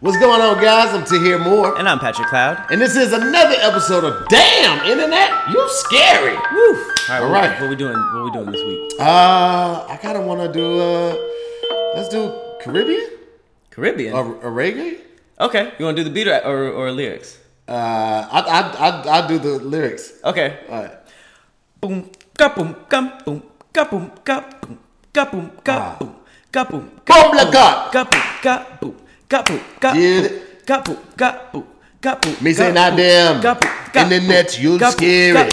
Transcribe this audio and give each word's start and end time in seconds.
What's 0.00 0.18
going 0.18 0.42
on, 0.42 0.60
guys? 0.62 0.92
I'm 0.94 1.06
to 1.06 1.18
hear 1.18 1.38
more, 1.38 1.74
And 1.78 1.88
I'm 1.88 1.98
Patrick 1.98 2.28
Cloud. 2.28 2.66
and 2.70 2.78
this 2.78 2.96
is 2.96 3.14
another 3.14 3.56
episode 3.60 4.04
of 4.04 4.28
Damn 4.28 4.84
Internet, 4.84 5.48
you 5.48 5.56
scary. 5.70 6.36
Woo! 6.36 6.36
All 6.36 6.76
right, 7.08 7.20
All 7.22 7.30
what, 7.30 7.32
right. 7.32 7.60
what 7.62 7.70
we 7.70 7.76
doing? 7.76 7.96
What 8.12 8.24
we 8.24 8.30
doing 8.30 8.52
this 8.52 8.60
week? 8.62 8.92
Uh, 9.00 9.86
I 9.88 9.96
kind 9.96 10.18
of 10.18 10.24
want 10.26 10.42
to 10.44 10.52
do 10.52 10.78
uh, 10.78 11.16
let's 11.96 12.10
do 12.10 12.28
Caribbean 12.60 13.08
Caribbean. 13.70 14.12
or, 14.12 14.34
or 14.44 14.52
reggae. 14.52 14.98
okay, 15.40 15.72
you 15.78 15.86
want 15.86 15.96
to 15.96 16.04
do 16.04 16.10
the 16.10 16.12
beat 16.14 16.28
or, 16.28 16.44
or, 16.44 16.68
or 16.72 16.92
lyrics? 16.92 17.38
Uh, 17.66 17.72
I 18.30 18.40
I 18.44 18.60
I 18.60 19.18
I 19.24 19.26
do 19.26 19.38
the 19.38 19.64
lyrics. 19.64 20.12
Okay. 20.22 20.58
All 20.68 20.82
right. 20.82 20.92
Boom, 21.80 22.10
ka 22.36 22.52
boom, 22.54 22.76
gum, 22.90 23.12
boom, 23.24 23.42
ka 23.72 23.84
boom, 23.88 24.12
ka 24.22 24.44
boom, 24.60 24.76
ka 25.14 25.24
boom, 25.24 25.50
ka 25.64 25.72
Ah. 25.72 25.96
boom, 25.98 26.14
ka 26.52 26.64
boom, 26.68 26.84
Boom, 27.00 27.30
la 27.32 27.50
God. 27.50 27.92
ka 27.92 28.04
boom, 28.04 28.22
ka 28.44 28.54
boom, 28.78 28.94
ka 29.28 29.42
boom, 29.42 29.60
ka 29.80 29.90
Get 29.94 30.22
boom, 30.22 30.24
it? 30.24 30.66
ka 30.66 30.76
boom, 30.82 30.98
ka 31.16 31.28
boom, 31.52 31.66
ka. 32.00 32.12
Me 32.42 32.52
say 32.52 32.72
not 32.72 32.92
boom, 32.92 32.98
damn. 32.98 33.42
ka 33.42 33.54
boom, 33.54 33.70
ka 33.92 34.02
Internet, 34.02 34.60
you 34.60 34.78
ka 34.78 34.88
boom, 34.90 34.92
scary. 34.92 35.34
ka 35.34 35.44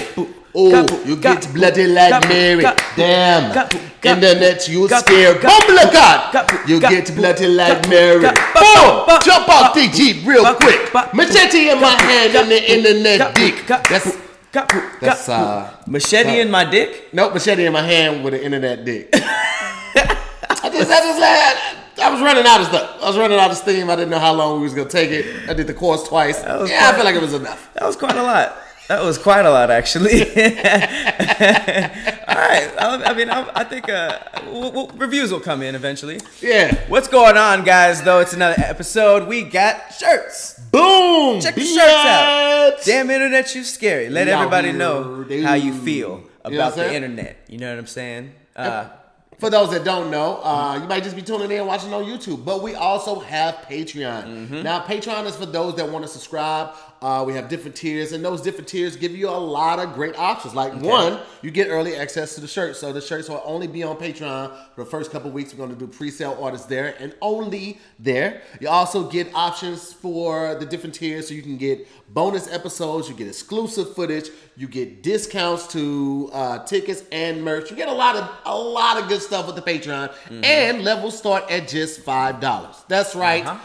Oh, 0.56 0.86
you 1.06 1.16
get 1.18 1.42
bloody 1.54 1.88
like 1.88 2.30
Mary. 2.30 2.62
ka 2.64 2.72
boom, 2.96 3.06
Damn. 3.10 3.54
ka 3.54 3.64
boom, 3.72 3.82
ka 4.02 4.12
Internet, 4.14 4.70
you 4.70 4.88
ka 4.88 5.00
scary. 5.02 5.40
boom, 5.42 5.42
ka 5.42 5.90
God. 5.90 6.70
You 6.70 6.80
get 6.80 7.16
bloody 7.16 7.48
like 7.48 7.90
Mary. 7.90 8.22
ka 8.22 8.32
Boom! 8.54 9.06
boom, 9.10 9.22
Jump 9.26 9.50
ka 9.50 9.54
off 9.58 9.74
the 9.74 9.90
Jeep 9.90 10.22
real 10.28 10.46
quick. 10.56 10.94
Machete 11.14 11.70
in 11.74 11.80
my 11.82 11.90
hand 11.98 12.34
boom, 12.34 12.44
and 12.46 12.52
the 12.52 12.60
ka 12.62 12.74
internet 12.76 13.34
dick. 13.34 13.66
ka 13.66 13.78
That's 13.90 14.06
boom, 14.06 14.22
ka 14.54 14.62
boom, 14.70 14.86
that's, 15.02 15.26
ka 15.26 15.34
uh, 15.34 15.74
machete 15.88 16.40
in 16.42 16.52
my 16.52 16.66
dick. 16.70 17.10
Nope, 17.14 17.34
machete 17.34 17.66
in 17.66 17.74
my 17.74 17.82
hand 17.82 18.24
with 18.24 18.36
an 18.36 18.42
internet 18.42 18.86
dick. 18.86 19.10
I 19.16 20.70
just, 20.70 20.92
I 20.92 21.00
just, 21.02 21.20
I, 21.22 21.83
I 22.02 22.10
was 22.12 22.22
running 22.22 22.46
out 22.46 22.60
of 22.62 22.68
stuff. 22.68 23.02
I 23.02 23.08
was 23.08 23.18
running 23.18 23.40
out 23.40 23.52
of 23.52 23.58
steam. 23.58 23.90
I 23.90 23.96
didn't 23.96 24.10
know 24.10 24.20
how 24.20 24.34
long 24.34 24.58
we 24.58 24.64
was 24.64 24.74
gonna 24.74 24.90
take 24.90 25.12
it. 25.12 25.50
I 25.50 25.54
did 25.54 25.68
the 25.68 25.74
course 25.74 26.04
twice. 26.08 26.42
Yeah, 26.42 26.58
was 26.60 26.72
I 26.72 26.94
feel 26.96 27.06
like 27.06 27.16
it 27.16 27.22
was 27.22 27.34
enough. 27.34 27.72
That 27.76 27.84
was 27.86 27.96
quite 27.96 28.16
a 28.16 28.24
lot. 28.24 28.58
That 28.90 29.02
was 29.02 29.18
quite 29.18 29.46
a 29.46 29.50
lot, 29.50 29.72
actually. 29.72 30.22
All 30.24 30.28
right. 32.36 32.70
I, 32.78 33.02
I 33.06 33.14
mean, 33.14 33.30
I, 33.30 33.50
I 33.56 33.64
think 33.64 33.88
uh, 33.90 34.20
w- 34.46 34.72
w- 34.72 34.90
reviews 34.98 35.32
will 35.32 35.40
come 35.40 35.62
in 35.62 35.74
eventually. 35.74 36.20
Yeah. 36.42 36.76
What's 36.90 37.08
going 37.08 37.38
on, 37.38 37.64
guys? 37.64 38.04
Though 38.04 38.20
it's 38.20 38.34
another 38.34 38.62
episode, 38.62 39.28
we 39.28 39.44
got 39.44 39.94
shirts. 39.94 40.60
Boom. 40.72 41.40
Check 41.42 41.56
the 41.56 41.62
shirts 41.62 41.80
out. 41.80 42.74
Damn 42.84 43.10
internet, 43.10 43.56
you 43.56 43.64
scary. 43.64 44.10
Let 44.10 44.28
everybody 44.28 44.74
know 44.74 45.26
how 45.44 45.54
you 45.54 45.74
feel 45.74 46.24
You 46.46 46.52
know 46.52 46.58
about 46.58 46.76
the 46.76 46.94
internet. 46.94 47.38
You 47.48 47.60
know 47.60 47.70
what 47.70 47.80
I'm 47.80 47.88
saying? 47.88 48.34
Uh, 48.56 48.90
For 49.44 49.50
those 49.50 49.72
that 49.72 49.84
don't 49.84 50.10
know, 50.10 50.40
uh, 50.42 50.80
you 50.82 50.88
might 50.88 51.04
just 51.04 51.18
be 51.18 51.22
tuning 51.22 51.52
in 51.52 51.66
watching 51.66 51.94
on 51.94 52.06
YouTube, 52.06 52.46
but 52.46 52.64
we 52.64 52.76
also 52.76 53.20
have 53.20 53.56
Patreon. 53.70 54.24
Mm-hmm. 54.24 54.62
Now, 54.64 54.80
Patreon 54.80 55.26
is 55.26 55.36
for 55.36 55.46
those 55.46 55.76
that 55.76 55.90
want 55.90 56.06
to 56.06 56.08
subscribe. 56.08 56.74
Uh, 57.04 57.22
we 57.28 57.34
have 57.34 57.50
different 57.50 57.76
tiers, 57.76 58.14
and 58.14 58.24
those 58.24 58.42
different 58.42 58.68
tiers 58.68 58.96
give 58.96 59.14
you 59.14 59.28
a 59.28 59.42
lot 59.60 59.78
of 59.78 59.94
great 59.94 60.18
options. 60.18 60.56
Like 60.56 60.74
one, 60.82 61.20
you 61.42 61.52
get 61.52 61.68
early 61.68 61.96
access 61.98 62.34
to 62.36 62.42
the 62.42 62.48
shirts. 62.48 62.80
So 62.80 62.94
the 62.94 63.02
shirts 63.02 63.28
will 63.28 63.42
only 63.44 63.68
be 63.68 63.84
on 63.84 63.98
Patreon 63.98 64.56
for 64.74 64.86
the 64.86 64.90
first 64.90 65.12
couple 65.12 65.30
weeks. 65.30 65.54
We're 65.54 65.66
going 65.66 65.78
to 65.78 65.86
do 65.86 65.92
pre-sale 66.00 66.38
orders 66.40 66.66
there, 66.66 66.96
and 67.00 67.14
only 67.22 67.80
there. 68.00 68.42
You 68.62 68.70
also 68.70 69.10
get 69.10 69.28
options 69.36 69.92
for 69.92 70.56
the 70.56 70.66
different 70.66 70.96
tiers, 70.96 71.28
so 71.28 71.34
you 71.34 71.42
can 71.42 71.58
get 71.58 71.86
bonus 72.14 72.48
episodes, 72.52 73.10
you 73.10 73.16
get 73.16 73.28
exclusive 73.28 73.94
footage, 73.96 74.30
you 74.56 74.68
get 74.68 75.04
discounts 75.04 75.68
to 75.74 76.30
uh, 76.32 76.60
tickets 76.66 77.04
and 77.12 77.44
merch. 77.44 77.70
You 77.70 77.76
get 77.76 77.90
a 77.90 77.94
lot 77.94 78.16
of 78.16 78.30
a 78.46 78.58
lot 78.58 79.02
of 79.02 79.10
good 79.10 79.22
stuff 79.22 79.46
with 79.48 79.56
the 79.58 79.62
Patreon, 79.62 80.14
and 80.44 80.84
levels 80.86 81.18
start 81.18 81.52
at 81.52 81.68
just 81.68 82.00
five 82.02 82.40
dollars. 82.40 82.76
That's 82.88 83.14
right, 83.14 83.46
Uh-huh. 83.46 83.60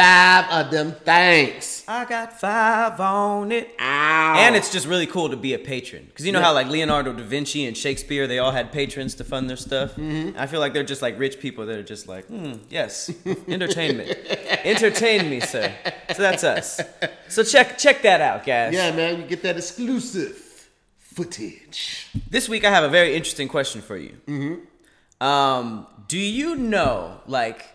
Five 0.00 0.50
of 0.50 0.70
them. 0.70 0.92
Thanks. 1.04 1.84
I 1.86 2.04
got 2.04 2.38
five 2.40 2.98
on 3.00 3.52
it. 3.52 3.74
Ow. 3.78 4.34
And 4.38 4.56
it's 4.56 4.72
just 4.72 4.86
really 4.86 5.06
cool 5.06 5.28
to 5.28 5.36
be 5.36 5.52
a 5.54 5.58
patron 5.58 6.06
because 6.06 6.24
you 6.24 6.32
know 6.32 6.40
how 6.40 6.54
like 6.54 6.68
Leonardo 6.68 7.12
da 7.12 7.22
Vinci 7.22 7.66
and 7.66 7.76
Shakespeare, 7.76 8.26
they 8.26 8.38
all 8.38 8.52
had 8.52 8.72
patrons 8.72 9.14
to 9.16 9.24
fund 9.24 9.50
their 9.50 9.56
stuff. 9.56 9.96
Mm-hmm. 9.96 10.38
I 10.38 10.46
feel 10.46 10.60
like 10.60 10.72
they're 10.72 10.84
just 10.84 11.02
like 11.02 11.18
rich 11.18 11.38
people 11.38 11.66
that 11.66 11.78
are 11.78 11.82
just 11.82 12.08
like, 12.08 12.26
hmm, 12.26 12.54
yes, 12.70 13.12
entertainment, 13.48 14.16
entertain 14.64 15.28
me, 15.28 15.40
sir. 15.40 15.72
So 16.14 16.22
that's 16.22 16.44
us. 16.44 16.80
So 17.28 17.42
check 17.42 17.76
check 17.76 18.02
that 18.02 18.20
out, 18.20 18.46
guys. 18.46 18.72
yeah, 18.72 18.94
man, 18.94 19.20
you 19.20 19.26
get 19.26 19.42
that 19.42 19.56
exclusive 19.56 20.68
footage. 20.98 22.08
This 22.28 22.48
week 22.48 22.64
I 22.64 22.70
have 22.70 22.84
a 22.84 22.88
very 22.88 23.14
interesting 23.14 23.48
question 23.48 23.82
for 23.82 23.96
you. 23.96 24.16
Mm-hmm. 24.26 25.24
Um, 25.26 25.86
do 26.08 26.18
you 26.18 26.56
know 26.56 27.20
like 27.26 27.66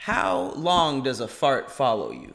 how 0.00 0.52
long 0.56 1.02
does 1.02 1.20
a 1.20 1.28
fart 1.28 1.70
follow 1.70 2.10
you? 2.10 2.32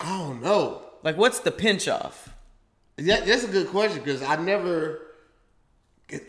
I 0.00 0.18
don't 0.18 0.42
know. 0.42 0.82
Like, 1.04 1.16
what's 1.16 1.38
the 1.38 1.52
pinch 1.52 1.86
off? 1.86 2.34
Yeah, 2.96 3.20
that's 3.20 3.44
a 3.44 3.48
good 3.48 3.68
question 3.68 4.00
because 4.02 4.20
I 4.20 4.34
never. 4.34 5.00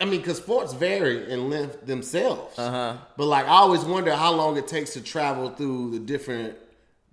I 0.00 0.04
mean, 0.04 0.20
because 0.20 0.36
sports 0.36 0.72
vary 0.72 1.32
in 1.32 1.50
length 1.50 1.84
themselves. 1.84 2.56
Uh-huh. 2.60 2.96
But 3.16 3.26
like, 3.26 3.46
I 3.46 3.56
always 3.56 3.82
wonder 3.84 4.14
how 4.14 4.32
long 4.32 4.56
it 4.56 4.68
takes 4.68 4.92
to 4.92 5.00
travel 5.00 5.50
through 5.50 5.90
the 5.92 5.98
different 5.98 6.56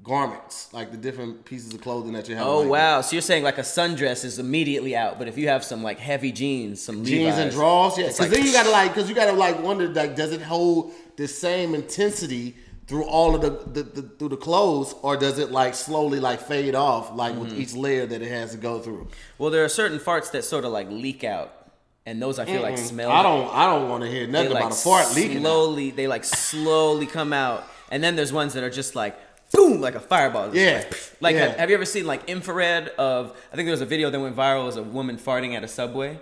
garments, 0.03 0.69
like 0.74 0.91
the 0.91 0.97
different 0.97 1.44
pieces 1.46 1.74
of 1.74 1.81
clothing 1.81 2.13
that 2.13 2.30
you 2.30 2.35
have. 2.35 2.46
Oh 2.47 2.59
like, 2.62 2.69
wow! 2.69 3.02
So 3.02 3.13
you're 3.16 3.22
saying 3.22 3.44
like 3.44 3.58
a 3.58 3.62
sundress 3.62 4.24
is 4.24 4.40
immediately 4.40 4.96
out, 4.96 5.18
but 5.19 5.28
if 5.28 5.38
you 5.38 5.47
have 5.50 5.63
some 5.63 5.84
like 5.84 6.00
heavy 6.00 6.31
jeans, 6.31 6.81
some 6.81 7.03
Jeans 7.03 7.38
and 7.38 7.52
drawers, 7.52 7.97
yeah. 7.97 8.06
Because 8.06 8.19
like- 8.22 8.30
then 8.31 8.46
you 8.46 8.52
gotta 8.53 8.69
like, 8.69 8.94
because 8.94 9.09
you 9.09 9.16
gotta 9.16 9.34
like 9.34 9.62
wonder, 9.62 9.88
like, 9.88 10.16
does 10.16 10.31
it 10.31 10.41
hold 10.41 10.91
the 11.18 11.28
same 11.28 11.74
intensity 11.75 12.56
through 12.88 13.03
all 13.03 13.35
of 13.35 13.41
the, 13.41 13.50
the, 13.50 13.84
the 13.84 14.02
through 14.18 14.30
the 14.30 14.38
clothes, 14.38 14.96
or 15.02 15.18
does 15.18 15.40
it 15.40 15.52
like 15.52 15.75
slowly 15.75 16.19
like 16.22 16.40
fade 16.40 16.74
off, 16.75 17.14
like 17.14 17.35
with 17.35 17.50
Mm-hmm. 17.52 17.62
each 17.62 17.74
layer 17.74 18.06
that 18.06 18.22
it 18.22 18.29
has 18.29 18.52
to 18.52 18.58
go 18.58 18.79
through? 18.79 19.08
Well, 19.38 19.50
there 19.50 19.66
are 19.66 19.69
certain 19.69 20.00
farts 20.00 20.31
that 20.31 20.46
sort 20.46 20.64
of 20.64 20.72
like 20.72 20.90
leak 20.90 21.25
out, 21.25 21.52
and 22.06 22.22
those 22.22 22.40
I 22.40 22.46
feel 22.46 22.62
like 22.62 22.78
smell. 22.78 23.12
I 23.12 23.24
don't, 23.24 23.53
I 23.53 23.66
don't 23.66 23.90
want 23.90 24.03
to 24.06 24.09
hear 24.09 24.25
nothing 24.25 24.52
like 24.52 24.64
about 24.64 24.72
a 24.72 24.75
fart 24.75 25.14
leaking. 25.16 25.38
out. 25.38 25.41
slowly. 25.41 25.91
They 25.91 26.08
like 26.08 26.24
slowly 26.24 27.08
come 27.08 27.34
out, 27.34 27.66
and 27.91 28.02
then 28.02 28.16
there's 28.16 28.31
ones 28.31 28.53
that 28.53 28.64
are 28.64 28.69
just 28.69 28.96
like 28.96 29.18
boom, 29.52 29.81
like 29.81 29.96
a 29.96 30.00
fireball. 30.00 30.56
Yeah. 30.56 30.84
like. 30.84 31.12
Like, 31.19 31.35
Yeah. 31.35 31.47
have, 31.47 31.58
have 31.58 31.69
you 31.69 31.75
ever 31.75 31.85
seen 31.85 32.06
like 32.06 32.30
infrared 32.30 32.90
of? 32.90 33.35
I 33.52 33.56
think 33.56 33.66
there 33.66 33.72
was 33.72 33.81
a 33.81 33.85
video 33.85 34.09
that 34.09 34.19
went 34.19 34.35
viral. 34.35 34.68
as 34.68 34.75
a 34.75 34.84
woman 34.84 35.18
farting 35.18 35.56
at 35.56 35.63
a 35.63 35.68
subway, 35.68 36.19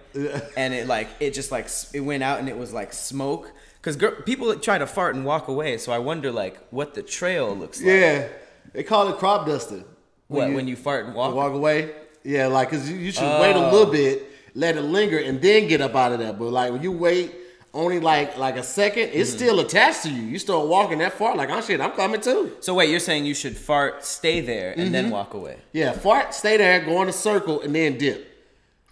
and 0.55 0.73
it 0.73 0.87
like 0.87 1.09
it 1.19 1.33
just 1.33 1.51
like 1.51 1.67
it 1.93 1.99
went 1.99 2.23
out 2.23 2.39
and 2.39 2.47
it 2.47 2.57
was 2.57 2.73
like 2.73 2.93
smoke. 2.93 3.51
Because 3.81 3.97
people 4.25 4.55
try 4.55 4.77
to 4.79 4.87
fart 4.87 5.15
and 5.15 5.25
walk 5.25 5.47
away, 5.47 5.77
so 5.77 5.91
I 5.91 5.99
wonder 5.99 6.31
like 6.31 6.57
what 6.71 6.95
the 6.95 7.03
trail 7.03 7.55
looks 7.55 7.79
like. 7.79 7.87
Yeah, 7.87 8.27
they 8.73 8.83
call 8.83 9.09
it 9.09 9.17
crop 9.17 9.45
dusting. 9.45 9.83
What 10.27 10.51
when 10.53 10.67
you 10.67 10.75
fart 10.75 11.05
and 11.05 11.13
walk? 11.13 11.35
walk 11.35 11.53
away? 11.53 11.93
Yeah, 12.23 12.47
like 12.47 12.71
because 12.71 12.89
you, 12.89 12.97
you 12.97 13.11
should 13.11 13.39
wait 13.39 13.55
a 13.55 13.59
oh. 13.59 13.71
little 13.71 13.91
bit, 13.91 14.23
let 14.55 14.75
it 14.75 14.81
linger, 14.81 15.19
and 15.19 15.39
then 15.39 15.67
get 15.67 15.81
up 15.81 15.93
out 15.93 16.13
of 16.13 16.19
there. 16.19 16.33
But 16.33 16.45
like 16.45 16.71
when 16.71 16.81
you 16.81 16.91
wait 16.91 17.35
only 17.75 17.99
like 17.99 18.37
like 18.37 18.55
a 18.55 18.63
second, 18.63 19.09
it's 19.13 19.29
Mm-hmm. 19.29 19.37
still 19.37 19.59
attached 19.59 20.03
to 20.03 20.09
you. 20.09 20.23
You 20.23 20.39
start 20.39 20.67
walking 20.67 20.97
that 20.99 21.13
far, 21.13 21.35
like 21.35 21.49
oh 21.49 21.61
shit, 21.61 21.79
I'm 21.81 21.91
coming 21.91 22.21
too. 22.21 22.53
So 22.61 22.73
wait, 22.73 22.89
you're 22.89 22.99
saying 22.99 23.25
you 23.25 23.35
should 23.35 23.55
fart, 23.57 24.03
stay 24.05 24.41
there, 24.41 24.71
and 24.71 24.81
Mm-hmm. 24.83 24.91
then 24.93 25.09
walk 25.11 25.33
away? 25.33 25.57
Yeah, 25.73 25.91
fart, 25.91 26.33
stay 26.33 26.57
there, 26.57 26.79
go 26.83 27.01
in 27.03 27.09
a 27.09 27.13
circle, 27.13 27.61
and 27.61 27.75
then 27.75 27.97
dip. 27.97 28.19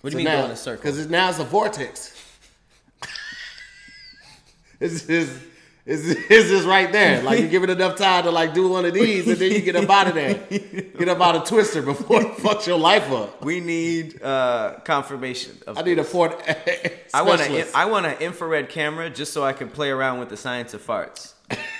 What 0.01 0.11
do 0.11 0.19
you 0.19 0.25
mean 0.25 0.33
go 0.37 0.45
in 0.45 0.51
a 0.51 0.55
circle? 0.55 0.81
Because 0.91 1.07
now 1.09 1.29
it's 1.29 1.39
a 1.39 1.45
vortex. 1.45 2.13
it's 4.79 5.05
just. 5.07 5.31
It's, 5.85 6.03
it's 6.05 6.49
just 6.49 6.65
right 6.65 6.89
there. 6.91 7.21
Like 7.21 7.39
you 7.41 7.49
give 7.49 7.63
it 7.63 7.69
enough 7.69 7.97
time 7.97 8.23
to 8.23 8.31
like 8.31 8.53
do 8.53 8.69
one 8.69 8.85
of 8.85 8.93
these, 8.93 9.27
and 9.27 9.37
then 9.37 9.51
you 9.51 9.61
get 9.61 9.75
up 9.75 9.89
out 9.89 10.07
of 10.07 10.15
there. 10.15 10.35
Get 10.97 11.09
up 11.09 11.19
out 11.19 11.35
of 11.35 11.43
Twister 11.45 11.81
before 11.81 12.21
it 12.21 12.37
fucks 12.37 12.65
your 12.65 12.79
life 12.79 13.11
up. 13.11 13.43
We 13.43 13.59
need 13.59 14.23
uh, 14.23 14.79
confirmation 14.85 15.57
of 15.67 15.77
I 15.77 15.81
need 15.81 15.99
a 15.99 16.03
fort. 16.03 16.41
I 17.13 17.21
want 17.21 17.41
a. 17.41 17.67
I 17.75 17.85
want 17.85 18.05
an 18.05 18.17
infrared 18.19 18.69
camera 18.69 19.09
just 19.09 19.33
so 19.33 19.43
I 19.43 19.51
can 19.51 19.69
play 19.69 19.89
around 19.89 20.19
with 20.19 20.29
the 20.29 20.37
science 20.37 20.73
of 20.73 20.85
farts. 20.85 21.33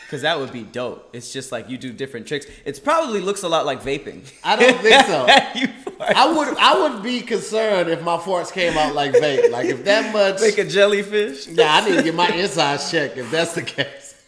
Cause 0.10 0.22
that 0.22 0.40
would 0.40 0.54
be 0.54 0.62
dope. 0.62 1.10
It's 1.12 1.34
just 1.34 1.52
like 1.52 1.70
you 1.70 1.78
do 1.80 1.92
different 1.92 2.28
tricks. 2.28 2.46
It 2.66 2.80
probably 2.84 3.20
looks 3.20 3.42
a 3.42 3.50
lot 3.50 3.66
like 3.66 3.82
vaping. 3.82 4.22
I 4.44 4.56
don't 4.56 4.80
think 4.80 5.06
so. 5.06 5.26
I 6.00 6.32
would 6.32 6.56
I 6.58 6.80
would 6.82 7.02
be 7.02 7.22
concerned 7.22 7.90
if 7.90 8.04
my 8.04 8.18
farts 8.18 8.52
came 8.52 8.78
out 8.78 8.94
like 8.94 9.14
vape. 9.14 9.50
Like 9.50 9.66
if 9.68 9.84
that 9.86 10.14
much 10.14 10.40
like 10.40 10.60
a 10.60 10.66
jellyfish. 10.66 11.48
Nah, 11.48 11.64
I 11.66 11.90
need 11.90 11.96
to 11.96 12.04
get 12.04 12.14
my 12.14 12.28
insides 12.30 12.92
checked 12.92 13.18
if 13.18 13.32
that's 13.32 13.56
the 13.56 13.64
case. 13.64 14.14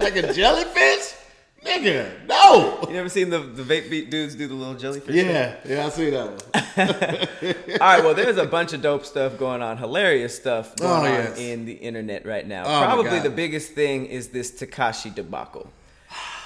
like 0.00 0.16
a 0.16 0.32
jellyfish? 0.34 1.14
Nigga, 1.64 2.26
no. 2.26 2.78
You 2.88 2.94
never 2.94 3.08
seen 3.08 3.30
the, 3.30 3.38
the 3.38 3.62
vape 3.62 3.90
beat 3.90 4.10
dudes 4.10 4.34
do 4.34 4.46
the 4.46 4.54
little 4.54 4.74
jellyfish? 4.74 5.14
Yeah, 5.14 5.56
yeah, 5.64 5.86
I 5.86 5.88
see 5.90 6.10
that 6.10 6.26
one. 6.26 6.59
All 6.78 6.84
right, 7.80 8.04
well, 8.04 8.14
there's 8.14 8.36
a 8.36 8.46
bunch 8.46 8.72
of 8.72 8.82
dope 8.82 9.04
stuff 9.04 9.38
going 9.38 9.62
on, 9.62 9.78
hilarious 9.78 10.36
stuff 10.36 10.76
going 10.76 11.12
Oh, 11.14 11.30
on 11.32 11.36
in 11.36 11.64
the 11.66 11.72
internet 11.74 12.26
right 12.26 12.46
now. 12.46 12.62
Oh, 12.64 12.84
Probably 12.84 13.18
the 13.20 13.30
biggest 13.30 13.72
thing 13.72 14.06
is 14.06 14.28
this 14.28 14.50
Tekashi 14.52 15.14
debacle. 15.14 15.70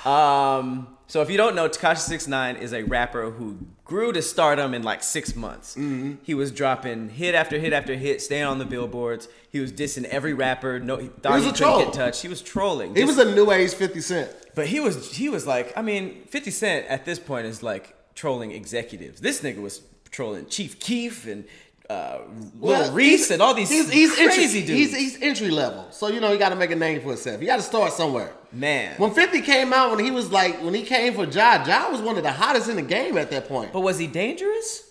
Um, 0.05 0.97
so 1.06 1.23
if 1.23 1.31
you 1.31 1.37
don't 1.37 1.55
know, 1.55 1.69
Tekashi 1.69 1.99
69 1.99 2.56
is 2.56 2.73
a 2.73 2.82
rapper 2.82 3.31
who 3.31 3.59
grew 3.85 4.12
to 4.12 4.23
stardom 4.23 4.75
in 4.75 4.82
like 4.82 5.03
six 5.03 5.35
months. 5.37 5.75
Mm-hmm. 5.76 6.15
He 6.23 6.35
was 6.35 6.50
dropping 6.50 7.11
hit 7.11 7.35
after 7.35 7.59
hit 7.59 7.73
after 7.73 7.94
hit, 7.94 8.21
staying 8.23 8.44
on 8.44 8.59
the 8.59 8.65
billboards. 8.65 9.29
He 9.50 9.61
was 9.61 9.73
dissing 9.73 10.05
every 10.05 10.35
rapper. 10.35 10.81
No, 10.81 10.97
he 10.97 11.09
thought 11.09 11.35
was 11.35 11.44
he, 11.44 11.50
a 11.50 11.53
couldn't 11.53 11.67
troll. 11.69 11.85
get 11.85 11.93
touched. 11.94 12.23
He 12.23 12.29
was 12.29 12.43
trolling. 12.43 12.94
He 12.94 13.03
Just- 13.03 13.17
was 13.19 13.26
a 13.26 13.35
new 13.35 13.50
age 13.50 13.73
50 13.75 14.00
Cent. 14.00 14.31
But 14.55 14.67
he 14.69 14.79
was 14.81 15.15
he 15.17 15.29
was 15.29 15.47
like, 15.47 15.73
I 15.76 15.82
mean, 15.82 16.25
50 16.29 16.50
Cent 16.50 16.87
at 16.87 17.05
this 17.05 17.19
point 17.19 17.47
is 17.47 17.62
like 17.62 17.94
trolling 18.15 18.53
executives. 18.53 19.21
This 19.21 19.41
nigga 19.41 19.61
was 19.61 19.82
trolling 20.14 20.46
Chief 20.46 20.78
Keef 20.78 21.26
and 21.26 21.44
uh, 21.90 22.20
Lil 22.58 22.70
Well, 22.70 22.93
Reese 22.93 23.31
and 23.31 23.43
all 23.43 23.52
these 23.52 23.69
He's, 23.69 23.90
he's 23.90 24.14
crazy 24.14 24.61
entry, 24.61 24.75
dudes. 24.75 24.93
He's, 24.93 24.96
he's 24.96 25.22
entry 25.22 25.50
level, 25.50 25.87
so 25.90 26.08
you 26.08 26.20
know 26.20 26.32
he 26.32 26.38
got 26.38 26.49
to 26.49 26.56
make 26.56 26.70
a 26.70 26.76
name 26.76 27.00
for 27.02 27.08
himself. 27.08 27.40
He 27.40 27.46
got 27.46 27.56
to 27.56 27.62
start 27.62 27.93
somewhere. 27.93 28.32
Man. 28.52 28.94
when 28.96 29.12
Fifty 29.12 29.43
came 29.43 29.72
out, 29.72 29.94
when 29.94 30.02
he 30.02 30.11
was 30.11 30.31
like, 30.31 30.62
when 30.62 30.72
he 30.72 30.82
came 30.82 31.12
for 31.14 31.25
Ja, 31.25 31.64
Ja 31.66 31.90
was 31.90 32.00
one 32.00 32.16
of 32.16 32.22
the 32.22 32.32
hottest 32.32 32.70
in 32.70 32.76
the 32.76 32.82
game 32.82 33.19
at 33.19 33.31
that 33.32 33.49
point. 33.49 33.72
but 33.72 33.81
was 33.81 33.99
he 33.99 34.06
dangerous? 34.06 34.88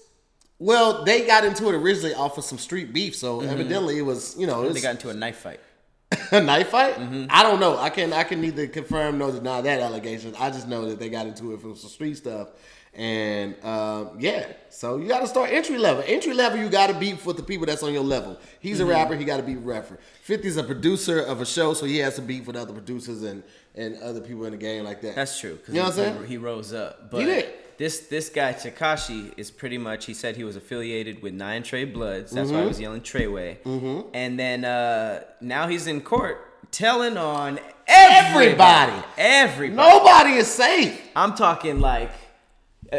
Well, 0.59 1.03
they 1.03 1.25
got 1.25 1.43
into 1.43 1.67
it 1.69 1.75
originally 1.75 2.13
off 2.13 2.37
of 2.37 2.43
some 2.43 2.57
street 2.57 2.93
beef, 2.93 3.15
so 3.15 3.41
evidently 3.41 3.97
it 3.97 4.03
was, 4.03 4.37
you 4.37 4.47
know, 4.47 4.63
it 4.63 4.73
They 4.73 4.81
got 4.81 4.91
into 4.91 5.09
a 5.09 5.13
knife 5.13 5.37
fight. 5.37 5.59
a 6.31 6.39
knife 6.41 6.69
fight. 6.69 6.95
I 7.29 7.43
don't 7.43 7.59
know. 7.59 7.77
I 7.77 7.89
can 7.89 8.13
I 8.13 8.23
can 8.23 8.39
neither 8.39 8.67
confirm 8.67 9.17
nor 9.17 9.31
deny 9.31 9.61
that 9.61 9.79
allegation. 9.79 10.33
I 10.39 10.51
just 10.51 10.67
know 10.67 10.85
that 10.89 10.99
they 10.99 11.09
got 11.09 11.25
into 11.25 11.53
it 11.53 11.61
from 11.61 11.75
some 11.75 11.89
street 11.89 12.15
stuff, 12.17 12.49
and 12.95 13.55
um, 13.63 14.17
yeah. 14.19 14.47
So 14.69 14.97
you 14.97 15.07
got 15.07 15.19
to 15.21 15.27
start 15.27 15.51
entry 15.51 15.77
level. 15.77 16.03
Entry 16.05 16.33
level, 16.33 16.59
you 16.59 16.69
got 16.69 16.87
to 16.87 16.93
beef 16.93 17.25
with 17.25 17.37
the 17.37 17.43
people 17.43 17.65
that's 17.65 17.83
on 17.83 17.93
your 17.93 18.03
level. 18.03 18.39
He's 18.59 18.79
a 18.79 18.85
rapper. 18.85 19.15
He 19.15 19.23
got 19.25 19.37
to 19.37 19.43
be 19.43 19.55
rapper. 19.55 19.99
50's 20.27 20.57
a 20.57 20.63
producer 20.63 21.19
of 21.19 21.41
a 21.41 21.45
show, 21.45 21.73
so 21.73 21.85
he 21.85 21.97
has 21.99 22.15
to 22.15 22.21
beef 22.21 22.45
with 22.47 22.55
other 22.55 22.73
producers 22.73 23.23
and 23.23 23.43
and 23.75 23.97
other 24.03 24.21
people 24.21 24.45
in 24.45 24.51
the 24.51 24.57
game 24.57 24.83
like 24.83 25.01
that. 25.01 25.15
That's 25.15 25.39
true. 25.39 25.57
You 25.67 25.73
know 25.75 25.83
what 25.85 25.97
I'm 25.97 26.05
he- 26.13 26.13
saying? 26.19 26.25
He 26.27 26.37
rose 26.37 26.73
up. 26.73 27.09
But 27.11 27.25
did. 27.25 27.49
This 27.75 28.01
this 28.01 28.29
guy 28.29 28.53
Tekashi 28.53 29.33
is 29.35 29.49
pretty 29.49 29.79
much. 29.79 30.05
He 30.05 30.13
said 30.13 30.35
he 30.35 30.43
was 30.43 30.55
affiliated 30.55 31.23
with 31.23 31.33
Nine 31.33 31.63
Trey 31.63 31.85
Bloods. 31.85 32.31
That's 32.31 32.49
Mm-hmm. 32.49 32.57
why 32.57 32.63
I 32.63 32.67
was 32.67 32.79
yelling 32.79 33.01
Treyway. 33.01 33.57
Mm-hmm. 33.63 34.09
And 34.13 34.37
then 34.39 34.63
uh, 34.63 35.23
now 35.41 35.67
he's 35.67 35.87
in 35.87 36.01
court 36.01 36.71
telling 36.71 37.17
on 37.17 37.59
everybody. 37.87 38.47
Everybody. 38.51 39.03
Everybody. 39.17 39.89
Nobody 39.89 40.29
is 40.33 40.47
safe. 40.47 41.01
I'm 41.15 41.33
talking 41.35 41.79
like 41.79 42.09
uh, 42.11 42.13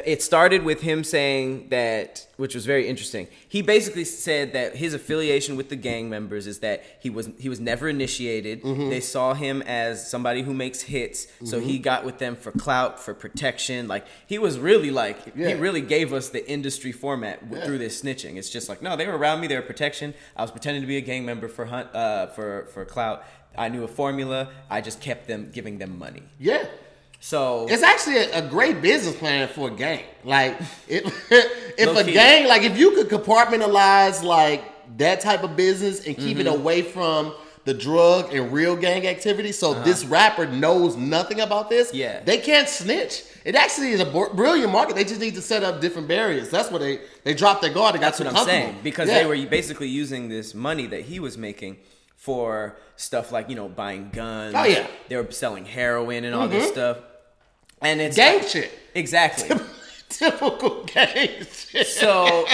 it 0.05 0.23
started 0.23 0.65
with 0.65 0.81
him 0.81 1.05
saying 1.05 1.69
that, 1.69 2.27
which 2.37 2.55
was 2.55 2.67
very 2.67 2.89
interesting. 2.89 3.29
He 3.49 3.63
basically 3.63 4.05
said 4.05 4.53
that 4.53 4.75
his 4.77 4.93
affiliation 4.95 5.57
with 5.57 5.69
the 5.69 5.77
gang 5.77 6.11
members 6.11 6.47
is 6.47 6.59
that 6.61 6.83
he 7.01 7.11
was 7.11 7.31
he 7.39 7.49
was 7.49 7.61
never 7.61 7.89
initiated. 7.89 8.63
Mm-hmm. 8.63 8.91
They 8.91 9.01
saw 9.01 9.35
him 9.35 9.63
as 9.63 10.11
somebody 10.11 10.43
who 10.43 10.53
makes 10.55 10.81
hits, 10.83 11.29
so 11.45 11.61
he 11.61 11.79
got 11.79 12.05
with 12.05 12.19
them 12.19 12.35
for 12.35 12.51
clout, 12.51 12.99
for 12.99 13.15
protection. 13.15 13.87
Like 13.87 14.05
he 14.27 14.39
was 14.39 14.59
really 14.59 14.91
like 14.91 15.19
Yeah. 15.37 15.49
he 15.49 15.55
really 15.55 15.81
gave 15.81 16.13
us 16.13 16.29
the 16.31 16.43
industry 16.51 16.93
format 16.93 17.41
w- 17.41 17.59
Yeah. 17.61 17.67
through 17.67 17.79
this 17.79 18.03
snitching. 18.03 18.37
It's 18.37 18.51
just 18.51 18.69
like 18.69 18.83
no, 18.83 18.97
they 18.97 19.07
were 19.07 19.17
around 19.17 19.41
me, 19.41 19.47
they 19.47 19.57
were 19.57 19.63
protection. 19.63 20.13
I 20.37 20.43
was 20.43 20.51
pretending 20.51 20.83
to 20.83 20.89
be 20.89 20.97
a 20.97 21.03
gang 21.03 21.25
member 21.25 21.49
for 21.49 21.67
hunt 21.67 21.95
uh, 21.95 22.27
for 22.29 22.67
for 22.75 22.85
clout. 22.85 23.23
I 23.57 23.69
knew 23.69 23.85
a 23.85 23.89
formula. 23.89 24.49
I 24.69 24.81
just 24.81 25.01
kept 25.01 25.29
them 25.29 25.51
giving 25.53 25.79
them 25.79 25.97
money. 25.99 26.25
Yeah. 26.41 26.67
So 27.25 27.67
It's 27.71 27.83
actually 27.83 28.17
a, 28.19 28.45
a 28.45 28.49
great 28.51 28.83
business 28.83 29.17
plan 29.17 29.49
for 29.49 29.69
a 29.69 29.71
gang. 29.71 30.05
Like 30.25 30.61
if 30.89 31.05
if 31.79 31.89
a 31.89 31.91
Low-key. 31.93 32.13
gang, 32.13 32.47
like 32.47 32.63
if 32.65 32.77
you 32.79 32.91
could 32.91 33.09
compartmentalize 33.09 34.23
like 34.23 34.63
that 34.99 35.21
type 35.23 35.43
of 35.43 35.57
business 35.57 36.07
and 36.07 36.15
keep 36.19 36.39
it 36.39 36.45
Mm-hmm. 36.47 36.61
away 36.61 36.83
from 36.83 37.33
the 37.65 37.73
drug 37.73 38.35
and 38.35 38.53
real 38.53 38.77
gang 38.77 39.07
activity, 39.07 39.53
so 39.53 39.73
this 39.85 40.05
rapper 40.05 40.47
knows 40.47 40.97
nothing 40.97 41.41
about 41.41 41.71
this. 41.71 41.89
Uh-huh. 41.89 41.97
Yeah. 41.97 42.23
they 42.23 42.37
can't 42.37 42.69
snitch. 42.69 43.23
It 43.47 43.55
actually 43.55 43.93
is 43.93 44.01
a 44.01 44.05
brilliant 44.35 44.71
market. 44.71 44.95
They 44.95 45.05
just 45.05 45.21
need 45.23 45.35
to 45.37 45.41
set 45.43 45.63
up 45.65 45.81
different 45.81 46.07
barriers. 46.07 46.51
That's 46.51 46.71
what 46.71 46.83
they 46.83 47.01
they 47.25 47.33
dropped 47.33 47.63
their 47.63 47.73
guard. 47.73 47.95
They 47.95 48.01
got 48.01 48.19
That's 48.19 48.21
what 48.21 48.37
I'm 48.37 48.45
saying 48.45 48.77
because 48.85 49.09
Yeah. 49.09 49.21
they 49.21 49.27
were 49.27 49.49
basically 49.49 49.89
using 49.89 50.29
this 50.29 50.55
money 50.55 50.87
that 50.89 51.01
he 51.11 51.21
was 51.21 51.39
making 51.39 51.79
for 52.17 52.77
stuff 52.97 53.33
like 53.33 53.49
you 53.49 53.57
know 53.57 53.69
buying 53.71 54.11
guns. 54.11 54.55
Oh, 54.55 54.65
yeah. 54.65 54.81
Mm-hmm. 54.81 54.93
they 55.09 55.17
were 55.17 55.31
selling 55.31 55.65
heroin 55.65 56.25
and 56.25 56.35
all 56.35 56.49
this 56.49 56.69
stuff, 56.69 56.99
and 57.81 58.01
it's 58.01 58.17
gang 58.17 58.47
shit. 58.47 58.71
exactly. 58.95 59.57
Typical 60.09 60.85
gang 60.85 61.45
shit. 61.53 61.87
so, 61.87 62.47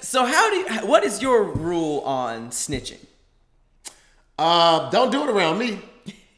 so 0.00 0.24
how 0.24 0.50
do 0.50 0.56
you? 0.56 0.86
What 0.86 1.04
is 1.04 1.20
your 1.20 1.42
rule 1.44 2.00
on 2.00 2.50
snitching? 2.50 3.04
Uh, 4.38 4.90
don't 4.90 5.10
do 5.10 5.22
it 5.24 5.30
around 5.30 5.58
me. 5.58 5.80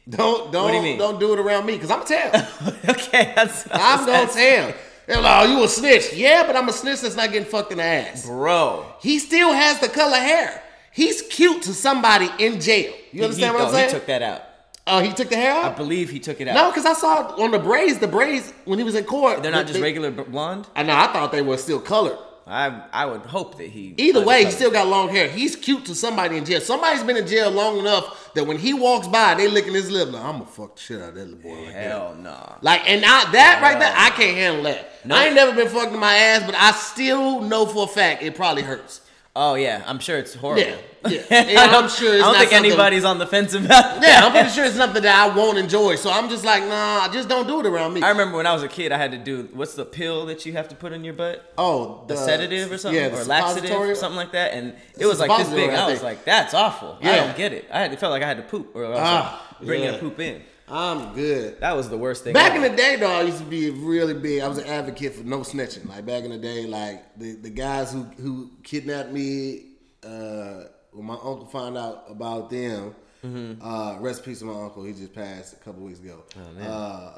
Don't 0.09 0.51
don't 0.51 0.63
What 0.65 0.71
do 0.71 0.77
you 0.77 0.83
mean? 0.83 0.97
don't 0.97 1.19
do 1.19 1.33
it 1.33 1.39
around 1.39 1.65
me 1.65 1.73
because 1.73 1.91
I'm 1.91 2.01
a 2.01 2.05
tell. 2.05 2.47
okay, 2.89 3.33
that's 3.35 3.67
I'm 3.71 4.05
gonna 4.05 4.31
tell. 4.31 4.73
They're 5.07 5.21
like, 5.21 5.47
oh, 5.47 5.57
you 5.57 5.63
a 5.63 5.67
snitch? 5.69 6.13
Yeah, 6.13 6.45
but 6.45 6.57
I'm 6.57 6.67
a 6.67 6.73
snitch 6.73 7.01
that's 7.01 7.15
not 7.15 7.31
getting 7.31 7.47
fucked 7.47 7.71
in 7.71 7.77
the 7.77 7.83
ass. 7.83 8.25
bro. 8.25 8.85
He 8.99 9.19
still 9.19 9.53
has 9.53 9.79
the 9.79 9.87
color 9.87 10.17
hair. 10.17 10.61
He's 10.91 11.21
cute 11.21 11.61
to 11.63 11.73
somebody 11.73 12.29
in 12.39 12.59
jail. 12.59 12.93
You 13.11 13.23
understand 13.23 13.55
he, 13.55 13.61
what 13.61 13.67
I'm 13.67 13.73
saying? 13.73 13.89
He 13.89 13.93
took 13.93 14.05
that 14.07 14.21
out. 14.21 14.41
Oh, 14.87 14.99
he 14.99 15.11
took 15.13 15.29
the 15.29 15.35
hair 15.35 15.51
out? 15.51 15.73
I 15.73 15.75
believe 15.75 16.09
he 16.09 16.19
took 16.19 16.39
it 16.41 16.47
out. 16.47 16.55
No, 16.55 16.69
because 16.71 16.85
I 16.85 16.93
saw 16.93 17.35
on 17.41 17.51
the 17.51 17.59
braids, 17.59 17.99
the 17.99 18.07
braids 18.07 18.53
when 18.65 18.79
he 18.79 18.85
was 18.85 18.95
in 18.95 19.03
court. 19.03 19.43
they're 19.43 19.51
not 19.51 19.67
they- 19.67 19.73
just 19.73 19.83
regular 19.83 20.11
b- 20.11 20.23
blonde. 20.23 20.67
I 20.75 20.83
know. 20.83 20.95
I 20.95 21.07
thought 21.13 21.31
they 21.31 21.41
were 21.41 21.57
still 21.57 21.79
colored. 21.79 22.17
I 22.49 22.83
I 22.93 23.05
would 23.05 23.23
hope 23.23 23.57
that 23.57 23.67
he. 23.67 23.93
Either 23.97 24.23
way, 24.23 24.45
he 24.45 24.51
still 24.51 24.71
got 24.71 24.87
long 24.87 25.09
hair. 25.09 25.27
He's 25.27 25.57
cute 25.57 25.83
to 25.87 25.93
somebody 25.93 26.37
in 26.37 26.45
jail. 26.45 26.61
Somebody's 26.61 27.03
been 27.03 27.17
in 27.17 27.27
jail 27.27 27.51
long 27.51 27.77
enough 27.77 28.31
that 28.35 28.47
when 28.47 28.57
he 28.57 28.73
walks 28.73 29.05
by, 29.05 29.35
they 29.35 29.49
licking 29.49 29.73
his 29.73 29.91
lip. 29.91 30.13
Like, 30.13 30.23
I'm 30.23 30.39
gonna 30.39 30.45
fuck 30.45 30.75
the 30.77 30.81
shit 30.81 31.01
out 31.01 31.09
of 31.09 31.15
that 31.15 31.25
little 31.25 31.39
boy. 31.39 31.65
Like 31.65 31.73
that. 31.73 31.91
Hell 31.91 32.15
no. 32.15 32.55
Like, 32.61 32.89
and 32.89 33.03
I, 33.03 33.29
that 33.33 33.59
right 33.61 33.77
there, 33.77 33.93
I 33.93 34.11
can't 34.11 34.37
handle 34.37 34.63
that. 34.63 35.05
No. 35.05 35.15
I 35.15 35.25
ain't 35.25 35.35
never 35.35 35.53
been 35.53 35.67
fucked 35.67 35.91
in 35.93 35.99
my 35.99 36.15
ass, 36.15 36.43
but 36.45 36.55
I 36.55 36.71
still 36.71 37.41
know 37.41 37.65
for 37.65 37.83
a 37.83 37.87
fact 37.87 38.23
it 38.23 38.33
probably 38.35 38.63
hurts. 38.63 39.01
Oh 39.39 39.53
yeah, 39.53 39.83
I'm 39.85 39.99
sure 39.99 40.17
it's 40.17 40.33
horrible. 40.33 40.63
Yeah, 41.07 41.21
yeah. 41.29 41.67
I'm 41.77 41.87
sure 41.89 42.11
it's 42.15 42.23
I 42.23 42.25
don't 42.25 42.33
not 42.33 42.37
think 42.39 42.53
anybody's 42.53 43.05
on 43.05 43.19
the 43.19 43.27
fence 43.27 43.53
about. 43.53 44.01
Yeah, 44.01 44.21
I'm 44.23 44.31
pretty 44.31 44.49
sure 44.49 44.65
it's 44.65 44.75
something 44.75 45.03
that 45.03 45.29
I 45.29 45.35
won't 45.35 45.59
enjoy. 45.59 45.95
So 45.95 46.09
I'm 46.11 46.27
just 46.27 46.43
like, 46.43 46.63
nah, 46.63 47.07
just 47.13 47.29
don't 47.29 47.47
do 47.47 47.59
it 47.59 47.67
around 47.67 47.93
me. 47.93 48.01
I 48.01 48.09
remember 48.09 48.35
when 48.37 48.47
I 48.47 48.53
was 48.53 48.63
a 48.63 48.67
kid, 48.67 48.91
I 48.91 48.97
had 48.97 49.11
to 49.11 49.19
do 49.19 49.47
what's 49.53 49.75
the 49.75 49.85
pill 49.85 50.25
that 50.25 50.45
you 50.47 50.53
have 50.53 50.67
to 50.69 50.75
put 50.75 50.91
in 50.93 51.03
your 51.03 51.13
butt? 51.13 51.53
oh, 51.57 52.03
The 52.07 52.15
sedative 52.17 52.71
or 52.71 52.79
something, 52.79 52.99
Yeah, 52.99 53.15
or 53.15 53.23
laxative, 53.25 53.71
or 53.71 53.93
something 53.93 54.17
like 54.17 54.31
that. 54.31 54.53
And 54.53 54.73
it 54.97 55.05
was 55.05 55.19
like 55.19 55.29
this 55.37 55.49
big. 55.49 55.69
I 55.69 55.85
I 55.87 55.91
was 55.91 56.01
like, 56.01 56.25
that's 56.25 56.55
awful. 56.55 56.97
I 57.03 57.15
don't 57.17 57.37
get 57.37 57.53
it. 57.53 57.69
I 57.71 57.81
had, 57.81 57.93
it 57.93 57.99
felt 57.99 58.11
like 58.11 58.23
I 58.23 58.27
had 58.27 58.37
to 58.37 58.43
poop, 58.43 58.75
or 58.75 58.85
I 58.85 58.89
was 58.89 58.99
Ah, 58.99 59.47
like, 59.59 59.67
bringing 59.67 59.89
yeah. 59.89 59.95
a 59.97 59.99
poop 59.99 60.19
in. 60.19 60.41
I'm 60.69 61.13
good. 61.13 61.59
That 61.61 61.75
was 61.77 61.89
the 61.89 61.97
worst 61.97 62.23
thing. 62.23 62.33
Back 62.33 62.55
in 62.55 62.61
the 62.61 62.69
day, 62.69 62.97
though, 62.97 63.11
I 63.11 63.21
used 63.21 63.37
to 63.39 63.45
be 63.45 63.69
really 63.69 64.13
big. 64.13 64.41
I 64.41 64.47
was 64.47 64.57
an 64.57 64.65
advocate 64.67 65.15
for 65.15 65.23
no 65.23 65.39
snitching. 65.39 65.87
Like 65.87 66.05
back 66.05 66.23
in 66.23 66.31
the 66.31 66.37
day, 66.37 66.65
like 66.65 67.17
the, 67.17 67.33
the 67.35 67.49
guys 67.49 67.91
who 67.93 68.03
who 68.21 68.51
kidnapped 68.63 69.11
me, 69.11 69.63
uh, 70.03 70.63
when 70.91 71.05
my 71.05 71.13
uncle 71.13 71.45
found 71.45 71.77
out 71.77 72.05
about 72.09 72.49
them, 72.49 72.95
Mm-hmm. 73.25 73.61
uh, 73.67 73.97
rest 73.99 74.19
in 74.19 74.25
peace 74.25 74.39
to 74.39 74.45
my 74.45 74.53
uncle. 74.63 74.83
He 74.83 74.93
just 74.93 75.13
passed 75.13 75.53
a 75.53 75.55
couple 75.57 75.81
weeks 75.83 75.99
ago. 75.99 76.23
Oh. 76.61 76.61
Uh, 76.63 77.17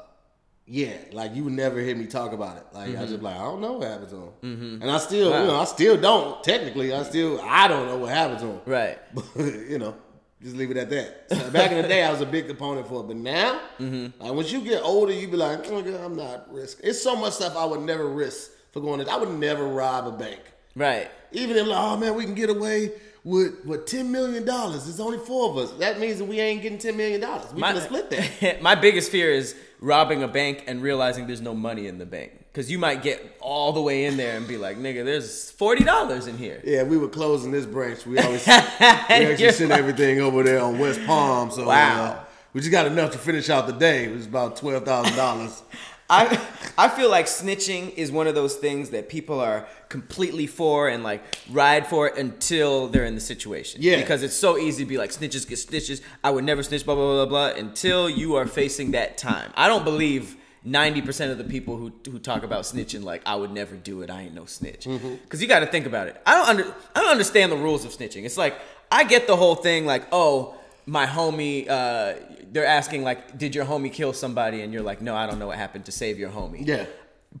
yeah, 0.66 0.96
like 1.12 1.34
you 1.34 1.44
would 1.44 1.52
never 1.52 1.78
hear 1.80 1.94
me 1.94 2.06
talk 2.06 2.32
about 2.32 2.56
it. 2.56 2.64
Like 2.72 2.96
I 2.96 3.04
just 3.04 3.22
like 3.22 3.34
I 3.36 3.38
don't 3.42 3.60
know 3.60 3.72
what 3.74 3.86
happened 3.88 4.08
to 4.10 4.32
him, 4.48 4.80
and 4.82 4.90
I 4.90 4.96
still, 4.98 5.30
Mm-hmm. 5.30 5.34
Wow. 5.34 5.40
you 5.42 5.46
know, 5.48 5.60
I 5.60 5.64
still 5.64 5.96
don't. 6.00 6.42
Technically, 6.42 6.94
I 6.94 7.02
still 7.02 7.38
I 7.42 7.68
don't 7.68 7.86
know 7.86 7.98
what 7.98 8.10
happened 8.10 8.38
to 8.40 8.46
him. 8.46 8.60
right. 8.64 8.98
But 9.14 9.26
you 9.36 9.78
know, 9.78 9.94
just 10.42 10.56
leave 10.56 10.70
it 10.70 10.76
at 10.76 10.90
that. 10.90 11.26
So 11.30 11.50
back 11.50 11.70
in 11.70 11.80
the 11.82 11.88
day, 11.88 12.02
I 12.02 12.10
was 12.10 12.20
a 12.20 12.26
big 12.26 12.46
component 12.46 12.86
for 12.88 13.00
it, 13.02 13.06
but 13.08 13.16
now, 13.16 13.60
Mm-hmm. 13.78 14.22
like 14.22 14.32
once 14.34 14.50
you 14.52 14.60
get 14.62 14.82
older, 14.82 15.12
you 15.12 15.28
be 15.28 15.36
like, 15.36 15.66
oh, 15.70 15.82
God, 15.82 16.00
I'm 16.00 16.16
not 16.16 16.52
risking. 16.52 16.88
It's 16.88 17.02
so 17.02 17.14
much 17.16 17.34
stuff 17.34 17.56
I 17.56 17.64
would 17.64 17.80
never 17.82 18.06
risk 18.06 18.50
for 18.72 18.80
going. 18.80 19.04
To, 19.04 19.10
I 19.10 19.16
would 19.16 19.30
never 19.30 19.66
rob 19.66 20.06
a 20.06 20.12
bank, 20.12 20.40
Right. 20.76 21.10
even 21.32 21.56
if 21.56 21.66
like, 21.66 21.78
oh 21.78 21.96
man, 21.96 22.14
we 22.14 22.24
can 22.24 22.34
get 22.34 22.48
away 22.50 22.92
with 23.24 23.64
what 23.64 23.86
ten 23.86 24.10
million 24.10 24.44
dollars. 24.44 24.84
There's 24.84 25.00
only 25.00 25.18
four 25.18 25.50
of 25.50 25.56
us. 25.58 25.72
That 25.78 26.00
means 26.00 26.18
that 26.18 26.24
we 26.24 26.40
ain't 26.40 26.62
getting 26.62 26.78
ten 26.78 26.96
million 26.96 27.20
dollars. 27.20 27.52
We 27.52 27.60
gonna 27.60 27.80
split 27.80 28.10
that. 28.10 28.62
my 28.62 28.74
biggest 28.74 29.10
fear 29.10 29.30
is 29.30 29.54
robbing 29.80 30.22
a 30.22 30.28
bank 30.28 30.64
and 30.66 30.82
realizing 30.82 31.26
there's 31.26 31.40
no 31.40 31.54
money 31.54 31.86
in 31.86 31.98
the 31.98 32.06
bank. 32.06 32.32
Because 32.52 32.68
you 32.70 32.78
might 32.78 33.02
get 33.02 33.36
all 33.40 33.72
the 33.72 33.80
way 33.80 34.06
in 34.06 34.16
there 34.16 34.36
and 34.36 34.46
be 34.48 34.56
like, 34.56 34.76
nigga, 34.76 35.04
there's 35.04 35.50
forty 35.52 35.84
dollars 35.84 36.26
in 36.26 36.36
here. 36.38 36.60
Yeah, 36.64 36.82
we 36.82 36.96
were 36.98 37.08
closing 37.08 37.50
this 37.52 37.66
branch. 37.66 38.06
We 38.06 38.18
always 38.18 38.46
we 38.46 38.52
actually 38.52 39.52
sent 39.52 39.70
everything 39.72 40.20
over 40.20 40.42
there 40.42 40.60
on 40.60 40.78
West 40.78 41.00
Palm. 41.06 41.50
So 41.50 41.66
Wow. 41.66 42.04
uh, 42.04 42.24
we 42.52 42.60
just 42.60 42.72
got 42.72 42.86
enough 42.86 43.12
to 43.12 43.18
finish 43.18 43.48
out 43.50 43.66
the 43.68 43.72
day. 43.74 44.04
It 44.06 44.12
was 44.16 44.26
about 44.26 44.56
twelve 44.56 44.84
thousand 44.84 45.16
dollars. 45.16 45.62
I 46.10 46.46
I 46.76 46.88
feel 46.88 47.08
like 47.08 47.26
snitching 47.26 47.94
is 47.94 48.10
one 48.10 48.26
of 48.26 48.34
those 48.34 48.56
things 48.56 48.90
that 48.90 49.08
people 49.08 49.38
are 49.38 49.66
completely 49.88 50.46
for 50.46 50.88
and 50.88 51.04
like 51.04 51.22
ride 51.50 51.86
for 51.86 52.08
it 52.08 52.18
until 52.18 52.88
they're 52.88 53.04
in 53.04 53.14
the 53.14 53.20
situation. 53.20 53.80
Yeah. 53.82 54.00
Because 54.00 54.22
it's 54.22 54.34
so 54.34 54.58
easy 54.58 54.84
to 54.84 54.88
be 54.88 54.98
like 54.98 55.10
snitches 55.10 55.48
get 55.48 55.58
stitches. 55.58 56.02
I 56.24 56.30
would 56.30 56.44
never 56.44 56.62
snitch. 56.62 56.84
Blah 56.84 56.96
blah 56.96 57.24
blah 57.24 57.26
blah. 57.26 57.58
Until 57.58 58.10
you 58.10 58.34
are 58.34 58.46
facing 58.46 58.90
that 58.90 59.16
time. 59.16 59.52
I 59.56 59.68
don't 59.68 59.84
believe. 59.84 60.36
90% 60.66 61.30
of 61.30 61.38
the 61.38 61.44
people 61.44 61.78
who, 61.78 61.90
who 62.04 62.18
talk 62.18 62.42
about 62.42 62.64
snitching 62.64 63.02
like 63.02 63.22
I 63.24 63.34
would 63.34 63.50
never 63.50 63.76
do 63.76 64.02
it 64.02 64.10
I 64.10 64.24
ain't 64.24 64.34
no 64.34 64.44
snitch 64.44 64.84
mm-hmm. 64.84 65.14
because 65.14 65.40
you 65.40 65.48
got 65.48 65.60
to 65.60 65.66
think 65.66 65.86
about 65.86 66.06
it 66.08 66.20
I 66.26 66.34
don't 66.34 66.48
under 66.50 66.74
I 66.94 67.00
don't 67.00 67.12
understand 67.12 67.50
the 67.50 67.56
rules 67.56 67.86
of 67.86 67.92
snitching 67.92 68.24
it's 68.24 68.36
like 68.36 68.60
I 68.92 69.04
get 69.04 69.26
the 69.26 69.36
whole 69.36 69.54
thing 69.54 69.86
like 69.86 70.06
oh 70.12 70.59
my 70.98 71.06
homie 71.06 71.68
uh, 71.68 72.14
they're 72.52 72.66
asking 72.80 73.00
like 73.10 73.20
did 73.42 73.54
your 73.54 73.64
homie 73.64 73.92
kill 73.98 74.12
somebody 74.12 74.58
and 74.62 74.72
you're 74.72 74.82
like 74.90 75.00
no 75.08 75.14
I 75.14 75.24
don't 75.28 75.38
know 75.38 75.46
what 75.50 75.58
happened 75.66 75.84
to 75.90 75.92
save 76.02 76.18
your 76.22 76.30
homie 76.38 76.62
Yeah. 76.66 76.86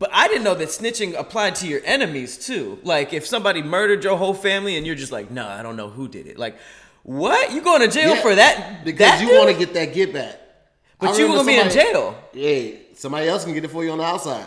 but 0.02 0.08
I 0.12 0.28
didn't 0.28 0.44
know 0.48 0.54
that 0.62 0.68
snitching 0.68 1.18
applied 1.24 1.54
to 1.60 1.66
your 1.66 1.80
enemies 1.84 2.38
too. 2.48 2.78
Like 2.84 3.12
if 3.12 3.26
somebody 3.34 3.60
murdered 3.76 4.04
your 4.04 4.16
whole 4.22 4.34
family 4.48 4.76
and 4.76 4.82
you're 4.86 5.00
just 5.04 5.10
like, 5.18 5.28
no, 5.38 5.44
I 5.58 5.60
don't 5.64 5.76
know 5.80 5.90
who 5.96 6.06
did 6.16 6.26
it. 6.32 6.36
Like, 6.44 6.54
what? 7.02 7.44
You 7.54 7.60
going 7.70 7.80
to 7.80 7.88
jail 7.98 8.14
Yeah, 8.14 8.22
for 8.26 8.34
that? 8.42 8.84
because 8.84 8.98
that 9.18 9.20
you 9.22 9.28
want 9.36 9.48
to 9.50 9.56
get 9.62 9.74
that 9.78 9.88
get 9.98 10.12
back. 10.12 10.36
But 11.00 11.08
I 11.10 11.18
you 11.18 11.26
gonna 11.28 11.44
be 11.54 11.58
in 11.58 11.70
jail. 11.70 12.04
Yeah, 12.34 12.76
somebody 12.94 13.26
else 13.32 13.42
can 13.44 13.54
get 13.54 13.64
it 13.64 13.70
for 13.74 13.82
you 13.84 13.90
on 13.90 13.98
the 13.98 14.04
outside. 14.04 14.46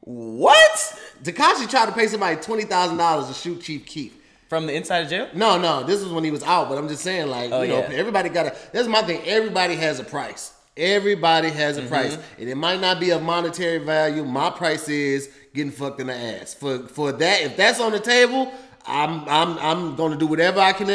What? 0.00 0.76
Tekashi 1.22 1.68
tried 1.68 1.86
to 1.86 1.92
pay 1.92 2.06
somebody 2.06 2.36
twenty 2.40 2.64
thousand 2.64 2.96
dollars 2.98 3.28
to 3.28 3.34
shoot 3.34 3.60
Chief 3.60 3.84
Keef. 3.84 4.12
From 4.48 4.66
the 4.66 4.74
inside 4.74 4.98
of 5.04 5.08
jail? 5.10 5.28
No, 5.34 5.58
no, 5.58 5.82
this 5.84 6.02
was 6.02 6.12
when 6.12 6.22
he 6.24 6.30
was 6.30 6.42
out. 6.42 6.68
But 6.68 6.78
I'm 6.78 6.88
just 6.88 7.02
saying, 7.02 7.28
like, 7.28 7.50
Oh, 7.52 7.62
you 7.62 7.68
know, 7.68 7.78
yeah. 7.80 7.90
everybody 7.92 8.28
got 8.28 8.46
a. 8.46 8.56
That's 8.72 8.86
my 8.88 9.02
thing. 9.02 9.22
Everybody 9.24 9.74
has 9.76 9.98
a 10.00 10.04
price. 10.04 10.52
Everybody 10.76 11.50
has 11.50 11.76
a 11.76 11.80
Mm-hmm. 11.80 11.88
price, 11.88 12.18
and 12.38 12.48
it 12.48 12.56
might 12.56 12.80
not 12.80 12.98
be 13.00 13.10
of 13.10 13.22
monetary 13.22 13.78
value. 13.78 14.24
My 14.24 14.50
price 14.50 14.88
is 14.88 15.30
getting 15.54 15.70
fucked 15.72 16.00
in 16.00 16.08
the 16.08 16.14
ass. 16.14 16.52
For 16.54 16.80
for 16.88 17.12
that, 17.12 17.42
if 17.42 17.56
that's 17.56 17.80
on 17.80 17.92
the 17.92 18.00
table, 18.00 18.52
I'm 18.86 19.20
I'm 19.28 19.56
I'm 19.58 19.96
gonna 19.96 20.16
do 20.16 20.26
whatever 20.26 20.60
I 20.60 20.72
can 20.72 20.86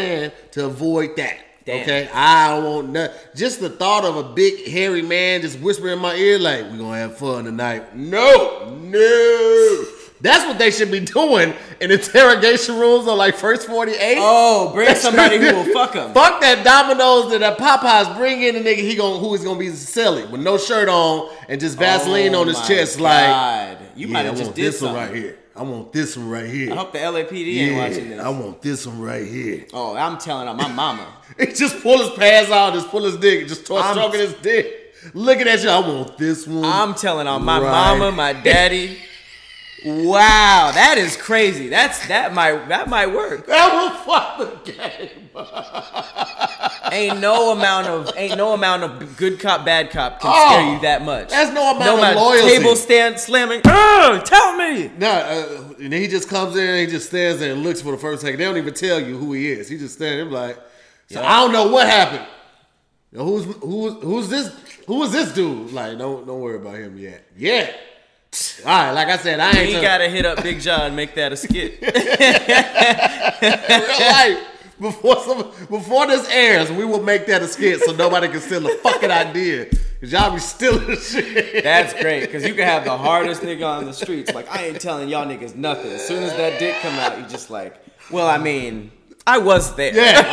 to 0.52 0.66
avoid 0.66 1.16
that. 1.18 1.38
Damn. 1.66 1.82
Okay, 1.84 2.10
I 2.14 2.50
don't 2.50 2.64
want 2.66 2.90
no, 2.90 3.14
just 3.36 3.60
the 3.62 3.70
thought 3.70 4.04
of 4.04 4.16
a 4.18 4.24
big 4.34 4.68
hairy 4.68 5.02
man 5.02 5.42
just 5.42 5.60
whispering 5.60 5.94
in 5.94 6.00
my 6.00 6.16
ear 6.16 6.40
like 6.40 6.64
we're 6.64 6.78
gonna 6.78 6.98
have 6.98 7.18
fun 7.18 7.46
tonight. 7.46 7.96
No, 7.96 8.70
no. 8.82 9.86
That's 10.22 10.46
what 10.46 10.58
they 10.60 10.70
should 10.72 10.92
be 10.92 11.00
doing 11.00 11.54
in 11.80 11.92
interrogation 11.92 12.78
rooms 12.78 13.08
on 13.08 13.18
like 13.18 13.36
first 13.36 13.68
48. 13.68 14.18
Oh, 14.20 14.72
bring 14.74 14.94
somebody 14.96 15.38
who 15.38 15.46
will 15.56 15.74
fuck 15.74 15.94
him. 15.94 16.14
Fuck 16.14 16.42
that 16.42 16.64
Domino's 16.66 17.32
that, 17.32 17.40
that 17.40 17.58
Popeyes 17.58 18.18
bring 18.18 18.42
in 18.44 18.56
the 18.56 18.62
nigga 18.62 18.78
he 18.80 18.96
gon' 18.96 19.20
who 19.22 19.34
is 19.34 19.44
gonna 19.44 19.58
be 19.58 19.70
silly 19.70 20.26
with 20.26 20.42
no 20.42 20.58
shirt 20.58 20.90
on 20.90 21.30
and 21.48 21.60
just 21.62 21.78
Vaseline 21.78 22.36
Oh 22.36 22.42
on 22.42 22.48
his 22.48 22.58
oh 22.58 22.62
my 22.62 22.68
chest 22.68 23.00
like 23.00 23.78
you 23.96 24.08
yeah, 24.08 24.14
might 24.14 24.26
have 24.26 24.34
just 24.36 24.44
want 24.48 24.56
did 24.56 24.66
this 24.66 24.80
something. 24.80 24.96
one 24.98 25.08
right 25.08 25.16
here. 25.16 25.36
I 25.56 25.64
want 25.64 25.92
this 25.94 26.16
one 26.18 26.30
right 26.30 26.50
here. 26.50 26.72
I 26.72 26.76
hope 26.76 26.92
the 26.94 27.00
LAPD 27.00 27.58
ain't 27.58 27.78
watching 27.78 28.10
this. 28.10 28.20
I 28.22 28.30
want 28.30 28.62
this 28.62 28.88
one 28.88 29.02
right 29.02 29.26
here. 29.28 29.66
oh, 29.74 29.96
I'm 29.96 30.18
telling 30.18 30.48
on 30.48 30.58
my 30.58 30.68
mama. 30.68 31.08
He 31.40 31.46
just 31.48 31.82
pull 31.82 31.98
his 32.00 32.10
pants 32.18 32.52
out, 32.52 32.74
just 32.74 32.90
pull 32.90 33.04
his 33.06 33.16
dick, 33.16 33.48
just 33.48 33.64
start 33.66 33.84
I'm- 33.86 33.94
stroking 33.96 34.20
his 34.20 34.34
dick. 34.36 34.94
Looking 35.14 35.48
at 35.48 35.64
you, 35.64 35.70
I 35.70 35.80
want 35.80 36.18
this 36.18 36.46
one. 36.46 36.66
I'm 36.66 36.94
telling 36.94 37.26
on 37.28 37.44
my 37.46 37.60
Right. 37.62 37.70
mama, 37.98 38.12
my 38.12 38.34
daddy. 38.34 38.98
Wow, 39.86 40.72
that 40.74 40.98
is 40.98 41.16
crazy. 41.16 41.70
That's 41.70 42.06
that 42.08 42.34
might 42.34 42.68
that 42.70 42.90
might 42.90 43.08
work. 43.08 43.46
that 43.48 43.74
will 43.74 43.90
fuck 44.04 44.38
the 44.66 44.72
game. 44.72 45.30
Ain't 46.92 47.20
no 47.20 47.52
amount 47.52 47.86
of 47.88 48.12
ain't 48.18 48.36
no 48.38 48.54
amount 48.54 48.84
of 48.84 49.16
good 49.16 49.40
cop 49.40 49.64
bad 49.64 49.92
cop 49.92 50.20
can 50.20 50.32
Oh, 50.34 50.50
scare 50.54 50.74
you 50.74 50.80
that 50.82 51.04
much. 51.06 51.30
that's 51.30 51.54
no 51.54 51.62
amount 51.72 51.86
no 51.86 51.94
of 51.94 52.00
amount 52.00 52.16
loyalty. 52.16 52.58
Table 52.58 52.76
stand 52.76 53.20
slamming. 53.20 53.62
Oh, 53.66 54.20
tell 54.26 54.56
me. 54.58 54.90
No, 54.98 55.08
uh, 55.10 55.74
and 55.80 55.94
he 55.94 56.08
just 56.08 56.30
comes 56.30 56.56
in 56.56 56.68
and 56.68 56.80
he 56.80 56.88
just 56.88 57.08
stands 57.10 57.40
there 57.42 57.54
and 57.54 57.62
looks 57.64 57.82
for 57.82 57.92
the 57.92 57.98
first 57.98 58.22
second. 58.24 58.40
They 58.40 58.46
don't 58.46 58.58
even 58.58 58.74
tell 58.74 59.00
you 59.00 59.18
who 59.18 59.34
he 59.34 59.52
is. 59.52 59.70
He 59.70 59.78
just 59.78 59.96
stands 59.96 60.32
there 60.32 60.42
like, 60.42 60.58
so 61.12 61.22
I 61.22 61.42
don't 61.42 61.52
know 61.54 61.68
what 61.68 61.86
happened. 61.88 62.26
Who's 63.14 63.46
who's 63.58 63.94
who's 64.04 64.30
this? 64.30 64.52
Who 64.88 65.04
is 65.04 65.12
this 65.12 65.32
dude? 65.34 65.72
Like, 65.72 65.96
don't 65.98 66.26
don't 66.26 66.42
worry 66.42 66.56
about 66.58 66.76
him 66.76 66.98
yet. 66.98 67.24
Yeah. 67.38 67.72
All 68.66 68.72
right, 68.72 68.92
like 68.92 69.08
I 69.08 69.18
said, 69.18 69.40
I 69.40 69.52
ain't 69.52 69.68
He 69.68 69.74
tell- 69.74 69.82
gotta 69.82 70.08
hit 70.10 70.26
up 70.26 70.44
Big 70.44 70.60
John 70.62 70.96
make 70.96 71.16
that 71.16 71.32
a 71.34 71.38
skit. 71.38 71.80
real 71.82 71.92
life. 74.10 74.46
Before 74.80 75.18
some, 75.24 75.52
before 75.70 76.08
this 76.08 76.26
airs, 76.30 76.72
we 76.72 76.86
will 76.86 77.04
make 77.04 77.26
that 77.28 77.42
a 77.42 77.48
skit 77.50 77.82
so 77.82 77.92
nobody 77.94 78.30
can 78.30 78.40
steal 78.40 78.62
the 78.62 78.80
fucking 78.82 79.12
idea. 79.12 79.66
Cause 80.00 80.14
y'all 80.14 80.32
be 80.32 80.40
stealing 80.40 80.96
shit. 80.98 81.64
That's 81.66 81.92
great 82.02 82.22
because 82.22 82.46
you 82.48 82.54
can 82.54 82.64
have 82.66 82.86
the 82.86 82.98
hardest 82.98 83.42
nigga 83.42 83.68
on 83.68 83.84
the 83.86 83.92
streets. 83.94 84.34
Like 84.34 84.50
I 84.50 84.68
ain't 84.68 84.80
telling 84.80 85.10
y'all 85.10 85.26
niggas 85.28 85.56
nothing. 85.56 85.92
As 85.92 86.08
soon 86.08 86.24
as 86.24 86.32
that 86.38 86.60
dick 86.60 86.76
come 86.82 86.94
out, 86.94 87.18
you 87.20 87.26
just 87.28 87.50
like, 87.50 87.76
well, 88.10 88.28
I 88.30 88.38
mean, 88.38 88.92
I 89.28 89.38
was 89.40 89.76
there. 89.76 89.94
Yeah. 89.94 90.24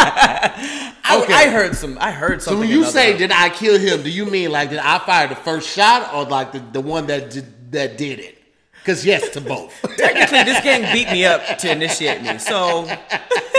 I, 0.00 0.54
Okay. 1.10 1.32
I 1.32 1.48
heard 1.48 1.74
some. 1.76 1.96
I 2.00 2.10
heard 2.10 2.42
some. 2.42 2.54
So 2.54 2.60
when 2.60 2.68
you 2.68 2.84
say 2.84 3.16
did 3.16 3.30
I 3.32 3.48
kill 3.50 3.78
him, 3.78 4.02
do 4.02 4.10
you 4.10 4.26
mean 4.26 4.50
like 4.50 4.70
did 4.70 4.78
I 4.78 4.98
fire 4.98 5.28
the 5.28 5.36
first 5.36 5.68
shot 5.68 6.12
or 6.14 6.24
like 6.24 6.52
the, 6.52 6.60
the 6.72 6.80
one 6.80 7.06
that 7.06 7.30
did, 7.30 7.72
that 7.72 7.96
did 7.98 8.18
it? 8.18 8.34
Because 8.80 9.04
yes 9.04 9.28
to 9.30 9.40
both. 9.40 9.72
technically 9.96 10.44
this 10.44 10.62
gang 10.62 10.90
beat 10.92 11.10
me 11.10 11.24
up 11.24 11.58
to 11.58 11.70
initiate 11.70 12.22
me, 12.22 12.38
so 12.38 12.88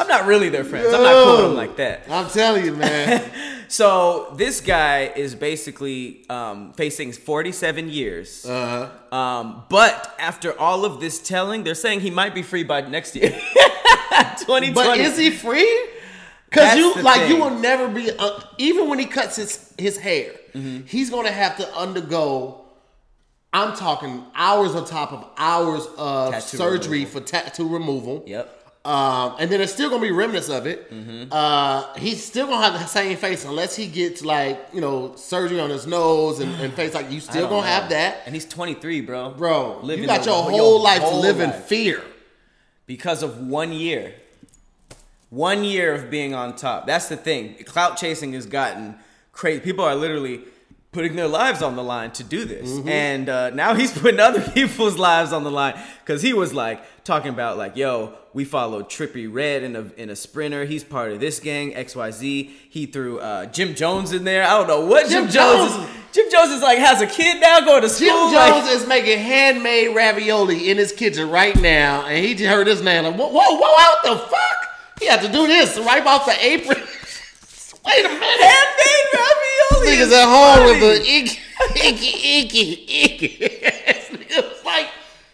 I'm 0.00 0.08
not 0.08 0.26
really 0.26 0.48
their 0.48 0.64
friends. 0.64 0.92
I'm 0.92 1.02
not 1.02 1.24
cool 1.24 1.36
with 1.36 1.44
them 1.46 1.54
like 1.54 1.76
that. 1.76 2.02
I'm 2.10 2.28
telling 2.30 2.64
you, 2.64 2.74
man. 2.74 3.30
So 3.70 4.32
this 4.34 4.62
guy 4.62 5.12
is 5.14 5.34
basically 5.34 6.24
um, 6.30 6.72
facing 6.72 7.12
47 7.12 7.90
years. 7.90 8.46
Uh, 8.46 8.88
Um, 9.12 9.64
but 9.68 10.14
after 10.18 10.58
all 10.58 10.86
of 10.86 11.00
this 11.00 11.20
telling, 11.20 11.64
they're 11.64 11.74
saying 11.74 12.00
he 12.00 12.10
might 12.10 12.34
be 12.34 12.42
free 12.42 12.62
by 12.64 12.80
next 12.80 13.14
year. 13.14 13.38
2020. 14.38 14.72
but 14.72 14.98
is 14.98 15.16
he 15.18 15.30
free? 15.30 15.86
Because 16.50 16.76
you 16.78 16.94
like 17.02 17.28
you 17.28 17.36
will 17.36 17.50
never 17.50 17.88
be 17.88 18.10
uh, 18.10 18.40
even 18.56 18.88
when 18.88 18.98
he 18.98 19.04
cuts 19.06 19.36
his 19.36 19.74
his 19.78 19.98
hair, 19.98 20.32
Mm-hmm. 20.54 20.86
he's 20.86 21.10
gonna 21.10 21.30
have 21.30 21.56
to 21.58 21.74
undergo. 21.76 22.64
I'm 23.52 23.74
talking 23.76 24.24
hours 24.34 24.74
on 24.74 24.84
top 24.86 25.12
of 25.12 25.26
hours 25.36 25.86
of 25.98 26.32
Tattoo 26.32 26.56
surgery 26.56 27.04
for 27.04 27.20
tattoo 27.20 27.68
removal. 27.68 28.24
Yep. 28.26 28.54
Um, 28.84 29.36
and 29.38 29.50
then 29.50 29.58
there's 29.58 29.72
still 29.72 29.90
gonna 29.90 30.00
be 30.02 30.10
remnants 30.10 30.48
of 30.48 30.66
it. 30.66 30.90
Mm-hmm. 30.90 31.30
Uh, 31.32 31.92
he's 31.96 32.24
still 32.24 32.46
gonna 32.46 32.64
have 32.64 32.74
the 32.80 32.86
same 32.86 33.16
face 33.18 33.44
unless 33.44 33.76
he 33.76 33.86
gets 33.86 34.24
like 34.24 34.58
you 34.72 34.80
know 34.80 35.14
surgery 35.16 35.60
on 35.60 35.68
his 35.68 35.86
nose 35.86 36.40
and, 36.40 36.50
and 36.62 36.72
face. 36.72 36.94
Like 36.94 37.10
you 37.10 37.20
still 37.32 37.42
gonna 37.48 37.56
know. 37.56 37.60
have 37.62 37.90
that, 37.90 38.22
And 38.24 38.34
he's 38.34 38.46
23, 38.46 39.02
bro. 39.02 39.30
bro. 39.30 39.80
Living 39.82 40.02
you 40.04 40.06
got 40.08 40.20
the- 40.24 40.30
your 40.30 40.42
whole 40.42 40.82
life 40.82 41.02
to 41.02 41.16
live 41.16 41.40
in 41.40 41.52
fear. 41.52 42.02
Because 42.88 43.22
of 43.22 43.46
one 43.46 43.72
year. 43.72 44.14
One 45.30 45.62
year 45.62 45.94
of 45.94 46.10
being 46.10 46.34
on 46.34 46.56
top. 46.56 46.86
That's 46.86 47.08
the 47.08 47.18
thing. 47.18 47.54
Clout 47.64 47.98
chasing 47.98 48.32
has 48.32 48.46
gotten 48.46 48.96
crazy. 49.30 49.60
People 49.60 49.84
are 49.84 49.94
literally 49.94 50.40
putting 50.92 51.16
their 51.16 51.28
lives 51.28 51.62
on 51.62 51.76
the 51.76 51.82
line 51.82 52.10
to 52.12 52.24
do 52.24 52.44
this. 52.44 52.70
Mm-hmm. 52.70 52.88
And 52.88 53.28
uh, 53.28 53.50
now 53.50 53.74
he's 53.74 53.92
putting 53.98 54.20
other 54.20 54.40
people's 54.40 54.96
lives 54.96 55.32
on 55.32 55.44
the 55.44 55.50
line 55.50 55.78
because 56.04 56.22
he 56.22 56.32
was 56.32 56.54
like 56.54 56.82
talking 57.04 57.30
about 57.30 57.58
like, 57.58 57.76
yo, 57.76 58.14
we 58.32 58.44
followed 58.44 58.88
Trippie 58.88 59.32
Redd 59.32 59.62
in 59.62 59.76
a 59.76 59.90
in 59.96 60.10
a 60.10 60.16
sprinter. 60.16 60.64
He's 60.64 60.84
part 60.84 61.12
of 61.12 61.20
this 61.20 61.40
gang 61.40 61.72
XYZ. 61.72 62.50
He 62.70 62.86
threw 62.86 63.18
uh, 63.18 63.46
Jim 63.46 63.74
Jones 63.74 64.12
in 64.12 64.24
there. 64.24 64.44
I 64.44 64.50
don't 64.50 64.66
know 64.68 64.86
what 64.86 65.08
Jim, 65.08 65.24
Jim 65.24 65.32
Jones, 65.32 65.72
Jones- 65.72 65.88
is. 65.88 65.94
Jim 66.10 66.24
Jones 66.30 66.50
is 66.52 66.62
like 66.62 66.78
has 66.78 67.02
a 67.02 67.06
kid 67.06 67.40
now 67.40 67.60
going 67.60 67.82
to 67.82 67.88
Jim 67.88 67.96
school. 68.08 68.30
Jones 68.30 68.64
like- 68.64 68.72
is 68.72 68.86
making 68.86 69.18
handmade 69.18 69.94
ravioli 69.94 70.70
in 70.70 70.78
his 70.78 70.92
kitchen 70.92 71.30
right 71.30 71.54
now, 71.60 72.06
and 72.06 72.24
he 72.24 72.34
just 72.34 72.48
heard 72.50 72.66
his 72.66 72.82
name. 72.82 73.04
Like, 73.04 73.14
whoa, 73.14 73.28
whoa, 73.28 73.56
whoa, 73.56 73.58
what 73.60 74.02
the 74.04 74.16
fuck? 74.16 74.56
He 75.00 75.06
had 75.06 75.20
to 75.20 75.28
do 75.30 75.46
this, 75.46 75.78
wipe 75.78 76.06
off 76.06 76.26
the 76.26 76.44
apron. 76.44 76.78
Wait 77.86 78.04
a 78.04 78.08
minute. 78.08 78.67
Niggas 79.98 80.06
is 80.06 80.12
at 80.12 80.26
home 80.26 80.64
with 80.66 80.80
the 80.80 80.94
icky, 81.02 81.38
icky, 81.76 82.12
icky, 82.38 82.86
icky. 83.02 83.28
Nigga's 84.16 84.64
like, 84.64 84.88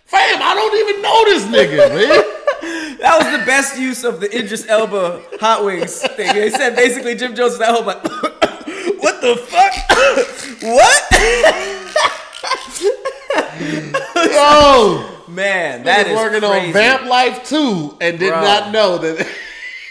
fam, 0.07 0.41
I 0.43 0.55
don't 0.55 0.77
even 0.89 1.03
know 1.03 1.25
this 1.25 1.45
nigga, 1.45 1.95
man. 1.95 2.25
That 3.01 3.19
was 3.23 3.39
the 3.39 3.45
best 3.45 3.79
use 3.79 4.05
of 4.05 4.21
the 4.21 4.35
Idris 4.35 4.67
Elba 4.67 5.21
hot 5.39 5.65
wings 5.67 6.01
thing. 6.01 6.33
They 6.33 6.49
said 6.49 6.75
basically 6.75 7.15
Jim 7.15 7.35
Jones 7.35 7.59
was 7.59 7.61
at 7.61 7.69
home 7.75 7.85
like, 7.85 8.03
what 9.03 9.21
the 9.21 9.37
fuck? 9.37 9.75
what? 10.63 11.03
Yo, 14.33 15.05
Man, 15.29 15.83
that 15.85 16.07
is 16.07 16.17
working 16.17 16.41
crazy. 16.41 16.67
on 16.69 16.73
Vamp 16.73 17.05
Life 17.07 17.45
2 17.45 17.99
and 18.01 18.19
did 18.19 18.31
Bro. 18.31 18.41
not 18.41 18.73
know 18.73 18.97
that 18.99 19.27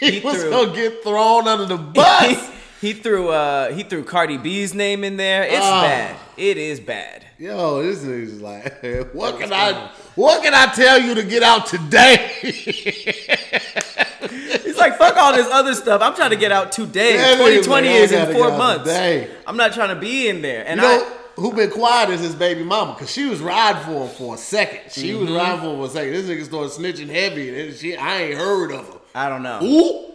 he, 0.00 0.18
He 0.18 0.20
was 0.20 0.40
threw- 0.40 0.50
gonna 0.50 0.74
get 0.74 1.02
thrown 1.04 1.46
under 1.46 1.66
the 1.66 1.76
bus. 1.78 2.50
He 2.84 2.92
threw 2.92 3.28
uh 3.30 3.72
he 3.72 3.82
threw 3.82 4.04
Cardi 4.04 4.36
B's 4.36 4.74
name 4.74 5.04
in 5.04 5.16
there. 5.16 5.42
It's 5.44 5.56
Ah. 5.60 5.82
bad. 5.82 6.16
It 6.36 6.56
is 6.58 6.80
bad. 6.80 7.24
Yo, 7.38 7.82
this 7.82 8.04
nigga's 8.04 8.30
just 8.32 8.42
like, 8.42 8.82
what 9.14 9.38
can 9.40 9.52
I, 9.52 9.90
what 10.14 10.42
can 10.42 10.52
I 10.54 10.66
tell 10.72 11.00
you 11.00 11.14
to 11.16 11.22
get 11.24 11.42
out 11.42 11.66
today? 11.66 12.30
He's 14.62 14.76
like, 14.78 14.96
fuck 14.98 15.16
all 15.16 15.32
this 15.34 15.46
other 15.50 15.74
stuff. 15.74 16.00
I'm 16.02 16.14
trying 16.14 16.30
to 16.30 16.36
get 16.36 16.52
out 16.52 16.72
today. 16.72 17.16
Nigga's 17.16 17.66
2020 17.66 17.88
like, 17.88 17.96
is 17.96 18.12
in 18.12 18.32
four 18.34 18.48
months. 18.56 18.84
today. 18.84 19.30
I'm 19.46 19.56
not 19.56 19.72
trying 19.72 19.88
to 19.94 20.00
be 20.00 20.28
in 20.28 20.42
there. 20.42 20.66
And 20.66 20.80
You 20.80 20.86
know 20.86 21.04
I 21.04 21.40
who 21.40 21.52
been 21.52 21.70
quiet 21.70 22.10
is 22.10 22.20
his 22.20 22.34
baby 22.34 22.62
mama 22.62 22.92
because 22.94 23.10
she 23.10 23.26
was 23.26 23.40
riding 23.40 23.82
for 23.82 24.06
him 24.06 24.14
for 24.16 24.34
a 24.36 24.38
second. 24.38 24.92
She 24.92 25.14
was 25.14 25.28
Mm-hmm. 25.28 25.36
riding 25.36 25.60
for 25.60 25.66
him 25.72 25.76
for 25.80 25.86
a 25.86 25.90
second. 25.90 26.12
This 26.12 26.26
nigga 26.26 26.44
started 26.44 26.70
snitching 26.70 27.08
heavy, 27.08 27.60
and 27.68 27.74
she 27.76 27.96
I 27.96 28.22
ain't 28.22 28.38
heard 28.38 28.70
of 28.72 28.86
her. 28.86 28.98
I 29.16 29.28
don't 29.28 29.42
know. 29.42 29.60
Ooh, 29.62 30.13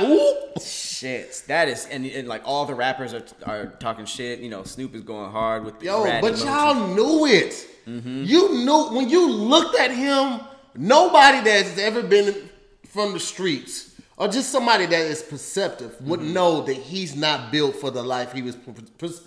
Ooh. 0.00 0.34
Shit, 0.60 1.44
that 1.46 1.68
is, 1.68 1.86
and, 1.90 2.04
and 2.06 2.26
like 2.26 2.42
all 2.44 2.66
the 2.66 2.74
rappers 2.74 3.14
are 3.14 3.22
are 3.44 3.66
talking 3.78 4.04
shit. 4.04 4.40
You 4.40 4.50
know, 4.50 4.64
Snoop 4.64 4.94
is 4.94 5.02
going 5.02 5.30
hard 5.30 5.64
with 5.64 5.78
the 5.78 5.86
Yo, 5.86 6.02
but 6.20 6.34
emoji. 6.34 6.44
y'all 6.44 6.94
knew 6.94 7.26
it. 7.26 7.66
Mm-hmm. 7.86 8.24
You 8.24 8.54
knew 8.64 8.96
when 8.96 9.08
you 9.08 9.30
looked 9.30 9.78
at 9.78 9.90
him. 9.90 10.40
Nobody 10.74 11.40
that's 11.40 11.76
ever 11.78 12.02
been 12.02 12.48
from 12.86 13.12
the 13.12 13.18
streets 13.20 14.00
or 14.16 14.28
just 14.28 14.50
somebody 14.50 14.86
that 14.86 15.00
is 15.06 15.22
perceptive 15.22 15.96
would 16.02 16.20
Mm-hmm. 16.20 16.32
know 16.34 16.62
that 16.62 16.76
he's 16.76 17.16
not 17.16 17.50
built 17.50 17.76
for 17.76 17.90
the 17.90 18.02
life 18.02 18.32
he 18.32 18.42
was 18.42 18.56
pers- 18.98 19.22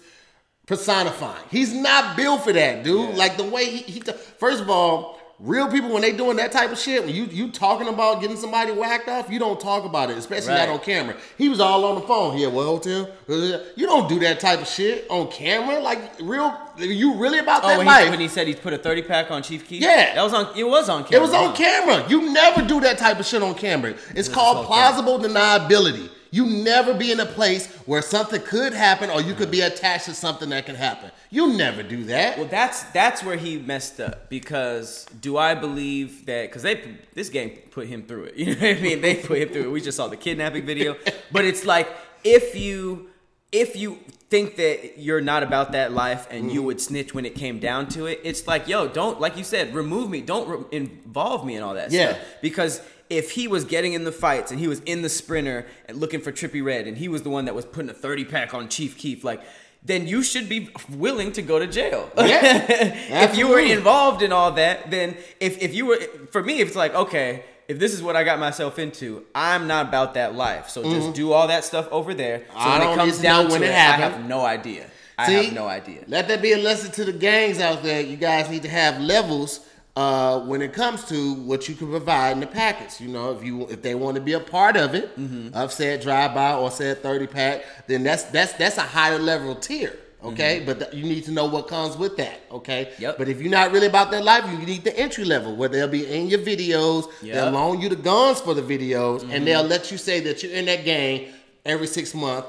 personifying. 0.66 1.44
He's 1.50 1.74
not 1.74 2.16
built 2.16 2.44
for 2.44 2.54
that, 2.54 2.84
dude. 2.84 3.16
Like 3.16 3.38
the 3.38 3.44
way 3.44 3.66
he, 3.66 3.78
he 3.92 4.00
t- 4.00 4.12
first 4.38 4.62
of 4.62 4.70
all, 4.70 5.20
real 5.44 5.68
people 5.68 5.90
when 5.92 6.02
they 6.02 6.12
doing 6.12 6.38
that 6.38 6.52
type 6.52 6.72
of 6.72 6.78
shit, 6.78 7.04
when 7.04 7.14
you 7.14 7.26
you 7.26 7.52
talking 7.52 7.88
about 7.88 8.22
getting 8.22 8.38
somebody 8.38 8.72
whacked 8.72 9.08
off, 9.10 9.30
you 9.30 9.40
don't 9.40 9.60
talk 9.60 9.86
about 9.86 10.10
it, 10.10 10.18
especially 10.18 10.50
Right. 10.50 10.68
not 10.68 10.70
on 10.70 10.80
camera. 10.80 11.16
He 11.38 11.50
was 11.50 11.60
all 11.60 11.84
on 11.86 11.96
the 11.96 12.02
phone 12.02 12.38
here. 12.38 12.50
What 12.50 12.66
hotel? 12.66 13.10
You 13.28 13.86
don't 13.86 14.08
do 14.08 14.20
that 14.20 14.40
type 14.40 14.62
of 14.62 14.68
shit 14.68 15.06
on 15.10 15.32
camera. 15.32 15.80
Like 15.80 16.00
real, 16.22 16.56
you 16.78 17.16
really 17.16 17.40
about 17.40 17.64
Oh, 17.64 17.70
that 17.70 17.78
when 17.78 17.88
life? 17.88 18.06
he, 18.06 18.10
when 18.12 18.20
he 18.20 18.28
said 18.28 18.48
he 18.48 18.54
put 18.54 18.74
a 18.74 18.78
thirty 18.78 19.02
pack 19.02 19.32
on 19.32 19.42
Chief 19.42 19.68
Keef. 19.68 19.82
Yeah. 19.82 20.16
that 20.16 20.24
was 20.24 20.34
on. 20.34 20.56
It 20.56 20.64
was 20.64 20.90
on 20.90 21.04
camera. 21.04 21.18
It 21.18 21.22
was 21.22 21.34
on 21.34 21.56
camera. 21.56 22.06
You 22.08 22.32
never 22.32 22.62
do 22.62 22.80
that 22.82 22.98
type 22.98 23.20
of 23.20 23.26
shit 23.26 23.42
on 23.42 23.56
camera. 23.56 23.96
It's 24.16 24.30
called 24.30 24.66
plausible 24.66 25.20
deniability. 25.20 26.10
You 26.34 26.46
never 26.46 26.94
be 26.94 27.12
in 27.12 27.20
a 27.20 27.26
place 27.26 27.68
where 27.86 28.02
something 28.02 28.42
could 28.42 28.72
happen 28.72 29.10
or 29.10 29.22
you 29.22 29.34
could 29.34 29.52
be 29.52 29.60
mm. 29.60 29.68
attached 29.68 30.06
to 30.06 30.14
something 30.14 30.50
that 30.50 30.66
can 30.66 30.76
happen. 30.76 31.12
You 31.34 31.54
never 31.54 31.82
do 31.82 32.04
that. 32.06 32.38
Well, 32.38 32.48
that's 32.48 32.84
that's 32.92 33.24
where 33.24 33.38
he 33.38 33.58
messed 33.58 34.00
up 34.02 34.30
because 34.30 35.06
do 35.22 35.38
I 35.38 35.56
believe 35.56 36.26
that 36.26 36.44
because 36.50 36.62
they 36.64 36.98
this 37.14 37.30
game 37.30 37.52
put 37.72 37.88
him 37.88 38.04
through 38.04 38.26
it. 38.26 38.36
You 38.38 38.48
know 38.56 38.68
what 38.68 38.78
I 38.78 38.82
mean? 38.82 39.02
They 39.02 39.16
put 39.16 39.38
him 39.42 39.50
through 39.50 39.64
it. 39.64 39.72
We 39.72 39.80
just 39.82 39.96
saw 39.98 40.08
the 40.08 40.18
kidnapping 40.18 40.66
video, 40.66 40.98
but 41.32 41.46
it's 41.46 41.66
like 41.66 41.88
if 42.26 42.56
you 42.56 43.10
if 43.54 43.76
you 43.78 44.00
think 44.30 44.56
that 44.58 44.98
you're 45.00 45.22
not 45.22 45.44
about 45.44 45.72
that 45.74 45.92
life 45.94 46.28
and 46.30 46.46
Mm-hmm. 46.46 46.54
you 46.56 46.64
would 46.64 46.80
snitch 46.82 47.14
when 47.14 47.26
it 47.26 47.36
came 47.36 47.60
down 47.60 47.88
to 47.90 48.06
it, 48.08 48.20
it's 48.26 48.46
like 48.46 48.68
yo, 48.68 48.88
don't 48.90 49.22
like 49.22 49.38
you 49.38 49.44
said, 49.46 49.74
remove 49.74 50.10
me, 50.10 50.20
don't 50.22 50.48
re- 50.50 50.66
involve 50.74 51.46
me 51.46 51.56
in 51.56 51.64
all 51.64 51.76
that 51.76 51.92
Yeah. 51.92 52.12
stuff 52.14 52.26
because. 52.42 52.82
If 53.22 53.32
he 53.32 53.50
was 53.50 53.66
getting 53.66 53.92
in 53.92 54.06
the 54.06 54.12
fights 54.14 54.52
and 54.52 54.60
he 54.62 54.70
was 54.70 54.80
in 54.86 55.02
the 55.02 55.10
sprinter 55.10 55.68
and 55.90 55.98
looking 55.98 56.22
for 56.22 56.32
Trippie 56.32 56.64
Redd 56.64 56.88
and 56.88 56.98
he 56.98 57.10
was 57.10 57.24
the 57.24 57.30
one 57.30 57.44
that 57.44 57.54
was 57.54 57.66
putting 57.66 57.90
a 57.90 57.94
30 57.94 58.24
pack 58.24 58.54
on 58.54 58.70
Chief 58.70 58.98
Keef, 58.98 59.26
like, 59.26 59.42
then 59.84 60.08
you 60.08 60.22
should 60.22 60.48
be 60.48 60.70
willing 60.90 61.32
to 61.34 61.42
go 61.42 61.58
to 61.60 61.68
jail. 61.68 62.10
Yeah, 62.18 62.66
if 63.26 63.38
you 63.38 63.48
were 63.48 63.60
involved 63.60 64.22
in 64.22 64.32
all 64.32 64.52
that, 64.54 64.92
then 64.92 65.18
if, 65.40 65.62
if 65.62 65.74
you 65.74 65.86
were 65.88 65.98
for 66.32 66.44
me, 66.44 66.60
if 66.60 66.68
it's 66.68 66.78
like, 66.78 66.94
okay, 66.94 67.44
if 67.68 67.80
this 67.80 67.94
is 67.94 68.04
what 68.04 68.16
I 68.16 68.24
got 68.24 68.38
myself 68.40 68.78
into, 68.80 69.24
I'm 69.34 69.66
not 69.68 69.88
about 69.88 70.14
that 70.16 70.36
life. 70.36 70.70
So 70.70 70.84
just 70.84 71.14
do 71.14 71.32
all 71.32 71.48
that 71.48 71.64
stuff 71.64 71.88
over 71.92 72.14
there. 72.14 72.40
So 72.40 72.54
Mm-hmm. 72.54 72.60
I 72.60 72.80
when 72.80 72.90
it 72.90 72.96
comes 72.96 73.22
down 73.22 73.44
know 73.46 73.58
to 73.58 73.64
it, 73.64 73.68
it 73.70 73.72
I 73.72 73.96
have 73.98 74.26
no 74.26 74.46
idea. 74.46 74.88
I 75.18 75.28
See? 75.28 75.46
have 75.46 75.54
no 75.54 75.68
idea. 75.68 76.04
Let 76.08 76.28
that 76.28 76.42
be 76.42 76.54
a 76.54 76.58
lesson 76.58 76.92
to 76.94 77.06
the 77.06 77.14
gangs 77.14 77.60
out 77.60 77.82
there. 77.84 78.02
You 78.02 78.18
guys 78.18 78.50
need 78.50 78.64
to 78.64 78.70
have 78.70 79.00
levels 79.00 79.62
uh, 79.96 80.40
when 80.42 80.62
it 80.62 80.74
comes 80.74 81.04
to 81.06 81.34
what 81.34 81.68
you 81.68 81.76
can 81.76 81.90
provide 81.90 82.32
in 82.32 82.40
the 82.40 82.48
package. 82.48 83.02
You 83.02 83.10
know, 83.10 83.32
if 83.36 83.44
you 83.44 83.68
if 83.70 83.82
they 83.82 83.96
want 83.96 84.16
to 84.16 84.22
be 84.22 84.34
a 84.34 84.40
part 84.40 84.78
of 84.78 84.96
it, 84.96 85.18
Mm-hmm. 85.20 85.54
of 85.54 85.72
said 85.74 86.02
drive 86.02 86.34
by 86.34 86.54
or 86.54 86.72
said 86.72 87.02
thirty 87.04 87.28
pack, 87.28 87.64
then 87.88 88.04
that's 88.04 88.24
that's 88.24 88.54
that's 88.54 88.78
a 88.78 88.82
higher 88.84 89.20
level 89.20 89.56
tier. 89.56 89.98
Okay, 90.24 90.62
but 90.64 90.78
th- 90.80 90.94
you 90.94 91.02
need 91.04 91.24
to 91.26 91.32
know 91.32 91.46
what 91.46 91.68
comes 91.68 91.98
with 91.98 92.16
that. 92.18 92.42
Okay, 92.52 92.86
Mm-hmm. 92.92 93.02
Yep. 93.02 93.18
But 93.18 93.28
if 93.28 93.42
you're 93.42 93.50
not 93.50 93.72
really 93.72 93.88
about 93.88 94.12
that 94.12 94.24
life, 94.24 94.46
you 94.52 94.58
need 94.66 94.84
the 94.84 94.96
entry 94.98 95.26
level 95.26 95.56
where 95.56 95.68
they'll 95.68 95.88
be 95.88 96.06
in 96.06 96.28
your 96.28 96.40
videos. 96.40 97.10
They'll 97.22 97.46
Mm-hmm. 97.48 97.56
loan 97.56 97.82
you 97.82 97.90
the 97.90 97.96
guns 97.96 98.40
for 98.40 98.54
the 98.54 98.62
videos, 98.62 99.28
and 99.32 99.46
they'll 99.48 99.64
let 99.64 99.92
you 99.92 99.98
say 99.98 100.20
that 100.22 100.44
you're 100.44 100.52
in 100.54 100.66
that 100.66 100.86
game 100.86 101.34
every 101.66 101.88
six 101.88 102.14
months 102.14 102.48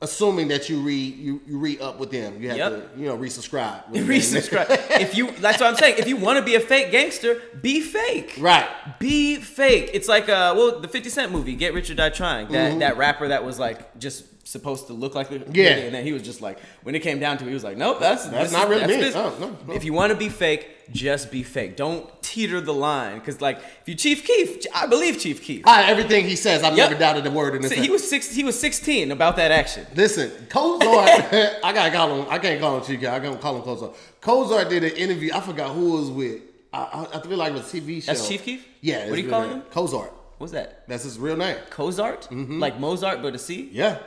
assuming 0.00 0.48
that 0.48 0.68
you 0.68 0.80
re 0.80 0.94
you, 0.94 1.40
you 1.46 1.58
re 1.58 1.78
up 1.80 1.98
with 1.98 2.10
them. 2.10 2.40
You 2.40 2.48
have 2.50 2.58
Yep. 2.58 2.94
to 2.94 3.00
you 3.00 3.06
know 3.06 3.16
resubscribe. 3.16 3.82
Resubscribe. 3.92 4.66
if 5.00 5.16
you 5.16 5.30
that's 5.32 5.60
what 5.60 5.68
I'm 5.68 5.76
saying. 5.76 5.96
If 5.98 6.08
you 6.08 6.16
want 6.16 6.38
to 6.38 6.44
be 6.44 6.54
a 6.54 6.60
fake 6.60 6.90
gangster, 6.92 7.40
be 7.60 7.80
fake. 7.80 8.36
right. 8.38 8.68
Be 8.98 9.36
fake. 9.36 9.90
It's 9.94 10.08
like 10.08 10.28
uh 10.28 10.54
well 10.56 10.80
the 10.80 10.88
50 10.88 11.08
Cent 11.10 11.32
movie, 11.32 11.54
Get 11.56 11.74
Rich 11.74 11.90
or 11.90 11.94
Die 11.94 12.10
Trying. 12.10 12.48
That 12.48 12.78
that 12.78 12.96
rapper 12.96 13.28
that 13.28 13.44
was 13.44 13.58
like 13.58 13.98
just 13.98 14.24
supposed 14.48 14.86
to 14.86 14.92
look 14.92 15.14
like 15.14 15.28
the. 15.28 15.42
Yeah. 15.52 15.70
and 15.76 15.94
then 15.94 16.04
he 16.04 16.12
was 16.12 16.22
just 16.22 16.40
like 16.40 16.58
when 16.82 16.94
it 16.94 17.00
came 17.00 17.18
down 17.20 17.38
to 17.38 17.44
it, 17.44 17.48
he 17.48 17.54
was 17.54 17.64
like, 17.64 17.76
Nope, 17.76 18.00
that's 18.00 18.26
That's 18.28 18.52
not 18.52 18.68
really 18.68 18.86
that's 18.86 19.14
me. 19.14 19.20
Oh, 19.20 19.36
no, 19.40 19.56
no. 19.66 19.72
If 19.74 19.84
you 19.84 19.92
want 19.92 20.10
to 20.12 20.18
be 20.18 20.28
fake, 20.28 20.90
just 20.90 21.30
be 21.30 21.42
fake. 21.42 21.76
Don't 21.76 22.10
teeter 22.22 22.60
the 22.60 22.72
line. 22.72 23.20
Cause 23.20 23.40
like 23.40 23.58
if 23.82 23.88
you 23.88 23.94
Chief 23.94 24.26
Keef, 24.26 24.64
I 24.74 24.86
believe 24.86 25.18
Chief 25.18 25.42
Keef. 25.42 25.62
Ah, 25.66 25.84
everything 25.86 26.24
he 26.24 26.36
says, 26.36 26.62
I've 26.62 26.76
Yep. 26.76 26.90
never 26.90 27.00
doubted 27.00 27.26
a 27.26 27.30
word 27.30 27.54
in 27.56 27.62
this. 27.62 27.72
See, 27.72 27.80
he 27.80 27.90
was 27.90 28.08
six 28.08 28.34
he 28.34 28.42
was 28.44 28.58
16 28.58 29.12
about 29.12 29.36
that 29.36 29.50
action. 29.50 29.86
Listen, 29.94 30.30
Kozar, 30.48 31.58
I 31.64 31.72
gotta 31.72 31.90
call 31.90 32.22
him. 32.22 32.26
I 32.30 32.38
can't 32.38 32.60
call 32.60 32.78
him 32.78 32.84
Chief. 32.84 33.00
Keith, 33.00 33.08
I 33.08 33.18
gotta 33.18 33.38
call 33.38 33.56
him 33.56 33.62
Kozar. 33.62 33.94
Kozar 34.22 34.68
did 34.68 34.84
an 34.84 34.92
interview. 34.96 35.30
I 35.34 35.40
forgot 35.40 35.70
who 35.74 35.96
it 35.96 36.00
was 36.00 36.10
with. 36.10 36.42
I, 36.72 36.78
I, 37.12 37.18
I 37.18 37.22
feel 37.22 37.36
like 37.38 37.50
it 37.52 37.54
was 37.54 37.74
a 37.74 37.80
TV 37.80 38.02
show. 38.02 38.12
That's 38.12 38.26
Chief 38.28 38.42
Keef? 38.44 38.66
Yeah. 38.80 39.08
What 39.08 39.16
do 39.16 39.22
you 39.22 39.28
call 39.28 39.42
name. 39.42 39.52
him? 39.52 39.62
Cozart. 39.70 40.12
What's 40.38 40.52
that? 40.52 40.86
That's 40.86 41.02
his 41.04 41.18
real 41.18 41.36
name. 41.36 41.56
Cozart? 41.70 42.28
Mm-hmm. 42.30 42.60
Like 42.60 42.78
Mozart 42.78 43.22
but 43.22 43.34
a 43.34 43.38
C? 43.38 43.68
Yeah. 43.72 43.98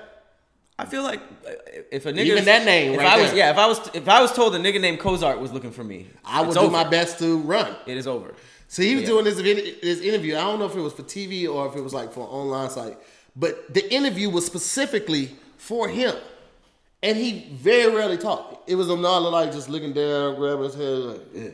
I 0.82 0.86
feel 0.86 1.04
like 1.04 1.22
uh, 1.48 1.52
if 1.92 2.06
a 2.06 2.12
nigga 2.12 2.26
Even 2.26 2.46
that 2.46 2.66
name 2.66 2.94
if 2.94 3.00
right 3.00 3.08
I 3.18 3.22
was 3.22 3.34
yeah, 3.34 3.52
if 3.52 3.58
I 3.58 3.68
was 3.68 3.80
if 3.94 4.08
I 4.10 4.20
was 4.22 4.32
told 4.40 4.56
a 4.56 4.60
nigga 4.60 4.80
named 4.82 5.00
Cozart 5.00 5.40
was 5.40 5.52
looking 5.56 5.72
for 5.72 5.84
me, 5.84 6.00
I 6.26 6.42
would 6.42 6.54
do 6.54 6.62
over. 6.62 6.72
my 6.72 6.88
best 6.98 7.20
to 7.20 7.38
run. 7.54 7.76
It 7.86 7.98
is 7.98 8.08
over. 8.08 8.34
So 8.68 8.82
he 8.82 8.96
was 8.96 9.04
Yeah. 9.04 9.10
doing 9.10 9.26
this, 9.26 9.36
this 9.82 10.00
interview. 10.10 10.34
I 10.38 10.42
don't 10.42 10.60
know 10.60 10.66
if 10.66 10.76
it 10.76 10.82
was 10.82 10.94
for 10.94 11.04
TV 11.04 11.34
or 11.54 11.68
if 11.70 11.76
it 11.76 11.84
was 11.88 11.94
like 11.94 12.10
for 12.14 12.22
an 12.22 12.32
online 12.42 12.70
site, 12.70 12.98
but 13.36 13.74
the 13.74 13.84
interview 13.94 14.30
was 14.30 14.46
specifically 14.46 15.26
for 15.58 15.88
him, 15.88 16.16
and 17.04 17.18
he 17.18 17.30
very 17.52 17.94
rarely 17.94 18.18
talked. 18.18 18.70
It 18.70 18.76
was 18.76 18.90
a 18.90 18.96
not 18.96 19.20
like 19.20 19.52
just 19.52 19.68
looking 19.70 19.94
down, 19.94 20.36
grabbing 20.36 20.64
his 20.64 20.76
head, 20.76 20.98
like, 21.12 21.22
yeah. 21.34 21.50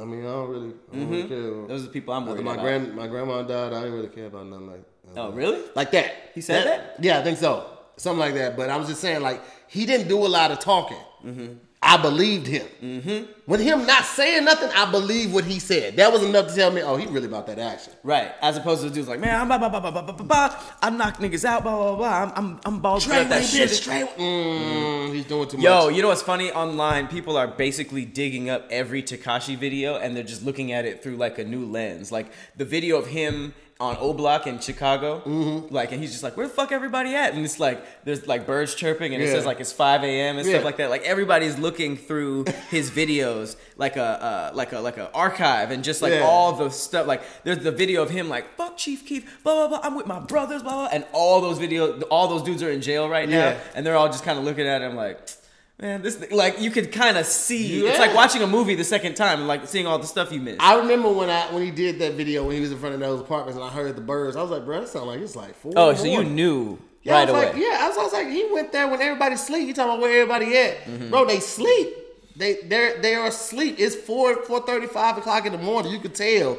I 0.00 0.04
mean, 0.04 0.20
I 0.20 0.32
don't 0.36 0.48
really, 0.50 0.72
I 0.92 0.96
don't 0.96 1.10
really 1.10 1.28
care. 1.28 1.38
Mm-hmm. 1.38 1.66
Those 1.68 1.82
are 1.82 1.86
the 1.86 1.90
people 1.92 2.14
I'm 2.14 2.22
After 2.22 2.32
worried 2.34 2.44
my 2.44 2.52
about. 2.54 2.62
grand, 2.64 2.94
my 2.94 3.06
grandma 3.08 3.42
died. 3.42 3.72
I 3.72 3.80
didn't 3.82 3.94
really 3.94 4.08
care 4.18 4.26
about 4.26 4.46
nothing 4.46 4.70
like. 4.72 4.84
Oh, 5.16 5.30
really? 5.32 5.62
Like 5.74 5.90
that. 5.92 6.12
He 6.34 6.40
said 6.40 6.66
that? 6.66 6.96
Yeah, 7.02 7.18
I 7.18 7.22
think 7.22 7.38
so. 7.38 7.77
Something 7.98 8.20
like 8.20 8.34
that. 8.34 8.56
But 8.56 8.70
I 8.70 8.76
was 8.76 8.88
just 8.88 9.00
saying, 9.00 9.20
like, 9.20 9.42
he 9.68 9.84
didn't 9.84 10.08
do 10.08 10.18
a 10.26 10.28
lot 10.28 10.50
of 10.50 10.58
talking. 10.60 10.96
Mm-hmm. 11.24 11.54
I 11.80 11.96
believed 11.96 12.46
him. 12.48 12.66
Mm-hmm. 12.82 13.30
With 13.46 13.60
him 13.60 13.86
not 13.86 14.04
saying 14.04 14.44
nothing, 14.44 14.68
I 14.74 14.90
believe 14.90 15.32
what 15.32 15.44
he 15.44 15.60
said. 15.60 15.96
That 15.96 16.12
was 16.12 16.24
enough 16.24 16.48
to 16.48 16.54
tell 16.54 16.72
me, 16.72 16.82
oh, 16.82 16.96
he 16.96 17.06
really 17.06 17.26
about 17.26 17.46
that 17.46 17.60
action. 17.60 17.92
Right. 18.02 18.32
As 18.42 18.56
opposed 18.56 18.82
to 18.82 18.88
the 18.88 18.94
dudes 18.94 19.06
like, 19.08 19.20
man, 19.20 19.40
I'm 19.40 19.46
blah 19.46 19.58
blah 19.58 19.68
blah 19.68 19.80
blah 19.80 19.90
blah 19.92 20.02
blah 20.02 20.14
blah. 20.14 20.26
blah. 20.48 20.60
I 20.82 20.90
knock 20.90 21.18
niggas 21.18 21.44
out, 21.44 21.62
blah 21.62 21.76
blah 21.76 21.96
blah. 21.96 22.32
I'm 22.36 22.58
I'm 22.64 22.82
I'm 22.82 23.00
Straight 23.00 23.18
at 23.18 23.28
that 23.28 23.44
shit. 23.44 23.70
straight. 23.70 24.08
Mm, 24.16 25.14
he's 25.14 25.24
doing 25.26 25.48
too 25.48 25.58
Yo, 25.58 25.72
much. 25.74 25.82
Yo, 25.84 25.88
you 25.90 26.02
know 26.02 26.08
what's 26.08 26.22
funny? 26.22 26.50
Online, 26.50 27.06
people 27.06 27.36
are 27.36 27.46
basically 27.46 28.04
digging 28.04 28.50
up 28.50 28.66
every 28.70 29.02
Tekashi 29.02 29.56
video 29.56 29.96
and 29.98 30.16
they're 30.16 30.24
just 30.24 30.44
looking 30.44 30.72
at 30.72 30.84
it 30.84 31.02
through 31.02 31.16
like 31.16 31.38
a 31.38 31.44
new 31.44 31.64
lens. 31.64 32.10
Like 32.10 32.32
the 32.56 32.64
video 32.64 32.98
of 32.98 33.06
him 33.06 33.54
on 33.80 33.96
O 34.00 34.12
Block 34.12 34.48
in 34.48 34.58
Chicago, 34.58 35.22
Mm-hmm. 35.24 35.72
like, 35.72 35.92
and 35.92 36.00
he's 36.00 36.10
just 36.10 36.24
like, 36.24 36.36
"Where 36.36 36.48
the 36.48 36.52
fuck 36.52 36.72
everybody 36.72 37.14
at?" 37.14 37.32
And 37.34 37.44
it's 37.44 37.60
like, 37.60 37.80
there's 38.04 38.26
like 38.26 38.44
birds 38.44 38.74
chirping, 38.74 39.14
and 39.14 39.22
it 39.22 39.28
says 39.28 39.46
like 39.46 39.60
it's 39.60 39.70
5 39.72 40.02
a.m. 40.02 40.36
and 40.36 40.44
Yeah. 40.46 40.54
stuff 40.54 40.64
like 40.64 40.78
that. 40.78 40.90
Like 40.90 41.04
everybody's 41.04 41.58
looking 41.58 41.96
through 41.96 42.46
his 42.70 42.90
videos, 42.90 43.54
like 43.76 43.96
a 43.96 44.02
uh, 44.02 44.50
like 44.52 44.72
a 44.72 44.80
like 44.80 44.96
a 44.96 45.12
archive, 45.12 45.70
and 45.70 45.84
just 45.84 46.02
like 46.02 46.12
Yeah. 46.12 46.22
all 46.22 46.52
the 46.54 46.70
stuff. 46.70 47.06
Like 47.06 47.22
there's 47.44 47.58
the 47.60 47.70
video 47.70 48.02
of 48.02 48.10
him 48.10 48.28
like, 48.28 48.56
"Fuck 48.56 48.76
Chief 48.76 49.06
Keef," 49.06 49.42
blah 49.44 49.54
blah 49.54 49.68
blah. 49.68 49.80
I'm 49.86 49.94
with 49.94 50.06
my 50.06 50.18
brothers, 50.18 50.64
blah 50.64 50.72
blah, 50.72 50.88
and 50.90 51.04
all 51.12 51.40
those 51.40 51.60
videos, 51.60 52.02
all 52.10 52.26
those 52.26 52.42
dudes 52.42 52.64
are 52.64 52.70
in 52.72 52.80
jail 52.80 53.08
right 53.08 53.28
now, 53.28 53.50
Yeah. 53.50 53.58
and 53.76 53.86
they're 53.86 53.94
all 53.96 54.08
just 54.08 54.24
kind 54.24 54.40
of 54.40 54.44
looking 54.44 54.66
at 54.66 54.82
him 54.82 54.96
like, 54.96 55.20
man, 55.80 56.02
this 56.02 56.16
thing, 56.16 56.30
like 56.36 56.60
you 56.60 56.70
could 56.70 56.92
kind 56.92 57.16
of 57.16 57.26
see. 57.26 57.86
It's 57.86 57.98
like 57.98 58.14
watching 58.14 58.42
a 58.42 58.46
movie 58.46 58.74
the 58.74 58.84
second 58.84 59.14
time 59.14 59.38
and 59.40 59.48
like 59.48 59.66
seeing 59.66 59.86
all 59.86 59.98
the 59.98 60.06
stuff 60.06 60.32
you 60.32 60.40
missed. 60.40 60.60
I 60.60 60.76
remember 60.78 61.10
when 61.12 61.30
I 61.30 61.52
when 61.52 61.62
he 61.64 61.70
did 61.70 61.98
that 62.00 62.14
video 62.14 62.44
when 62.46 62.54
he 62.56 62.60
was 62.60 62.72
in 62.72 62.78
front 62.78 62.94
of 62.94 63.00
those 63.00 63.20
apartments 63.20 63.56
and 63.56 63.64
I 63.64 63.70
heard 63.70 63.94
the 63.96 64.00
birds. 64.02 64.36
I 64.36 64.42
was 64.42 64.50
like, 64.50 64.64
bro, 64.64 64.80
that 64.80 64.88
sound 64.88 65.06
like 65.06 65.20
it's 65.20 65.36
like 65.36 65.54
four. 65.54 65.72
oh, 65.76 65.94
so 65.94 66.04
you 66.04 66.24
knew 66.24 66.78
Yeah, 67.02 67.12
right 67.14 67.28
I 67.28 67.32
was 67.32 67.42
away. 67.42 67.52
like, 67.52 67.56
yeah, 67.62 67.78
I 67.80 67.88
was, 67.88 67.98
I 67.98 68.02
was 68.02 68.12
like, 68.12 68.28
he 68.28 68.48
went 68.52 68.72
there 68.72 68.88
when 68.88 69.00
everybody 69.00 69.36
sleep. 69.36 69.66
You 69.68 69.74
talking 69.74 69.90
about 69.92 70.00
where 70.00 70.22
everybody 70.22 70.56
at, 70.56 70.84
Mm-hmm. 70.84 71.10
bro? 71.10 71.24
They 71.24 71.40
sleep. 71.40 71.88
They 72.36 72.54
they 72.62 72.94
they 73.00 73.14
are 73.16 73.26
asleep. 73.26 73.76
It's 73.78 73.94
four 73.96 74.42
four 74.44 74.60
thirty 74.64 74.86
five 74.86 75.18
o'clock 75.18 75.44
in 75.46 75.52
the 75.52 75.58
morning. 75.58 75.92
You 75.92 75.98
could 76.00 76.14
tell. 76.14 76.58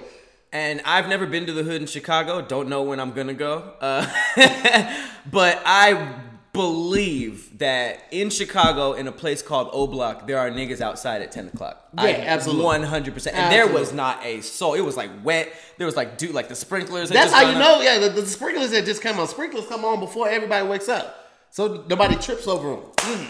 And 0.51 0.81
I've 0.83 1.07
never 1.07 1.27
been 1.27 1.45
to 1.45 1.53
the 1.53 1.61
hood 1.63 1.79
in 1.79 1.87
Chicago. 1.87 2.41
Don't 2.41 2.69
know 2.69 2.81
when 2.81 2.99
I'm 2.99 3.11
gonna 3.11 3.35
go. 3.35 3.71
Uh, 3.79 4.05
but 5.31 5.61
I 5.65 6.15
believe 6.59 7.57
that 7.59 7.99
in 8.11 8.29
Chicago, 8.29 8.93
in 8.93 9.07
a 9.07 9.11
place 9.11 9.41
called 9.41 9.69
O 9.71 9.87
Block, 9.87 10.27
there 10.27 10.37
are 10.37 10.49
niggas 10.49 10.81
outside 10.81 11.21
at 11.21 11.31
10 11.31 11.47
o'clock. 11.47 11.87
Yeah, 11.97 12.03
absolutely. 12.27 12.63
One 12.65 12.83
hundred 12.83 13.13
percent. 13.13 13.35
And 13.35 13.51
there 13.51 13.67
was 13.67 13.93
not 13.93 14.23
a 14.25 14.41
soul. 14.41 14.73
It 14.75 14.81
was 14.81 14.95
like 14.97 15.09
wet. 15.23 15.51
There 15.77 15.87
was 15.87 15.95
like 15.95 16.17
dude, 16.17 16.35
like 16.35 16.49
the 16.49 16.55
sprinklers. 16.55 17.09
That's 17.09 17.31
just 17.31 17.35
how 17.43 17.49
you 17.49 17.55
up. 17.57 17.59
know. 17.59 17.81
Yeah, 17.81 17.97
the, 17.99 18.09
the 18.21 18.27
sprinklers 18.27 18.71
that 18.71 18.85
just 18.85 19.01
come 19.01 19.19
on. 19.19 19.27
Sprinklers 19.27 19.65
come 19.67 19.83
on 19.85 19.99
before 19.99 20.29
everybody 20.29 20.67
wakes 20.67 20.87
up, 20.89 21.31
so 21.49 21.85
nobody 21.89 22.15
trips 22.15 22.47
over 22.47 22.69
them. 22.71 22.79
Mm. 22.97 23.27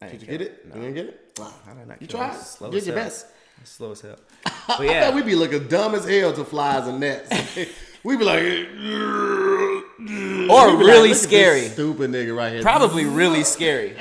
I 0.00 0.08
Did 0.08 0.22
you 0.22 0.28
get 0.28 0.40
it? 0.42 0.62
You 0.66 0.72
didn't 0.80 0.94
get 0.94 1.06
it? 1.06 1.32
Wow. 1.38 1.52
How 1.66 1.74
did 1.74 1.88
not 1.88 2.00
You 2.00 2.08
tried. 2.08 2.34
Slow 2.36 2.70
Did 2.70 2.86
your 2.86 2.94
hell. 2.96 3.04
best. 3.04 3.26
Slow 3.64 3.92
as 3.92 4.00
hell. 4.00 4.16
I 4.46 4.74
But 4.78 4.86
yeah, 4.86 5.00
bet 5.00 5.14
we 5.14 5.22
be 5.22 5.34
looking 5.36 5.68
dumb 5.68 5.94
as 5.94 6.04
hell 6.08 6.32
to 6.32 6.44
flies 6.44 6.88
and 6.88 6.98
nets. 7.00 7.30
we 8.04 8.16
be 8.16 8.24
like, 8.24 8.42
or 8.42 9.82
we 9.98 10.06
be 10.06 10.46
like, 10.48 10.78
really 10.78 11.08
"Look 11.10 11.18
scary. 11.18 11.68
stupid 11.68 12.10
nigga 12.10 12.36
right 12.36 12.52
here. 12.52 12.62
Probably 12.62 13.04
really 13.04 13.44
scary. 13.44 13.96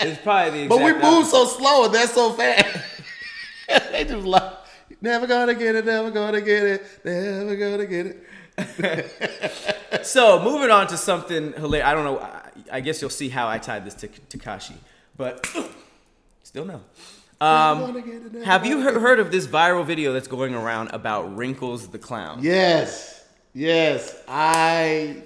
It's 0.00 0.20
probably 0.22 0.50
the 0.50 0.64
example. 0.64 0.78
But 0.78 0.84
we 0.84 0.92
move 1.02 1.26
so 1.26 1.44
slow 1.46 1.84
and 1.86 1.94
that's 1.94 2.14
so 2.14 2.32
fast. 2.32 2.78
they 3.92 4.04
just 4.04 4.26
like, 4.26 4.52
never 5.00 5.26
gonna 5.26 5.54
get 5.54 5.74
it, 5.74 5.84
never 5.84 6.10
gonna 6.10 6.40
get 6.40 6.62
it, 6.64 6.82
never 7.04 7.56
gonna 7.56 7.86
get 7.86 8.06
it. 8.06 8.24
So 10.02 10.42
moving 10.42 10.70
on 10.70 10.86
to 10.88 10.96
something 10.96 11.52
hilarious. 11.52 11.86
I 11.86 11.94
don't 11.94 12.04
know. 12.04 12.18
I, 12.18 12.50
I 12.72 12.80
guess 12.80 13.00
you'll 13.00 13.10
see 13.10 13.28
how 13.28 13.48
I 13.48 13.58
tied 13.58 13.84
this 13.84 13.94
to 13.94 14.08
Tekashi, 14.08 14.74
but 15.16 15.46
still 16.42 16.64
no. 16.64 16.80
Um, 17.40 18.42
have 18.44 18.66
you 18.66 18.78
he- 18.78 18.98
heard 18.98 19.20
of 19.20 19.30
this 19.30 19.46
viral 19.46 19.84
video 19.84 20.12
that's 20.12 20.28
going 20.28 20.54
around 20.54 20.88
about 20.92 21.36
Wrinkles 21.36 21.88
the 21.88 21.98
clown? 21.98 22.38
Yes, 22.42 23.17
yes. 23.58 24.14
I 24.28 25.22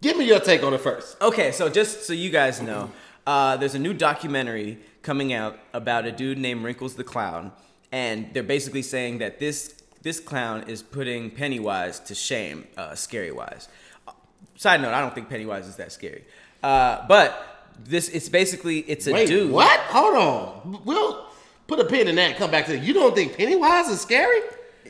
give 0.00 0.16
me 0.16 0.24
your 0.26 0.40
take 0.40 0.62
on 0.62 0.72
it 0.74 0.80
first. 0.80 1.20
Okay, 1.20 1.52
so 1.52 1.68
just 1.68 2.04
so 2.06 2.12
you 2.12 2.30
guys 2.30 2.60
know, 2.62 2.90
uh, 3.26 3.56
there's 3.56 3.74
a 3.74 3.78
new 3.78 3.92
documentary 3.94 4.78
coming 5.02 5.32
out 5.32 5.58
about 5.72 6.06
a 6.06 6.12
dude 6.12 6.38
named 6.38 6.64
Wrinkles 6.64 6.94
the 6.94 7.04
clown, 7.04 7.52
and 7.92 8.32
they're 8.32 8.42
basically 8.42 8.82
saying 8.82 9.18
that 9.18 9.38
this 9.38 9.74
this 10.02 10.20
clown 10.20 10.64
is 10.68 10.82
putting 10.82 11.30
Pennywise 11.30 12.00
to 12.00 12.14
shame, 12.14 12.66
uh, 12.76 12.94
scary 12.94 13.30
wise. 13.32 13.68
Side 14.56 14.80
note: 14.80 14.94
I 14.94 15.00
don't 15.00 15.14
think 15.14 15.28
Pennywise 15.28 15.66
is 15.66 15.76
that 15.76 15.92
scary, 15.92 16.24
uh, 16.62 17.06
but 17.06 17.68
this 17.78 18.08
it's 18.08 18.28
basically 18.28 18.78
it's 18.80 19.06
a 19.06 19.12
Wait, 19.12 19.28
dude. 19.28 19.50
what? 19.50 19.78
Hold 19.80 20.16
on. 20.16 20.82
We'll 20.84 21.26
put 21.66 21.80
a 21.80 21.84
pin 21.84 22.08
in 22.08 22.14
that. 22.16 22.30
and 22.30 22.36
Come 22.36 22.50
back 22.50 22.66
to 22.66 22.74
it. 22.74 22.82
You 22.82 22.94
don't 22.94 23.14
think 23.14 23.36
Pennywise 23.36 23.88
is 23.88 24.00
scary? 24.00 24.40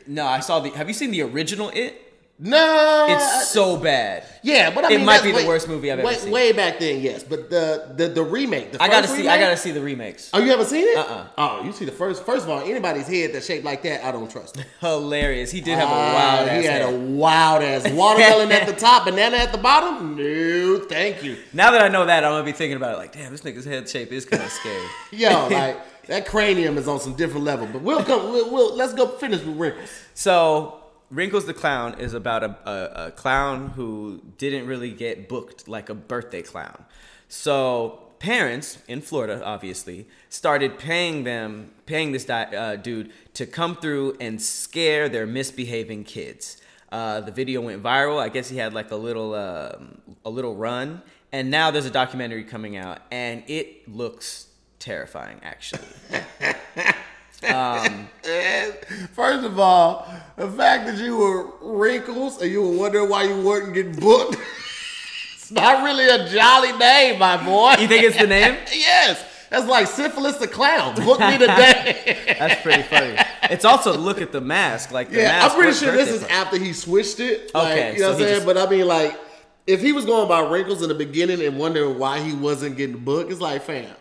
No, 0.07 0.25
I 0.25 0.39
saw 0.39 0.59
the. 0.59 0.69
Have 0.71 0.87
you 0.87 0.93
seen 0.93 1.11
the 1.11 1.21
original 1.23 1.69
It? 1.69 2.04
No. 2.37 3.05
It's 3.09 3.47
so 3.49 3.77
bad. 3.77 4.25
yeah, 4.43 4.69
but 4.69 4.83
I 4.83 4.91
it 4.91 4.97
mean, 4.97 5.05
might 5.05 5.21
that's 5.21 5.23
be 5.23 5.31
the 5.31 5.47
worst 5.47 5.69
movie 5.69 5.89
I've 5.89 5.99
ever 5.99 6.07
way, 6.09 6.15
seen. 6.15 6.31
Way 6.31 6.51
back 6.51 6.79
then, 6.79 6.99
yes. 7.01 7.23
But 7.23 7.49
the 7.49 7.93
the, 7.95 8.09
the 8.09 8.23
remake. 8.23 8.73
The 8.73 8.83
I 8.83 8.89
gotta 8.89 9.07
first 9.07 9.19
see. 9.21 9.27
I 9.29 9.39
gotta 9.39 9.55
see 9.55 9.71
the 9.71 9.79
remakes. 9.81 10.31
Oh, 10.33 10.39
you 10.39 10.49
haven't 10.51 10.65
seen 10.65 10.85
it? 10.85 10.97
Uh-uh. 10.97 11.27
Oh, 11.37 11.63
you 11.63 11.71
see 11.71 11.85
the 11.85 11.93
first. 11.93 12.25
First 12.25 12.43
of 12.43 12.49
all, 12.49 12.59
anybody's 12.59 13.07
head 13.07 13.31
that's 13.33 13.45
shaped 13.45 13.63
like 13.63 13.83
that, 13.83 14.03
I 14.03 14.11
don't 14.11 14.29
trust. 14.29 14.57
Hilarious. 14.81 15.49
He 15.49 15.61
did 15.61 15.77
have 15.77 15.87
a 15.87 15.91
Ah, 15.93 16.13
wild 16.13 16.49
ass 16.49 16.59
He 16.59 16.65
had 16.67 16.81
head. 16.81 16.93
a 16.93 16.97
wild 16.97 17.63
ass 17.63 17.89
watermelon 17.93 18.51
at 18.51 18.67
the 18.67 18.73
top, 18.73 19.05
banana 19.05 19.37
at 19.37 19.53
the 19.53 19.57
bottom. 19.57 20.17
No, 20.17 20.79
thank 20.89 21.23
you. 21.23 21.37
Now 21.53 21.71
that 21.71 21.81
I 21.81 21.87
know 21.87 22.05
that, 22.05 22.25
I'm 22.25 22.31
gonna 22.33 22.43
be 22.43 22.51
thinking 22.51 22.75
about 22.75 22.95
it. 22.95 22.97
Like, 22.97 23.13
damn, 23.13 23.31
this 23.31 23.41
nigga's 23.41 23.63
head 23.63 23.87
shape 23.87 24.11
is 24.11 24.25
kind 24.25 24.43
of 24.43 24.49
scary. 24.51 24.85
Yo, 25.11 25.47
like 25.47 25.77
that 26.07 26.25
cranium 26.25 26.77
is 26.77 26.89
on 26.89 26.99
some 26.99 27.13
different 27.15 27.45
level. 27.45 27.65
But 27.71 27.81
we'll 27.81 28.03
come. 28.03 28.31
We'll, 28.33 28.51
we'll 28.51 28.75
let's 28.75 28.93
go 28.93 29.07
finish 29.07 29.41
with 29.41 29.55
wrinkles. 29.55 29.89
So, 30.13 30.81
Wrinkles 31.11 31.45
the 31.45 31.53
Clown 31.53 31.99
is 31.99 32.13
about 32.13 32.43
a, 32.43 32.57
a, 32.69 33.07
a 33.07 33.11
clown 33.11 33.69
who 33.69 34.21
didn't 34.37 34.67
really 34.67 34.91
get 34.91 35.29
booked 35.29 35.67
like 35.67 35.89
a 35.89 35.93
birthday 35.93 36.41
clown. 36.41 36.85
So, 37.27 38.01
parents 38.19 38.79
in 38.87 39.01
Florida, 39.01 39.43
obviously, 39.43 40.07
started 40.29 40.77
paying 40.79 41.23
them, 41.23 41.71
paying 41.85 42.11
this 42.11 42.25
di- 42.25 42.55
uh, 42.55 42.75
dude 42.77 43.11
to 43.33 43.45
come 43.45 43.75
through 43.75 44.17
and 44.19 44.41
scare 44.41 45.07
their 45.09 45.27
misbehaving 45.27 46.05
kids. 46.05 46.61
Uh, 46.91 47.21
the 47.21 47.31
video 47.31 47.61
went 47.61 47.83
viral. 47.83 48.19
I 48.19 48.29
guess 48.29 48.49
he 48.49 48.57
had 48.57 48.73
like 48.73 48.91
a 48.91 48.95
little, 48.95 49.33
um 49.33 50.01
a 50.23 50.29
little 50.29 50.55
run, 50.55 51.01
and 51.31 51.51
now 51.51 51.69
there's 51.71 51.85
a 51.85 51.91
documentary 51.91 52.43
coming 52.43 52.77
out, 52.77 52.99
and 53.11 53.43
it 53.47 53.87
looks 53.87 54.47
terrifying, 54.79 55.39
actually. 55.43 55.87
Um, 57.53 58.07
First 59.13 59.45
of 59.45 59.59
all, 59.59 60.07
the 60.35 60.49
fact 60.49 60.87
that 60.87 60.97
you 60.97 61.17
were 61.17 61.51
wrinkles 61.77 62.41
and 62.41 62.51
you 62.51 62.61
were 62.61 62.77
wondering 62.77 63.09
why 63.09 63.23
you 63.23 63.41
weren't 63.41 63.73
getting 63.73 63.95
booked. 63.95 64.37
it's 65.35 65.51
not 65.51 65.83
really 65.83 66.07
a 66.07 66.27
jolly 66.29 66.71
name, 66.77 67.19
my 67.19 67.37
boy. 67.43 67.75
You 67.79 67.87
think 67.87 68.03
it's 68.03 68.17
the 68.17 68.27
name? 68.27 68.57
yes. 68.73 69.23
That's 69.49 69.67
like 69.67 69.87
syphilis 69.87 70.37
the 70.37 70.47
clown. 70.47 70.95
Book 70.95 71.19
me 71.19 71.37
today. 71.37 72.35
That's 72.39 72.61
pretty 72.61 72.81
funny. 72.83 73.15
It's 73.43 73.63
also 73.63 73.95
look 73.95 74.19
at 74.21 74.31
the 74.31 74.41
mask, 74.41 74.91
like 74.91 75.09
the 75.11 75.17
yeah, 75.17 75.27
mask. 75.27 75.51
I'm 75.53 75.59
pretty 75.61 75.77
sure 75.77 75.91
this 75.91 76.09
is 76.09 76.23
after 76.23 76.57
he 76.57 76.73
switched 76.73 77.19
it. 77.19 77.53
Like, 77.53 77.71
Okay, 77.73 77.93
you 77.93 77.99
know 77.99 78.05
so 78.07 78.13
what 78.13 78.13
I'm 78.15 78.19
saying? 78.21 78.35
just- 78.37 78.45
But 78.47 78.57
I 78.57 78.69
mean, 78.69 78.87
like, 78.87 79.19
if 79.67 79.81
he 79.81 79.91
was 79.93 80.03
going 80.05 80.27
by 80.27 80.41
wrinkles 80.41 80.81
in 80.81 80.89
the 80.89 80.95
beginning 80.95 81.41
and 81.45 81.57
wondering 81.59 81.97
why 81.99 82.19
he 82.19 82.33
wasn't 82.33 82.75
getting 82.75 82.97
booked, 82.97 83.31
it's 83.31 83.39
like, 83.39 83.61
fam, 83.63 83.95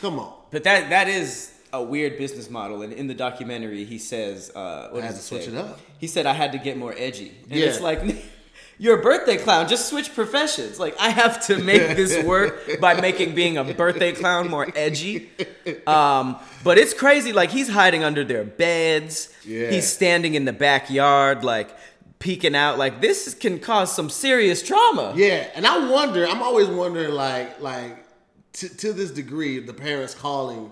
come 0.00 0.18
on. 0.18 0.32
But 0.50 0.64
that 0.64 0.88
that 0.90 1.06
is 1.08 1.52
a 1.78 1.82
weird 1.82 2.18
business 2.18 2.48
model. 2.50 2.82
And 2.82 2.92
in 2.92 3.06
the 3.06 3.14
documentary, 3.14 3.84
he 3.84 3.98
says, 3.98 4.50
uh, 4.54 4.88
"What 4.90 5.02
I 5.02 5.06
had 5.06 5.12
to 5.12 5.16
he 5.16 5.22
switch 5.22 5.44
say? 5.46 5.52
it 5.52 5.56
up. 5.56 5.80
He 5.98 6.06
said 6.06 6.26
I 6.26 6.32
had 6.34 6.52
to 6.52 6.58
get 6.58 6.76
more 6.76 6.94
edgy. 6.96 7.32
And 7.50 7.58
Yeah. 7.58 7.66
it's 7.66 7.80
like. 7.80 8.00
You're 8.80 9.00
a 9.00 9.02
birthday 9.02 9.36
clown. 9.38 9.66
Just 9.66 9.88
switch 9.88 10.14
professions. 10.14 10.78
Like 10.78 10.94
I 11.00 11.08
have 11.10 11.44
to 11.48 11.58
make 11.58 11.96
this 11.96 12.24
work 12.34 12.78
by 12.80 13.00
making 13.00 13.34
being 13.34 13.56
a 13.58 13.64
birthday 13.64 14.12
clown 14.12 14.48
more 14.48 14.68
edgy. 14.76 15.30
Um, 15.84 16.36
but 16.62 16.78
it's 16.78 16.94
crazy. 16.94 17.32
Like 17.32 17.50
he's 17.50 17.68
hiding 17.68 18.04
under 18.04 18.22
their 18.22 18.44
beds. 18.44 19.34
Yeah. 19.44 19.70
He's 19.72 19.88
standing 19.92 20.34
in 20.34 20.44
the 20.44 20.52
backyard, 20.52 21.42
like 21.42 21.70
peeking 22.20 22.54
out. 22.54 22.78
Like 22.78 23.00
this 23.00 23.34
can 23.34 23.58
cause 23.58 23.92
some 23.92 24.08
serious 24.10 24.62
trauma. 24.62 25.12
Yeah, 25.16 25.48
and 25.56 25.66
I 25.66 25.90
wonder. 25.90 26.24
I'm 26.28 26.40
always 26.40 26.68
wondering, 26.68 27.10
like, 27.10 27.60
like 27.60 27.96
to, 28.54 28.68
to 28.76 28.92
this 28.92 29.10
degree, 29.10 29.58
the 29.58 29.74
parents 29.74 30.14
calling, 30.14 30.70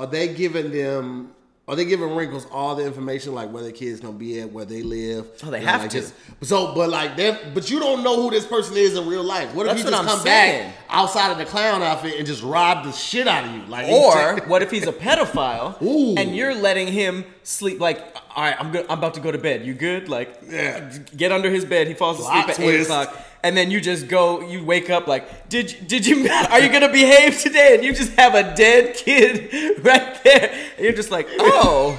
are 0.00 0.06
they 0.06 0.28
giving 0.34 0.70
them? 0.72 1.32
Are 1.68 1.76
they 1.76 1.84
giving 1.84 2.16
wrinkles 2.16 2.48
all 2.50 2.74
the 2.74 2.84
information, 2.84 3.32
like 3.32 3.52
where 3.52 3.62
the 3.62 3.70
kids 3.70 4.00
gonna 4.00 4.14
be 4.18 4.40
at, 4.40 4.50
where 4.50 4.64
they 4.64 4.82
live? 4.82 5.28
Oh, 5.44 5.50
they 5.52 5.60
have 5.60 5.82
like, 5.82 5.90
to. 5.90 6.00
just- 6.00 6.14
so, 6.42 6.74
but 6.74 6.90
like 6.90 7.16
that, 7.18 7.54
but 7.54 7.70
you 7.70 7.78
don't 7.78 8.02
know 8.02 8.20
who 8.20 8.28
this 8.30 8.44
person 8.44 8.76
is 8.76 8.96
in 8.96 9.06
real 9.06 9.22
life. 9.22 9.54
What 9.54 9.66
if 9.66 9.74
That's 9.74 9.84
what 9.84 9.90
just 9.92 10.08
come 10.08 10.18
saying. 10.20 10.70
back 10.70 10.76
outside 10.88 11.30
of 11.30 11.38
the 11.38 11.44
clown 11.44 11.80
outfit 11.80 12.14
and 12.18 12.26
just 12.26 12.42
rob 12.42 12.84
the 12.84 12.90
shit 12.90 13.28
out 13.28 13.44
of 13.44 13.52
you? 13.54 13.62
Like, 13.68 13.86
Or 13.88 14.38
what 14.48 14.62
if 14.62 14.70
he's 14.72 14.88
a 14.88 14.92
pedophile 14.92 15.80
Ooh. 15.82 16.16
and 16.16 16.34
you're 16.34 16.56
letting 16.56 16.88
him 16.88 17.24
sleep? 17.44 17.78
Like, 17.78 18.04
all 18.34 18.42
right, 18.42 18.56
I'm 18.58 18.72
good. 18.72 18.86
I'm 18.88 18.98
about 18.98 19.14
to 19.14 19.20
go 19.20 19.30
to 19.30 19.38
bed. 19.38 19.64
You 19.64 19.74
good? 19.74 20.08
Like, 20.08 20.40
Yeah. 20.50 20.90
get 21.16 21.30
under 21.30 21.50
his 21.50 21.64
bed. 21.64 21.86
He 21.86 21.94
falls 21.94 22.18
asleep 22.18 22.48
at 22.48 22.58
eight 22.58 22.80
o'clock, 22.80 23.14
and 23.42 23.56
then 23.56 23.70
you 23.70 23.80
just 23.80 24.08
go. 24.08 24.40
You 24.40 24.64
wake 24.64 24.90
up 24.90 25.06
like, 25.06 25.48
did 25.48 25.74
did 25.86 26.06
you? 26.06 26.28
Are 26.50 26.60
you 26.60 26.70
gonna 26.70 26.92
behave 26.92 27.40
today? 27.40 27.74
And 27.74 27.84
you 27.84 27.92
just 27.92 28.12
have 28.14 28.34
a 28.34 28.54
dead 28.54 28.94
kid 28.96 29.52
right 29.84 30.22
there, 30.24 30.52
and 30.76 30.84
you're 30.84 30.92
just 30.92 31.10
like, 31.10 31.28
oh, 31.38 31.98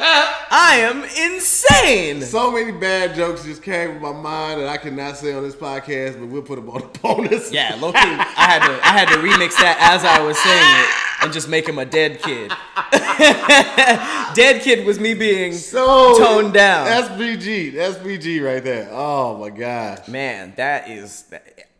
I 0.00 0.76
am 0.80 1.02
insane. 1.02 2.22
So 2.22 2.52
many 2.52 2.70
bad 2.70 3.16
jokes 3.16 3.44
just 3.44 3.62
came 3.62 3.94
to 3.94 4.00
my 4.00 4.12
mind 4.12 4.60
that 4.60 4.68
I 4.68 4.76
cannot 4.76 5.16
say 5.16 5.32
on 5.34 5.42
this 5.42 5.56
podcast, 5.56 6.20
but 6.20 6.28
we'll 6.28 6.42
put 6.42 6.56
them 6.56 6.70
on 6.70 6.82
the 6.82 6.98
bonus. 7.02 7.50
Yeah, 7.52 7.76
low 7.80 7.90
key. 7.92 7.98
I 7.98 8.32
had 8.36 8.60
to 8.60 8.86
I 8.86 8.92
had 8.92 9.08
to 9.08 9.16
remix 9.16 9.56
that 9.58 9.76
as 9.80 10.04
I 10.04 10.20
was 10.20 10.38
saying 10.38 10.62
it 10.62 11.08
and 11.24 11.32
just 11.32 11.48
make 11.48 11.68
him 11.68 11.78
a 11.80 11.84
dead 11.84 12.22
kid. 12.22 12.52
dead 14.34 14.62
kid 14.62 14.86
was 14.86 15.00
me 15.00 15.14
being 15.14 15.52
So 15.52 16.16
toned 16.16 16.54
down. 16.54 16.86
That's 16.86 17.08
BG. 17.08 17.74
That's 17.74 17.96
BG 17.98 18.44
right 18.44 18.62
there. 18.62 18.88
Oh 18.92 19.36
my 19.38 19.50
gosh. 19.50 20.06
Man, 20.06 20.52
that 20.56 20.88
is. 20.88 21.24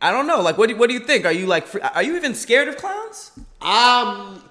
I 0.01 0.11
don't 0.11 0.27
know. 0.27 0.41
Like, 0.41 0.57
what 0.57 0.67
do, 0.69 0.77
what 0.77 0.87
do 0.89 0.93
you 0.93 1.01
think? 1.01 1.25
Are 1.25 1.31
you 1.31 1.45
like? 1.45 1.67
Are 1.95 2.03
you 2.03 2.17
even 2.17 2.35
scared 2.35 2.67
of 2.67 2.75
clowns? 2.75 3.31
I'm 3.61 4.41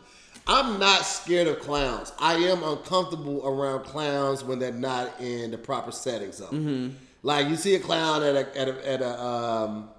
I'm 0.48 0.78
not 0.78 1.02
scared 1.04 1.46
of 1.46 1.61
clowns. 1.61 2.12
I 2.18 2.34
am 2.37 2.62
uncomfortable 2.62 3.46
around 3.46 3.84
clowns 3.84 4.42
when 4.42 4.58
they're 4.58 4.72
not 4.72 5.20
in 5.20 5.50
the 5.50 5.58
proper 5.58 5.92
settings 5.92 6.40
of. 6.40 6.48
Mm-hmm. 6.50 6.88
Like 7.22 7.48
you 7.48 7.56
see 7.56 7.74
a 7.74 7.80
clown 7.80 8.22
at 8.22 8.34
a 8.37 8.58
at 8.58 8.68
a, 8.68 8.88
at 8.92 9.02
a 9.02 9.22
um 9.22 9.90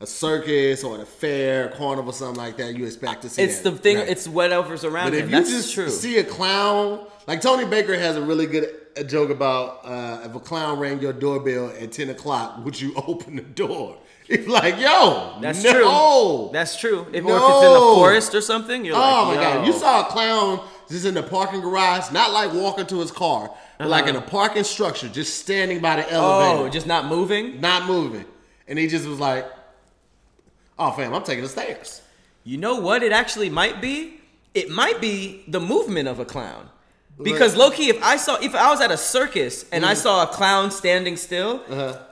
a 0.00 0.06
circus 0.06 0.82
or 0.82 0.96
at 0.96 1.00
a 1.00 1.06
fair, 1.06 1.68
carnival, 1.68 2.12
something 2.12 2.36
like 2.42 2.56
that. 2.56 2.76
You 2.76 2.86
expect 2.86 3.22
to 3.22 3.28
see. 3.28 3.42
It's 3.42 3.60
that, 3.60 3.70
the 3.70 3.78
thing. 3.78 3.98
right? 3.98 4.08
It's 4.08 4.26
whatever's 4.26 4.84
around 4.84 5.06
But 5.10 5.14
him. 5.14 5.24
if 5.26 5.30
you 5.30 5.36
That's 5.36 5.50
just 5.50 5.74
true. 5.74 5.88
see 5.90 6.18
a 6.18 6.24
clown, 6.24 7.06
like 7.28 7.40
Tony 7.40 7.64
Baker 7.66 7.96
has 7.96 8.16
a 8.16 8.22
really 8.22 8.46
good 8.46 8.74
uh 8.98 9.04
joke 9.04 9.30
about 9.30 9.80
uh, 9.84 10.22
if 10.24 10.34
a 10.34 10.40
clown 10.40 10.78
rang 10.80 11.00
your 11.00 11.12
doorbell 11.12 11.68
at 11.80 11.92
ten 11.92 12.10
o'clock, 12.10 12.64
would 12.64 12.80
you 12.80 12.92
open 13.06 13.36
the 13.36 13.42
door? 13.42 13.98
He's 14.36 14.46
like, 14.60 14.78
yo, 14.78 15.38
That's 15.40 15.62
no. 15.62 15.72
true. 15.72 16.50
That's 16.52 16.76
true. 16.76 17.00
If, 17.12 17.24
if 17.24 17.24
it's 17.24 17.24
in 17.24 17.72
the 17.72 17.92
forest 17.96 18.34
or 18.34 18.40
something, 18.40 18.84
you're 18.84 18.96
Oh 18.96 18.98
like, 18.98 19.12
oh 19.12 19.24
my 19.26 19.34
god! 19.34 19.66
You 19.66 19.72
saw 19.72 20.06
a 20.06 20.10
clown 20.10 20.66
just 20.88 21.04
in 21.06 21.14
the 21.14 21.22
parking 21.22 21.60
garage, 21.60 22.10
not 22.12 22.32
like 22.32 22.52
walking 22.52 22.86
to 22.86 23.00
his 23.00 23.10
car, 23.10 23.50
but 23.78 23.88
like 23.88 24.04
uh-huh. 24.04 24.10
in 24.10 24.16
a 24.16 24.20
parking 24.22 24.64
structure, 24.64 25.08
just 25.08 25.38
standing 25.40 25.80
by 25.80 25.96
the 25.96 26.06
Oh, 26.14 26.40
elevator, 26.50 26.70
just 26.70 26.86
not 26.86 27.06
moving. 27.06 27.60
not 27.60 27.86
moving, 27.86 28.24
and 28.68 28.78
he 28.78 28.86
just 28.88 29.06
was 29.06 29.18
like, 29.20 29.46
"Oh, 30.78 30.90
fam, 30.92 31.14
I'm 31.14 31.22
taking 31.24 31.42
the 31.44 31.48
stairs." 31.48 32.02
You 32.44 32.58
know 32.58 32.76
what? 32.80 33.02
It 33.02 33.12
actually 33.12 33.50
might 33.50 33.80
be. 33.80 34.20
It 34.54 34.68
might 34.68 35.00
be 35.00 35.44
the 35.48 35.60
movement 35.60 36.08
of 36.08 36.18
a 36.20 36.24
clown. 36.26 36.68
Because 37.24 37.56
low 37.56 37.70
key, 37.70 37.88
if 37.88 38.02
I 38.02 38.16
saw, 38.16 38.36
if 38.40 38.54
I 38.54 38.70
was 38.70 38.80
at 38.80 38.90
a 38.90 38.96
circus 38.96 39.64
and 39.72 39.82
Mm-hmm. 39.84 39.90
I 39.90 39.94
saw 39.94 40.22
a 40.22 40.26
clown 40.26 40.70
standing 40.70 41.16
still, 41.16 41.62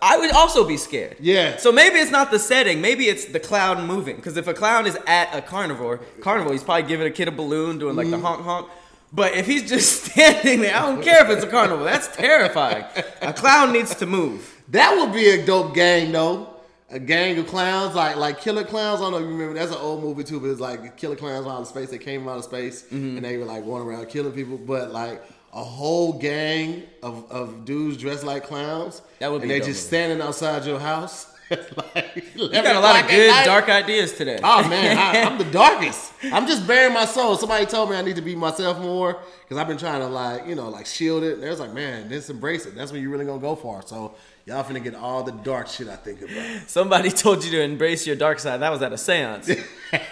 I 0.02 0.16
would 0.18 0.30
also 0.32 0.66
be 0.66 0.76
scared. 0.76 1.12
Uh-huh. 1.12 1.20
Yeah. 1.22 1.56
So 1.58 1.70
maybe 1.72 1.96
it's 1.96 2.10
not 2.10 2.30
the 2.30 2.38
setting. 2.38 2.80
Maybe 2.80 3.04
it's 3.08 3.26
the 3.26 3.40
clown 3.40 3.86
moving. 3.86 4.16
Because 4.16 4.36
if 4.36 4.46
a 4.46 4.54
clown 4.54 4.86
is 4.86 4.96
at 5.06 5.34
a 5.34 5.42
carnivore, 5.42 5.98
carnival, 6.20 6.52
he's 6.52 6.62
probably 6.64 6.88
giving 6.88 7.06
a 7.06 7.10
kid 7.10 7.28
a 7.28 7.32
balloon, 7.32 7.78
doing 7.78 7.96
like 7.96 8.06
Mm-hmm. 8.06 8.20
the 8.22 8.26
honk 8.28 8.42
honk. 8.44 8.68
But 9.12 9.34
if 9.34 9.46
he's 9.46 9.68
just 9.68 10.04
standing 10.12 10.60
there, 10.60 10.76
I 10.76 10.82
don't 10.82 11.02
care 11.02 11.24
if 11.24 11.30
it's 11.30 11.44
a 11.44 11.48
carnival. 11.48 11.84
That's 11.84 12.08
terrifying. 12.14 12.84
A 13.22 13.32
clown 13.32 13.72
needs 13.72 13.94
to 13.96 14.06
move. 14.06 14.54
That 14.68 14.94
would 14.96 15.12
be 15.12 15.30
a 15.30 15.44
dope 15.44 15.74
gang, 15.74 16.12
though. 16.12 16.46
A 16.92 16.98
gang 16.98 17.38
of 17.38 17.46
clowns, 17.46 17.94
like 17.94 18.16
like 18.16 18.40
killer 18.40 18.64
clowns. 18.64 19.00
I 19.00 19.04
don't 19.04 19.12
know 19.12 19.18
if 19.18 19.24
you 19.24 19.30
remember. 19.30 19.54
That's 19.54 19.70
an 19.70 19.78
old 19.78 20.02
movie 20.02 20.24
too, 20.24 20.40
but 20.40 20.48
it's 20.50 20.60
like 20.60 20.96
killer 20.96 21.14
clowns 21.16 21.46
out 21.46 21.60
of 21.60 21.68
space. 21.68 21.88
They 21.90 21.98
came 21.98 22.28
out 22.28 22.38
of 22.38 22.44
space 22.44 22.82
Mm-hmm. 22.82 23.16
and 23.16 23.24
they 23.24 23.36
were 23.36 23.44
like 23.44 23.64
going 23.64 23.82
around 23.82 24.06
killing 24.08 24.32
people. 24.32 24.58
But 24.58 24.90
like 24.92 25.22
a 25.52 25.62
whole 25.64 26.12
gang 26.14 26.82
of, 27.02 27.30
of 27.30 27.64
dudes 27.64 27.96
dressed 27.96 28.24
like 28.24 28.44
clowns. 28.44 29.02
That 29.20 29.30
would 29.30 29.42
be 29.42 29.42
And 29.42 29.50
they 29.52 29.58
just 29.58 29.68
movie. 29.68 29.78
standing 29.86 30.20
outside 30.20 30.64
your 30.64 30.78
house. 30.80 31.26
like, 31.50 32.24
You 32.36 32.48
got 32.50 32.76
a 32.76 32.80
lot 32.80 33.02
of 33.04 33.10
good 33.10 33.44
dark 33.44 33.68
ideas 33.68 34.12
today. 34.12 34.38
Oh 34.42 34.68
man, 34.68 34.96
I, 34.98 35.22
I'm 35.22 35.36
the 35.38 35.44
darkest. 35.52 36.12
I'm 36.32 36.46
just 36.46 36.66
bearing 36.66 36.94
my 36.94 37.04
soul. 37.04 37.36
Somebody 37.36 37.66
told 37.66 37.90
me 37.90 37.96
I 37.96 38.02
need 38.02 38.16
to 38.16 38.22
be 38.22 38.34
myself 38.36 38.78
more 38.80 39.18
because 39.42 39.58
I've 39.58 39.66
been 39.68 39.78
trying 39.78 40.00
to 40.00 40.06
like, 40.06 40.46
you 40.46 40.54
know, 40.54 40.68
like 40.68 40.86
shield 40.86 41.24
it. 41.24 41.34
And 41.34 41.42
there's 41.42 41.58
like, 41.60 41.72
man, 41.72 42.08
just 42.08 42.30
embrace 42.30 42.66
it. 42.66 42.74
That's 42.76 42.92
when 42.92 43.00
you're 43.02 43.10
really 43.10 43.24
gonna 43.26 43.40
go 43.40 43.56
far. 43.56 43.82
So 43.84 44.14
y'all 44.50 44.64
finna 44.64 44.82
get 44.82 44.96
all 44.96 45.22
the 45.22 45.30
dark 45.32 45.68
shit 45.68 45.88
I 45.88 45.96
think 45.96 46.20
about. 46.22 46.68
Somebody 46.68 47.10
told 47.24 47.44
you 47.44 47.50
to 47.52 47.62
embrace 47.62 48.06
your 48.06 48.16
dark 48.16 48.40
side. 48.40 48.58
That 48.58 48.70
was 48.70 48.82
at 48.82 48.92
a 48.92 48.98
seance. 48.98 49.46
but 49.46 50.04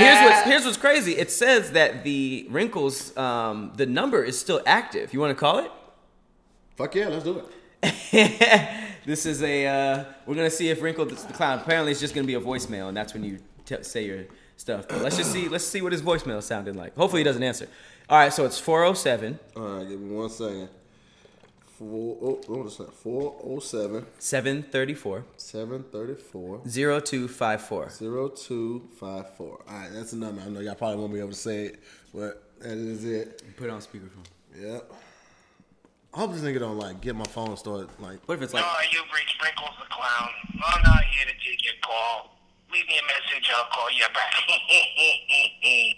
here's 0.00 0.22
what's 0.22 0.42
here's 0.44 0.64
what's 0.64 0.76
crazy. 0.76 1.16
It 1.16 1.30
says 1.30 1.72
that 1.72 2.04
the 2.04 2.46
wrinkles, 2.48 3.16
um, 3.16 3.72
the 3.76 3.86
number 3.86 4.22
is 4.22 4.38
still 4.38 4.62
active. 4.66 5.12
You 5.12 5.20
want 5.20 5.32
to 5.32 5.40
call 5.40 5.58
it? 5.58 5.70
Fuck 6.76 6.94
yeah, 6.94 7.08
let's 7.08 7.24
do 7.24 7.40
it. 7.40 7.46
this 9.04 9.26
is 9.26 9.42
a. 9.42 9.66
Uh, 9.66 10.04
we're 10.24 10.36
gonna 10.36 10.48
see 10.48 10.68
if 10.70 10.80
Wrinkle 10.80 11.06
the 11.06 11.14
clown. 11.14 11.58
Apparently, 11.58 11.90
it's 11.90 12.00
just 12.00 12.14
gonna 12.14 12.26
be 12.26 12.34
a 12.34 12.40
voicemail, 12.40 12.88
and 12.88 12.96
that's 12.96 13.14
when 13.14 13.24
you 13.24 13.38
t- 13.64 13.82
say 13.82 14.06
your 14.06 14.24
stuff. 14.56 14.86
But 14.88 15.02
let's 15.02 15.16
just 15.16 15.32
see. 15.32 15.48
Let's 15.48 15.64
see 15.64 15.82
what 15.82 15.92
his 15.92 16.02
voicemail 16.02 16.42
sounded 16.42 16.76
like. 16.76 16.94
Hopefully, 16.96 17.20
he 17.20 17.24
doesn't 17.24 17.42
answer. 17.42 17.68
All 18.08 18.18
right, 18.18 18.32
so 18.32 18.44
it's 18.44 18.60
407 18.60 19.36
All 19.56 19.62
right, 19.62 19.88
give 19.88 19.98
me 19.98 20.14
one 20.14 20.30
second. 20.30 20.68
Four, 21.78 22.16
oh, 22.22 22.40
what 22.46 22.66
is 22.68 22.78
that? 22.78 22.94
407 22.94 24.06
734 24.18 25.24
734 25.36 26.60
0254. 26.64 27.88
0254. 27.90 29.46
All 29.46 29.60
right, 29.68 29.90
that's 29.92 30.14
a 30.14 30.16
number. 30.16 30.40
I 30.40 30.48
know 30.48 30.60
y'all 30.60 30.74
probably 30.74 30.96
won't 30.96 31.12
be 31.12 31.18
able 31.18 31.28
to 31.30 31.34
say 31.34 31.66
it, 31.66 31.80
but 32.14 32.42
that 32.60 32.78
is 32.78 33.04
it. 33.04 33.42
Put 33.58 33.66
it 33.66 33.70
on 33.70 33.82
speakerphone. 33.82 34.24
Yep. 34.58 34.90
I 36.14 36.18
hope 36.18 36.32
this 36.32 36.40
nigga 36.40 36.60
don't 36.60 36.78
like 36.78 37.02
get 37.02 37.14
my 37.14 37.26
phone 37.26 37.48
and 37.48 37.58
start 37.58 37.90
like. 38.00 38.26
What 38.26 38.36
if 38.36 38.42
it's 38.42 38.54
like? 38.54 38.64
No, 38.64 38.72
you've 38.90 39.04
reached 39.14 39.34
Sprinkles 39.34 39.76
the 39.78 39.84
Clown. 39.94 40.30
I'm 40.66 40.82
not 40.82 41.04
here 41.04 41.26
to 41.26 41.32
take 41.46 41.62
your 41.62 41.74
call. 41.82 42.38
Leave 42.72 42.86
me 42.88 42.98
a 42.98 43.02
message, 43.04 43.50
I'll 43.54 43.66
call 43.70 43.90
you 43.92 44.06
back. 44.14 44.32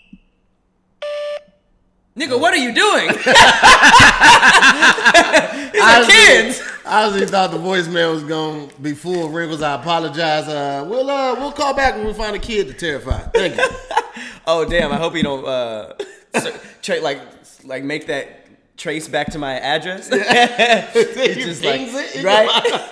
Nigga, 2.19 2.39
what 2.41 2.53
are 2.53 2.57
you 2.57 2.75
doing? 2.75 3.09
These 5.73 5.83
I 5.83 6.03
are 6.03 6.07
kids. 6.07 6.63
I 6.87 7.05
honestly 7.05 7.27
thought 7.27 7.51
the 7.51 7.59
voicemail 7.59 8.13
was 8.13 8.23
gonna 8.25 8.69
be 8.81 8.93
full 8.95 9.27
of 9.27 9.33
wrinkles. 9.35 9.63
I 9.63 9.75
apologize. 9.75 10.49
Uh, 10.49 10.87
we'll 10.89 11.09
uh, 11.11 11.35
we'll 11.35 11.53
call 11.53 11.75
back 11.75 11.95
when 11.97 12.07
we 12.07 12.13
find 12.15 12.35
a 12.35 12.39
kid 12.39 12.69
to 12.69 12.73
terrify. 12.75 13.19
Thank 13.35 13.57
you. 13.57 13.65
Oh 14.51 14.65
damn! 14.65 14.91
I 14.93 14.97
hope 14.97 15.15
you 15.15 15.23
don't 15.23 15.45
uh, 15.47 15.93
tra- 16.81 17.01
like 17.01 17.21
like 17.65 17.85
make 17.85 18.07
that 18.07 18.47
trace 18.79 19.07
back 19.07 19.31
to 19.33 19.39
my 19.39 19.59
address. 19.61 20.09
It's 20.13 21.45
just 21.45 21.63
like 21.63 21.83
it 21.85 22.25
right. 22.25 22.91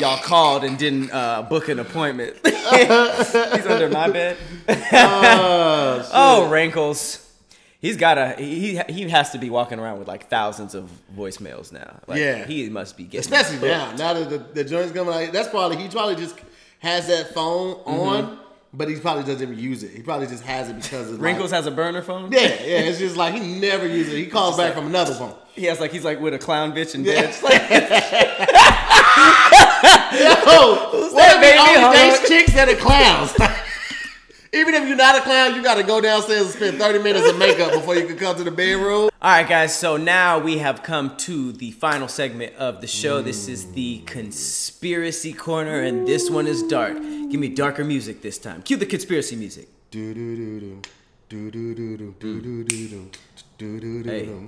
Y'all 0.00 0.16
called 0.22 0.64
and 0.64 0.78
didn't 0.78 1.12
uh, 1.12 1.42
book 1.42 1.68
an 1.68 1.78
appointment. 1.78 2.36
He's 2.44 3.66
under 3.66 3.90
my 3.90 4.08
bed. 4.10 4.38
Oh, 4.68 6.08
Oh, 6.12 6.48
wrinkles. 6.50 7.23
He's 7.84 7.98
got 7.98 8.16
a 8.16 8.32
he 8.38 8.80
he 8.88 9.10
has 9.10 9.30
to 9.32 9.38
be 9.38 9.50
walking 9.50 9.78
around 9.78 9.98
with 9.98 10.08
like 10.08 10.30
thousands 10.30 10.74
of 10.74 10.90
voicemails 11.14 11.70
now. 11.70 12.00
Like, 12.06 12.18
Yeah. 12.18 12.46
he 12.46 12.70
must 12.70 12.96
be 12.96 13.04
getting 13.04 13.20
especially 13.20 13.58
booked. 13.58 13.72
now. 13.72 13.92
Now 13.92 14.14
that 14.14 14.30
the, 14.30 14.38
the 14.38 14.64
joint's 14.64 14.92
coming 14.92 15.12
out, 15.12 15.30
that's 15.34 15.48
probably 15.48 15.76
he 15.76 15.88
probably 15.88 16.16
just 16.16 16.34
has 16.78 17.08
that 17.08 17.34
phone 17.34 17.74
mm-hmm. 17.74 17.90
on, 17.90 18.38
but 18.72 18.88
he 18.88 18.96
probably 18.96 19.24
doesn't 19.24 19.42
even 19.42 19.58
use 19.62 19.82
it. 19.82 19.90
He 19.90 20.00
probably 20.00 20.28
just 20.28 20.44
has 20.44 20.70
it 20.70 20.76
because 20.76 21.10
of 21.10 21.20
Wrinkles 21.20 21.52
Like, 21.52 21.58
has 21.58 21.66
a 21.66 21.70
burner 21.72 22.00
phone. 22.00 22.32
yeah, 22.32 22.40
yeah. 22.40 22.88
It's 22.88 22.98
just 22.98 23.18
like 23.18 23.34
he 23.34 23.40
never 23.60 23.86
uses 23.86 24.14
it. 24.14 24.18
He 24.18 24.26
calls 24.28 24.56
back 24.56 24.72
from 24.72 24.86
another 24.86 25.12
phone. 25.12 25.34
He 25.54 25.64
has 25.66 25.78
like 25.78 25.92
he's 25.92 26.04
like 26.06 26.20
with 26.20 26.32
a 26.32 26.38
clown 26.38 26.72
bitch 26.72 26.94
in 26.94 27.04
Yeah, 27.04 27.16
bed. 27.20 27.24
it's 27.28 27.42
like, 27.42 27.60
yo, 30.14 30.88
what 30.90 31.16
that 31.16 31.38
baby, 31.40 31.58
huh? 31.58 31.92
dates 31.92 32.28
chicks 32.28 32.52
that 32.54 32.68
are 32.68 32.76
clowns? 32.76 33.32
Even 34.54 34.74
if 34.74 34.86
you're 34.86 34.96
not 34.96 35.16
a 35.16 35.20
clown, 35.20 35.56
you 35.56 35.62
got 35.64 35.74
to 35.74 35.82
go 35.82 36.00
downstairs 36.00 36.42
and 36.42 36.50
spend 36.50 36.78
30 36.78 37.00
minutes 37.00 37.28
of 37.28 37.36
makeup 37.36 37.72
before 37.72 37.96
you 37.96 38.06
can 38.06 38.16
come 38.16 38.36
to 38.36 38.44
the 38.44 38.52
bedroom. 38.52 39.10
All 39.20 39.30
right, 39.30 39.48
guys. 39.48 39.76
So 39.76 39.96
now 39.96 40.38
we 40.38 40.58
have 40.58 40.84
come 40.84 41.16
to 41.18 41.50
the 41.50 41.72
final 41.72 42.06
segment 42.06 42.54
of 42.54 42.80
the 42.80 42.86
show. 42.86 43.20
This 43.20 43.48
is 43.48 43.72
the 43.72 43.98
conspiracy 44.06 45.32
corner, 45.32 45.80
and 45.80 46.06
this 46.06 46.30
one 46.30 46.46
is 46.46 46.62
dark. 46.62 46.94
Give 46.94 47.40
me 47.40 47.48
darker 47.48 47.82
music 47.82 48.22
this 48.22 48.38
time. 48.38 48.62
Cue 48.62 48.76
the 48.76 48.86
conspiracy 48.86 49.34
music. 49.34 49.66
Do 49.90 50.14
do 50.14 50.36
do 50.36 50.60
do. 50.60 50.82
Do 51.28 51.50
do 51.50 51.74
do 51.74 51.96
do 51.96 52.14
do 52.20 52.40
do 52.40 52.64
do 52.64 52.88
do. 52.88 53.10
Do 53.58 53.80
do 53.80 54.02
do 54.04 54.08
Hey. 54.10 54.26
do. 54.26 54.46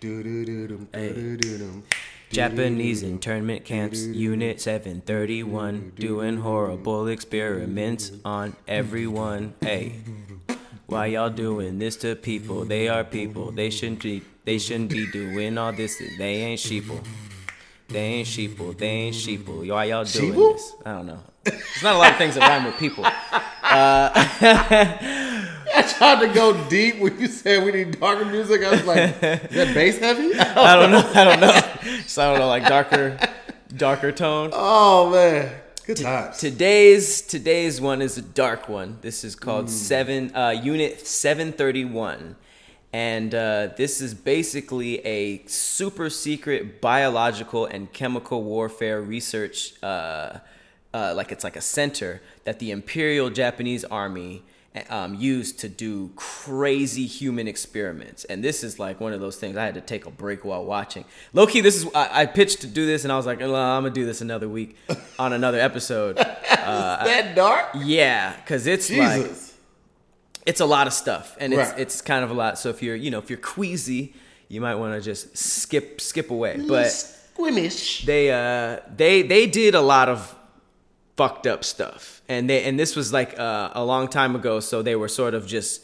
Do 0.00 0.22
do 0.22 0.44
do 0.44 0.68
do 0.68 0.86
do 0.92 1.36
do 1.38 1.58
do. 1.58 1.82
Japanese 2.30 3.02
internment 3.02 3.64
camps, 3.64 4.02
Unit 4.04 4.60
731, 4.60 5.92
doing 5.96 6.38
horrible 6.38 7.06
experiments 7.08 8.12
on 8.24 8.56
everyone. 8.66 9.54
Hey, 9.60 9.94
why 10.86 11.06
y'all 11.06 11.30
doing 11.30 11.78
this 11.78 11.96
to 11.98 12.14
people? 12.16 12.64
They 12.64 12.88
are 12.88 13.04
people. 13.04 13.52
They 13.52 13.70
shouldn't 13.70 14.02
be. 14.02 14.22
They 14.44 14.58
shouldn't 14.58 14.90
be 14.90 15.10
doing 15.10 15.56
all 15.58 15.72
this. 15.72 16.00
They 16.18 16.34
ain't 16.42 16.60
sheeple. 16.60 17.04
They 17.88 18.00
ain't 18.00 18.28
sheeple. 18.28 18.76
They 18.76 18.86
ain't 18.86 19.14
sheeple. 19.16 19.68
Why 19.68 19.84
y'all 19.84 20.04
doing 20.04 20.32
Sheeple? 20.32 20.52
this? 20.54 20.72
I 20.84 20.92
don't 20.92 21.06
know. 21.06 21.20
There's 21.44 21.82
not 21.82 21.94
a 21.94 21.98
lot 21.98 22.10
of 22.12 22.18
things 22.18 22.34
that 22.34 22.48
rhyme 22.48 22.64
with 22.64 22.76
people. 22.78 23.04
Uh, 23.62 24.10
I 25.76 25.82
tried 25.82 26.26
to 26.26 26.32
go 26.32 26.68
deep 26.68 26.98
when 26.98 27.20
you 27.20 27.26
said 27.26 27.62
we 27.62 27.70
need 27.70 28.00
darker 28.00 28.24
music. 28.24 28.64
I 28.64 28.70
was 28.70 28.84
like, 28.84 28.98
is 28.98 29.20
that 29.20 29.74
bass 29.74 29.98
heavy? 29.98 30.34
I 30.38 30.74
don't 30.76 30.90
know. 30.90 31.10
I 31.14 31.24
don't 31.24 31.40
know. 31.40 32.02
So 32.06 32.22
I 32.22 32.30
don't 32.30 32.40
know, 32.40 32.48
like 32.48 32.66
darker, 32.66 33.18
darker 33.76 34.10
tone. 34.10 34.50
Oh 34.54 35.10
man, 35.10 35.52
good 35.84 35.98
times. 35.98 36.38
Today's 36.38 37.20
today's 37.20 37.78
one 37.78 38.00
is 38.00 38.16
a 38.16 38.22
dark 38.22 38.70
one. 38.70 38.98
This 39.02 39.22
is 39.22 39.36
called 39.36 39.68
seven 39.68 40.34
uh, 40.34 40.50
Unit 40.50 41.06
Seven 41.06 41.52
Thirty 41.52 41.84
One, 41.84 42.36
and 42.94 43.34
uh, 43.34 43.68
this 43.76 44.00
is 44.00 44.14
basically 44.14 45.04
a 45.04 45.44
super 45.46 46.08
secret 46.08 46.80
biological 46.80 47.66
and 47.66 47.92
chemical 47.92 48.42
warfare 48.42 49.02
research. 49.02 49.74
Uh, 49.82 50.38
uh, 50.94 51.12
like 51.14 51.30
it's 51.30 51.44
like 51.44 51.56
a 51.56 51.60
center 51.60 52.22
that 52.44 52.60
the 52.60 52.70
Imperial 52.70 53.28
Japanese 53.28 53.84
Army 53.84 54.42
um, 54.90 55.14
used 55.14 55.58
to 55.60 55.68
do 55.68 56.10
crazy 56.16 57.06
human 57.06 57.46
experiments. 57.48 58.24
And 58.24 58.42
this 58.42 58.62
is 58.64 58.78
like 58.78 59.00
one 59.00 59.12
of 59.12 59.20
those 59.20 59.36
things 59.36 59.56
I 59.56 59.64
had 59.64 59.74
to 59.74 59.80
take 59.80 60.06
a 60.06 60.10
break 60.10 60.44
while 60.44 60.64
watching. 60.64 61.04
Low 61.32 61.46
key, 61.46 61.60
this 61.60 61.76
is 61.76 61.86
I, 61.94 62.22
I 62.22 62.26
pitched 62.26 62.60
to 62.62 62.66
do 62.66 62.86
this, 62.86 63.04
and 63.04 63.12
I 63.12 63.16
was 63.16 63.26
like, 63.26 63.40
"Well, 63.40 63.54
I'm 63.54 63.82
gonna 63.84 63.94
do 63.94 64.04
this 64.04 64.20
another 64.20 64.48
week 64.48 64.76
on 65.18 65.32
another 65.32 65.58
episode. 65.60 66.18
Is 66.18 66.24
that 66.24 67.34
dark? 67.36 67.66
Yeah, 67.76 68.34
because 68.36 68.66
it's 68.66 68.90
like 68.90 69.30
it's 70.46 70.60
a 70.60 70.66
lot 70.66 70.86
of 70.86 70.92
stuff, 70.92 71.36
and 71.40 71.52
it's 71.52 71.70
Right. 71.70 71.80
it's 71.80 72.00
kind 72.02 72.24
of 72.24 72.30
a 72.30 72.34
lot. 72.34 72.58
So 72.58 72.68
if 72.70 72.82
you're 72.82 72.96
you 72.96 73.10
know 73.10 73.18
if 73.18 73.30
you're 73.30 73.38
queasy, 73.38 74.14
you 74.48 74.60
might 74.60 74.74
want 74.76 74.94
to 74.94 75.00
just 75.00 75.36
skip 75.36 76.00
skip 76.00 76.30
away. 76.30 76.56
But 76.66 76.86
squimish. 76.86 78.04
they 78.04 78.30
uh 78.30 78.80
they 78.96 79.22
they 79.22 79.46
did 79.46 79.74
a 79.74 79.80
lot 79.80 80.08
of 80.08 80.34
fucked 81.16 81.46
up 81.46 81.64
stuff 81.64 82.20
and 82.28 82.48
they 82.50 82.64
and 82.64 82.78
this 82.78 82.94
was 82.94 83.12
like 83.12 83.38
uh, 83.38 83.70
a 83.72 83.84
long 83.84 84.06
time 84.08 84.34
ago 84.36 84.60
so 84.60 84.82
they 84.82 84.94
were 84.96 85.08
sort 85.08 85.32
of 85.34 85.46
just 85.46 85.82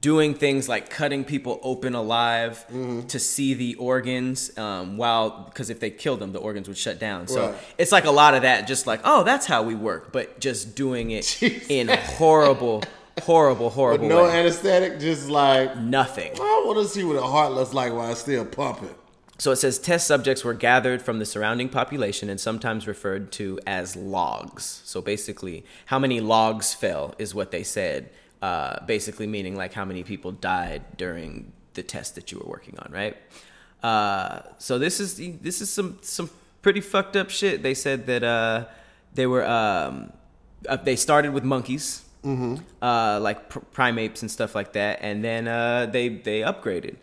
doing 0.00 0.34
things 0.34 0.68
like 0.68 0.88
cutting 0.88 1.24
people 1.24 1.58
open 1.62 1.94
alive 1.94 2.64
Mm-hmm. 2.70 3.06
to 3.08 3.18
see 3.18 3.54
the 3.54 3.74
organs 3.74 4.56
um, 4.56 4.96
while 4.96 5.30
because 5.46 5.68
if 5.68 5.80
they 5.80 5.90
killed 5.90 6.20
them 6.20 6.32
the 6.32 6.38
organs 6.38 6.68
would 6.68 6.78
shut 6.78 6.98
down 6.98 7.26
so 7.28 7.48
Right. 7.50 7.54
it's 7.76 7.92
like 7.92 8.04
a 8.04 8.10
lot 8.10 8.34
of 8.34 8.42
that 8.42 8.66
just 8.68 8.86
like 8.86 9.00
oh 9.04 9.22
that's 9.24 9.46
how 9.46 9.62
we 9.64 9.74
work 9.74 10.12
but 10.12 10.40
just 10.40 10.76
doing 10.76 11.10
it 11.10 11.24
Jesus. 11.40 11.66
in 11.68 11.88
horrible 11.88 12.82
horrible 13.22 13.66
With 13.66 13.74
horrible 13.74 14.08
no 14.08 14.22
way. 14.24 14.30
anesthetic, 14.40 14.98
just 15.00 15.28
like 15.28 15.76
nothing 15.76 16.30
I 16.36 16.62
want 16.64 16.78
to 16.78 16.88
see 16.88 17.04
what 17.04 17.16
a 17.16 17.22
heart 17.22 17.52
looks 17.52 17.74
like 17.74 17.92
while 17.92 18.10
it's 18.12 18.20
still 18.20 18.44
pumping. 18.46 18.94
So 19.40 19.52
it 19.52 19.56
says 19.56 19.78
test 19.78 20.06
subjects 20.06 20.44
were 20.44 20.52
gathered 20.52 21.00
from 21.00 21.18
the 21.18 21.24
surrounding 21.24 21.70
population 21.70 22.28
and 22.28 22.38
sometimes 22.38 22.86
referred 22.86 23.32
to 23.32 23.58
as 23.66 23.96
logs. 23.96 24.82
So 24.84 25.00
basically, 25.00 25.64
how 25.86 25.98
many 25.98 26.20
logs 26.20 26.74
fell 26.74 27.14
is 27.18 27.34
what 27.34 27.50
they 27.50 27.62
said. 27.62 28.10
Uh, 28.42 28.84
basically, 28.84 29.26
meaning 29.26 29.56
like 29.56 29.72
how 29.72 29.86
many 29.86 30.02
people 30.02 30.30
died 30.32 30.82
during 30.98 31.52
the 31.72 31.82
test 31.82 32.16
that 32.16 32.30
you 32.30 32.38
were 32.38 32.50
working 32.50 32.78
on, 32.80 32.92
right? 32.92 33.16
Uh, 33.82 34.40
so 34.58 34.78
this 34.78 35.00
is 35.00 35.16
this 35.40 35.62
is 35.62 35.70
some 35.72 35.98
some 36.02 36.28
pretty 36.60 36.82
fucked 36.82 37.16
up 37.16 37.30
shit. 37.30 37.62
They 37.62 37.74
said 37.74 38.06
that 38.08 38.22
uh, 38.22 38.66
they 39.14 39.26
were 39.26 39.46
um, 39.46 40.12
uh, 40.68 40.76
they 40.76 40.96
started 40.96 41.32
with 41.32 41.44
monkeys, 41.44 42.04
uh, 42.82 43.18
like 43.20 43.48
pr- 43.48 43.60
primates 43.72 44.20
and 44.20 44.30
stuff 44.30 44.54
like 44.54 44.74
that, 44.74 44.98
and 45.00 45.24
then 45.24 45.48
uh, 45.48 45.86
they 45.86 46.08
they 46.08 46.40
upgraded. 46.40 46.96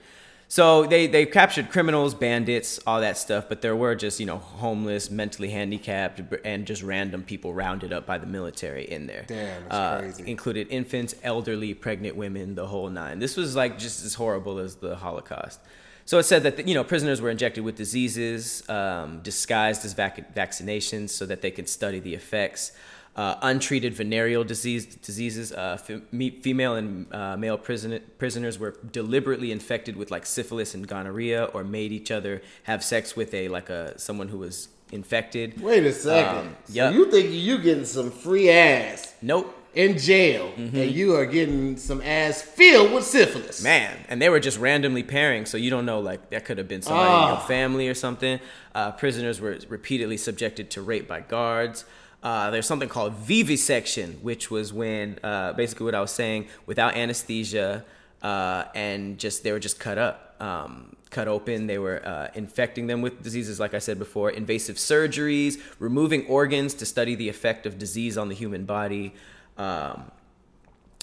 So 0.50 0.86
they 0.86 1.08
they 1.08 1.26
captured 1.26 1.70
criminals, 1.70 2.14
bandits, 2.14 2.80
all 2.88 3.02
that 3.02 3.18
stuff, 3.18 3.50
but 3.50 3.62
there 3.62 3.76
were 3.76 3.96
just 3.96 4.20
you 4.20 4.26
know 4.26 4.38
homeless, 4.38 5.12
mentally 5.12 5.50
handicapped, 5.50 6.22
and 6.46 6.66
just 6.66 6.82
random 6.84 7.24
people 7.24 7.54
rounded 7.54 7.92
up 7.92 8.06
by 8.06 8.18
the 8.18 8.26
military 8.28 8.86
in 8.86 9.08
there. 9.08 9.26
Damn, 9.28 9.64
that's 9.64 9.74
Uh, 9.76 10.00
crazy. 10.00 10.32
Included 10.32 10.68
infants, 10.70 11.16
elderly, 11.22 11.74
pregnant 11.74 12.16
women, 12.16 12.56
the 12.56 12.68
whole 12.68 12.90
nine. 12.90 13.20
This 13.20 13.36
was 13.36 13.56
like 13.58 13.78
just 13.78 14.06
as 14.06 14.14
horrible 14.14 14.58
as 14.60 14.76
the 14.76 14.96
Holocaust. 14.96 15.60
So 16.06 16.18
it 16.18 16.24
said 16.24 16.44
that 16.44 16.66
you 16.66 16.74
know 16.74 16.86
prisoners 16.86 17.20
were 17.20 17.30
injected 17.30 17.66
with 17.66 17.76
diseases 17.76 18.64
um, 18.70 19.20
disguised 19.24 19.84
as 19.84 19.92
vac- 19.92 20.34
vaccinations 20.34 21.10
so 21.10 21.26
that 21.26 21.42
they 21.42 21.52
could 21.52 21.68
study 21.68 22.00
the 22.00 22.14
effects. 22.14 22.72
Uh, 23.18 23.36
untreated 23.42 23.96
venereal 23.96 24.44
disease 24.44 24.86
diseases. 24.98 25.52
Uh, 25.52 25.76
f- 25.82 26.02
me- 26.12 26.40
female 26.42 26.76
and 26.76 27.12
uh, 27.12 27.36
male 27.36 27.58
prison- 27.58 28.00
prisoners 28.20 28.60
were 28.60 28.76
deliberately 28.92 29.52
infected 29.52 29.96
with 29.96 30.12
like 30.12 30.24
syphilis 30.26 30.76
and 30.76 30.88
gonorrhea, 30.88 31.46
or 31.46 31.64
made 31.64 31.92
each 31.92 32.12
other 32.12 32.42
have 32.64 32.84
sex 32.84 33.16
with 33.16 33.34
a 33.34 33.48
like 33.48 33.70
a 33.72 33.98
someone 33.98 34.28
who 34.28 34.38
was 34.38 34.70
infected. 34.92 35.60
Wait 35.62 35.84
a 35.84 35.92
second. 35.92 36.38
Um, 36.50 36.56
so 36.66 36.74
yep. 36.74 36.94
you 36.94 37.10
think 37.10 37.32
you 37.32 37.58
getting 37.58 37.86
some 37.86 38.12
free 38.12 38.52
ass 38.52 39.16
Nope. 39.24 39.52
in 39.74 39.98
jail, 39.98 40.54
and 40.56 40.76
you 40.92 41.16
are 41.16 41.26
getting 41.26 41.76
some 41.76 42.02
ass 42.04 42.42
filled 42.44 42.94
with 42.94 43.04
syphilis? 43.04 43.64
Man, 43.64 43.98
and 44.10 44.22
they 44.22 44.30
were 44.30 44.40
just 44.40 44.60
randomly 44.60 45.02
pairing, 45.04 45.46
so 45.48 45.58
you 45.58 45.70
don't 45.72 45.86
know, 45.86 46.00
like, 46.00 46.30
that 46.30 46.46
could 46.46 46.58
have 46.60 46.68
been 46.68 46.82
somebody 46.84 47.10
in 47.12 47.28
your 47.30 47.38
Ah. 47.38 47.48
family 47.48 47.90
or 47.90 47.96
something. 47.96 48.40
Uh, 48.76 48.92
prisoners 48.92 49.42
were 49.42 49.58
repeatedly 49.70 50.18
subjected 50.18 50.70
to 50.72 50.82
rape 50.84 51.08
by 51.08 51.20
guards. 51.22 51.84
Uh, 52.24 52.50
there's 52.50 52.66
something 52.66 52.90
called 52.90 53.14
vivisection, 53.14 54.14
which 54.22 54.50
was 54.50 54.74
when, 54.74 55.20
uh, 55.24 55.54
basically 55.54 55.86
what 55.86 55.96
I 55.96 56.02
was 56.02 56.12
saying, 56.12 56.48
without 56.66 56.96
anesthesia, 56.96 57.86
uh, 58.24 58.66
and 58.74 59.18
just, 59.20 59.44
they 59.44 59.52
were 59.52 59.60
just 59.60 59.80
cut 59.80 59.98
up, 59.98 60.36
um, 60.42 60.96
cut 61.12 61.28
open. 61.28 61.68
They 61.68 61.78
were 61.78 62.06
uh, 62.06 62.30
infecting 62.34 62.88
them 62.88 63.02
with 63.02 63.22
diseases, 63.22 63.60
like 63.60 63.74
I 63.74 63.80
said 63.80 64.00
before, 64.00 64.32
invasive 64.32 64.78
surgeries, 64.78 65.62
removing 65.80 66.26
organs 66.26 66.74
to 66.76 66.86
study 66.86 67.16
the 67.16 67.30
effect 67.30 67.66
of 67.66 67.78
disease 67.78 68.18
on 68.18 68.30
the 68.30 68.36
human 68.36 68.66
body. 68.66 69.14
Um, 69.58 70.12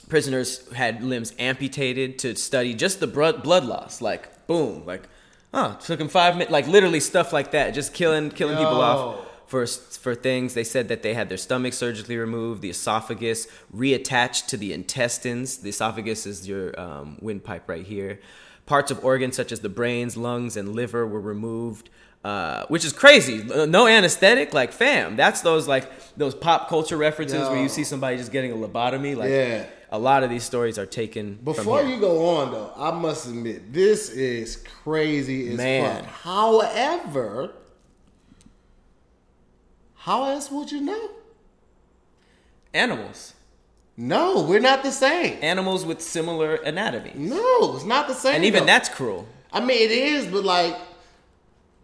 prisoners 0.08 0.70
had 0.72 1.02
limbs 1.02 1.32
amputated 1.38 2.18
to 2.20 2.36
study 2.36 2.74
just 2.74 3.00
the 3.00 3.06
blood 3.06 3.46
loss. 3.46 4.00
Like 4.00 4.46
boom, 4.46 4.84
like 4.84 5.08
oh, 5.52 5.78
took 5.84 5.98
them 5.98 6.08
five 6.08 6.34
minutes, 6.34 6.52
like 6.52 6.66
literally 6.66 7.00
stuff 7.00 7.32
like 7.32 7.52
that, 7.52 7.74
just 7.74 7.94
killing 7.94 8.30
killing 8.30 8.56
people 8.56 8.80
off 8.80 9.26
for 9.54 9.66
for 9.66 10.14
things. 10.16 10.54
They 10.54 10.64
said 10.64 10.88
that 10.88 11.02
they 11.04 11.14
had 11.14 11.28
their 11.28 11.38
stomach 11.38 11.74
surgically 11.74 12.16
removed, 12.16 12.60
the 12.60 12.70
esophagus 12.70 13.46
reattached 13.74 14.46
to 14.48 14.56
the 14.56 14.72
intestines. 14.72 15.58
The 15.58 15.68
esophagus 15.68 16.26
is 16.26 16.48
your 16.48 16.78
um, 16.78 17.18
windpipe 17.20 17.68
right 17.68 17.86
here. 17.86 18.18
Parts 18.66 18.90
of 18.90 19.04
organs 19.04 19.36
such 19.36 19.52
as 19.52 19.60
the 19.60 19.68
brains, 19.68 20.16
lungs, 20.16 20.56
and 20.56 20.74
liver 20.74 21.06
were 21.06 21.20
removed. 21.20 21.88
Uh, 22.24 22.64
which 22.68 22.86
is 22.86 22.92
crazy. 22.94 23.44
No 23.78 23.86
anesthetic, 23.86 24.54
like 24.54 24.72
fam. 24.72 25.14
That's 25.14 25.42
those 25.42 25.68
like 25.68 25.86
those 26.16 26.34
pop 26.34 26.68
culture 26.68 26.96
references 26.96 27.48
where 27.50 27.60
you 27.62 27.68
see 27.68 27.84
somebody 27.84 28.16
just 28.16 28.32
getting 28.32 28.50
a 28.50 28.56
lobotomy. 28.56 29.14
Like 29.14 29.28
Yeah. 29.30 29.66
a 29.92 29.98
lot 29.98 30.24
of 30.24 30.30
these 30.30 30.42
stories 30.42 30.78
are 30.78 30.86
taken. 30.86 31.38
Before 31.44 31.82
you 31.82 32.00
go 32.00 32.26
on, 32.38 32.50
though, 32.50 32.72
I 32.76 32.90
must 32.92 33.26
admit 33.28 33.72
this 33.74 34.08
is 34.08 34.56
crazy 34.82 35.50
as 35.50 35.58
Man. 35.58 36.02
fuck. 36.02 36.10
However, 36.30 37.52
how 40.06 40.24
else 40.24 40.50
would 40.50 40.70
you 40.70 40.80
know? 40.80 41.10
animals, 42.72 43.34
No, 43.96 44.42
we're 44.42 44.60
not 44.60 44.82
the 44.82 44.90
same. 44.90 45.38
animals 45.42 45.84
with 45.86 46.00
similar 46.00 46.56
anatomy, 46.56 47.12
No, 47.14 47.76
it's 47.76 47.84
not 47.84 48.08
the 48.08 48.14
same. 48.14 48.34
and 48.36 48.44
even 48.44 48.60
though. 48.62 48.66
that's 48.66 48.88
cruel. 48.88 49.26
I 49.52 49.60
mean, 49.60 49.80
it 49.80 49.92
is, 49.92 50.26
but 50.26 50.44
like 50.44 50.76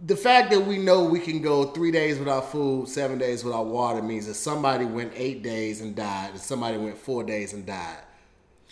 the 0.04 0.16
fact 0.16 0.50
that 0.50 0.60
we 0.66 0.78
know 0.78 1.04
we 1.04 1.20
can 1.20 1.40
go 1.40 1.64
three 1.66 1.92
days 1.92 2.18
without 2.18 2.50
food, 2.50 2.88
seven 2.88 3.18
days 3.18 3.44
without 3.44 3.66
water 3.66 4.02
means 4.02 4.26
that 4.26 4.34
somebody 4.34 4.84
went 4.84 5.12
eight 5.14 5.42
days 5.42 5.80
and 5.80 5.94
died, 5.94 6.30
and 6.32 6.40
somebody 6.40 6.78
went 6.78 6.98
four 6.98 7.22
days 7.22 7.52
and 7.52 7.64
died. 7.66 7.98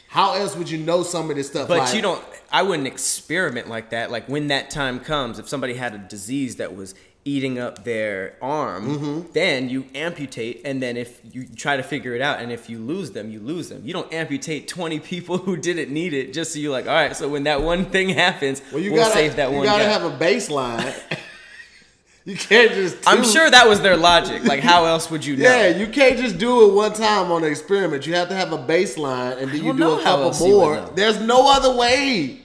How 0.08 0.34
else 0.34 0.56
would 0.56 0.70
you 0.70 0.78
know 0.78 1.02
some 1.02 1.28
of 1.30 1.36
this 1.36 1.48
stuff? 1.48 1.68
But 1.68 1.78
like- 1.78 1.94
you 1.94 2.00
don't. 2.02 2.24
I 2.50 2.62
wouldn't 2.62 2.86
experiment 2.88 3.68
like 3.68 3.90
that. 3.90 4.10
Like 4.10 4.26
when 4.26 4.48
that 4.48 4.70
time 4.70 4.98
comes, 5.00 5.38
if 5.38 5.46
somebody 5.48 5.74
had 5.74 5.94
a 5.94 5.98
disease 5.98 6.56
that 6.56 6.74
was 6.74 6.94
eating 7.28 7.58
up 7.58 7.84
their 7.84 8.36
arm, 8.40 8.88
Mm-hmm. 8.88 9.32
then 9.32 9.68
you 9.68 9.84
amputate, 9.94 10.62
and 10.64 10.82
then 10.82 10.96
if 10.96 11.20
you 11.32 11.46
try 11.46 11.76
to 11.76 11.82
figure 11.82 12.14
it 12.14 12.22
out, 12.22 12.40
and 12.40 12.50
if 12.50 12.68
you 12.70 12.78
lose 12.78 13.10
them, 13.12 13.30
you 13.30 13.40
lose 13.40 13.68
them. 13.68 13.82
You 13.84 13.92
don't 13.92 14.12
amputate 14.12 14.66
twenty 14.68 14.98
people 15.12 15.38
who 15.38 15.56
didn't 15.56 15.92
need 15.92 16.12
it 16.14 16.32
just 16.32 16.52
so 16.52 16.58
you're 16.58 16.72
like, 16.72 16.86
all 16.86 16.92
right. 16.94 17.14
So 17.14 17.28
when 17.28 17.44
that 17.44 17.62
one 17.62 17.84
thing 17.86 18.08
happens, 18.08 18.62
Well, 18.72 18.80
you 18.82 18.92
we'll 18.92 19.02
gotta 19.02 19.14
save 19.14 19.36
that 19.36 19.50
you 19.50 19.56
one 19.58 19.66
gotta 19.66 19.84
guy. 19.84 19.90
have 19.90 20.04
a 20.04 20.16
baseline. 20.16 20.94
you 22.24 22.36
can't 22.36 22.72
just. 22.72 22.96
I'm 23.06 23.24
sure 23.24 23.50
that 23.50 23.68
was 23.68 23.80
their 23.80 23.96
logic. 23.96 24.44
Like, 24.44 24.60
how 24.60 24.84
else 24.86 25.10
would 25.10 25.24
you 25.24 25.36
know? 25.38 25.44
Yeah, 25.44 25.68
you 25.76 25.86
can't 25.86 26.18
just 26.18 26.38
do 26.38 26.68
it 26.68 26.74
one 26.74 26.92
time 26.92 27.30
on 27.32 27.44
an 27.44 27.50
experiment. 27.50 28.06
You 28.06 28.14
have 28.14 28.28
to 28.28 28.34
have 28.34 28.52
a 28.52 28.58
baseline, 28.58 29.38
and 29.40 29.50
then 29.50 29.64
you 29.64 29.72
do 29.76 29.92
a 29.98 30.02
couple 30.02 30.32
you 30.46 30.54
more. 30.54 30.90
There's 30.94 31.20
no 31.20 31.50
other 31.52 31.74
way. 31.76 32.40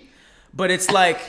But 0.53 0.71
it's 0.71 0.89
like. 0.91 1.19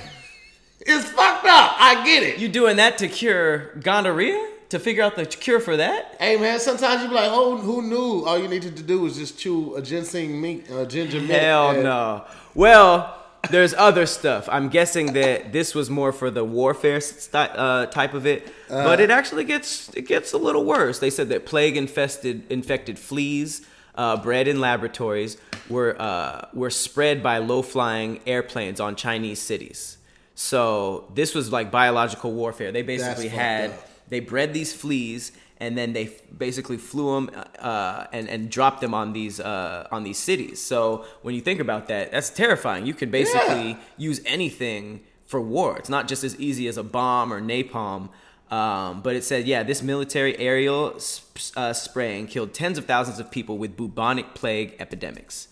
It's 0.86 1.04
fucked 1.10 1.46
up. 1.46 1.76
I 1.78 2.02
get 2.04 2.22
it. 2.22 2.38
You 2.38 2.48
doing 2.48 2.76
that 2.76 2.98
to 2.98 3.08
cure 3.08 3.70
gonorrhea? 3.80 4.50
To 4.70 4.78
figure 4.80 5.02
out 5.04 5.14
the 5.14 5.24
cure 5.26 5.60
for 5.60 5.76
that? 5.76 6.16
Hey 6.18 6.36
man, 6.36 6.58
sometimes 6.58 7.02
you 7.02 7.08
be 7.08 7.14
like, 7.14 7.30
oh, 7.30 7.56
who 7.58 7.82
knew? 7.82 8.24
All 8.26 8.36
you 8.38 8.48
needed 8.48 8.76
to 8.78 8.82
do 8.82 9.00
was 9.00 9.16
just 9.16 9.38
chew 9.38 9.76
a 9.76 9.82
ginseng 9.82 10.40
meat, 10.40 10.68
uh, 10.70 10.84
ginger 10.84 11.20
mint. 11.20 11.30
Hell 11.32 11.70
and- 11.70 11.82
no. 11.84 12.24
Well, 12.54 13.16
there's 13.50 13.72
other 13.74 14.06
stuff. 14.06 14.48
I'm 14.50 14.68
guessing 14.70 15.12
that 15.12 15.52
this 15.52 15.74
was 15.74 15.90
more 15.90 16.12
for 16.12 16.30
the 16.30 16.42
warfare 16.44 17.00
sti- 17.00 17.46
uh, 17.54 17.86
type 17.86 18.14
of 18.14 18.26
it, 18.26 18.48
but 18.68 19.00
it 19.00 19.10
actually 19.10 19.44
gets 19.44 19.90
it 19.94 20.08
gets 20.08 20.32
a 20.32 20.38
little 20.38 20.64
worse. 20.64 20.98
They 20.98 21.10
said 21.10 21.28
that 21.28 21.44
plague 21.46 21.76
infested 21.76 22.42
infected 22.50 22.98
fleas 22.98 23.62
uh, 23.96 24.16
bred 24.16 24.48
in 24.48 24.60
laboratories 24.60 25.36
were 25.68 25.94
uh, 26.00 26.46
were 26.54 26.70
spread 26.70 27.22
by 27.22 27.38
low 27.38 27.62
flying 27.62 28.18
airplanes 28.26 28.80
on 28.80 28.96
Chinese 28.96 29.40
cities. 29.40 29.98
So 30.34 31.10
this 31.14 31.34
was 31.34 31.52
like 31.52 31.70
biological 31.70 32.32
warfare. 32.32 32.72
They 32.72 32.82
basically 32.82 33.28
had 33.28 33.70
up. 33.70 33.88
they 34.08 34.20
bred 34.20 34.52
these 34.52 34.72
fleas 34.72 35.32
and 35.58 35.78
then 35.78 35.92
they 35.92 36.06
f- 36.06 36.20
basically 36.36 36.76
flew 36.76 37.14
them 37.14 37.30
uh, 37.60 38.06
and 38.12 38.28
and 38.28 38.50
dropped 38.50 38.80
them 38.80 38.94
on 38.94 39.12
these 39.12 39.38
uh, 39.40 39.86
on 39.92 40.02
these 40.02 40.18
cities. 40.18 40.60
So 40.60 41.04
when 41.22 41.34
you 41.34 41.40
think 41.40 41.60
about 41.60 41.86
that, 41.88 42.10
that's 42.10 42.30
terrifying. 42.30 42.84
You 42.86 42.94
can 42.94 43.10
basically 43.10 43.70
Yeah. 43.70 43.76
use 43.96 44.20
anything 44.26 45.00
for 45.26 45.40
war. 45.40 45.76
It's 45.78 45.88
not 45.88 46.08
just 46.08 46.24
as 46.24 46.38
easy 46.40 46.66
as 46.68 46.76
a 46.76 46.82
bomb 46.82 47.32
or 47.32 47.40
napalm. 47.40 48.08
Um, 48.50 49.00
but 49.02 49.16
it 49.16 49.24
said, 49.24 49.46
yeah, 49.46 49.62
this 49.62 49.82
military 49.82 50.38
aerial 50.38 50.98
sp- 51.00 51.56
uh, 51.56 51.72
spraying 51.72 52.26
killed 52.26 52.52
tens 52.52 52.76
of 52.76 52.84
thousands 52.84 53.18
of 53.18 53.30
people 53.30 53.56
with 53.56 53.76
bubonic 53.76 54.34
plague 54.34 54.76
epidemics. 54.78 55.48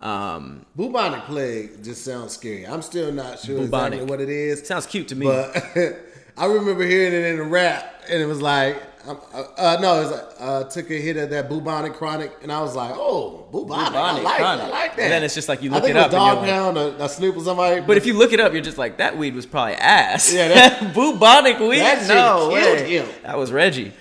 Um, 0.00 0.64
Bubonic 0.76 1.24
plague 1.24 1.82
just 1.84 2.04
sounds 2.04 2.32
scary. 2.34 2.66
I'm 2.66 2.82
still 2.82 3.12
not 3.12 3.38
sure 3.38 3.62
exactly 3.62 4.02
what 4.02 4.20
it 4.20 4.28
is. 4.30 4.66
sounds 4.66 4.86
cute 4.86 5.08
to 5.08 5.14
me. 5.16 5.26
But 5.26 5.56
I 6.36 6.46
remember 6.46 6.84
hearing 6.84 7.12
it 7.12 7.24
in 7.34 7.38
a 7.40 7.44
rap, 7.44 8.02
and 8.08 8.22
it 8.22 8.26
was 8.26 8.40
like, 8.40 8.82
uh, 9.06 9.14
uh, 9.58 9.78
no, 9.80 9.96
it 9.96 10.00
was 10.04 10.10
like, 10.10 10.24
uh, 10.38 10.64
took 10.64 10.90
a 10.90 10.94
hit 10.94 11.16
of 11.18 11.28
that 11.30 11.48
bubonic 11.50 11.94
chronic, 11.94 12.32
and 12.42 12.50
I 12.50 12.60
was 12.62 12.74
like, 12.74 12.92
oh, 12.94 13.46
bubonic, 13.52 13.92
Bubonic 13.92 14.20
I 14.20 14.22
like, 14.22 14.36
chronic. 14.38 14.64
I 14.64 14.68
like 14.70 14.96
that. 14.96 15.02
And 15.02 15.12
then 15.12 15.22
it's 15.22 15.34
just 15.34 15.48
like 15.50 15.62
you 15.62 15.70
I 15.70 15.74
look 15.74 15.84
think 15.84 15.96
it 15.96 15.98
up 15.98 16.04
and 16.04 16.12
Dog 16.12 16.38
like- 16.38 16.48
Pound 16.48 16.78
or, 16.78 17.02
or 17.02 17.08
Snoop 17.08 17.36
or 17.36 17.44
somebody. 17.44 17.80
But 17.82 17.96
if 17.98 18.06
you 18.06 18.14
look 18.14 18.32
it 18.32 18.40
up, 18.40 18.52
you're 18.54 18.62
just 18.62 18.78
like 18.78 18.98
that 18.98 19.18
weed 19.18 19.34
was 19.34 19.44
probably 19.46 19.74
ass. 19.74 20.32
Yeah, 20.32 20.48
that- 20.80 20.94
bubonic 20.94 21.58
weed. 21.58 21.80
that 21.80 22.08
no 22.08 22.50
way. 22.54 22.90
him. 22.98 23.08
That 23.22 23.36
was 23.36 23.52
Reggie. 23.52 23.92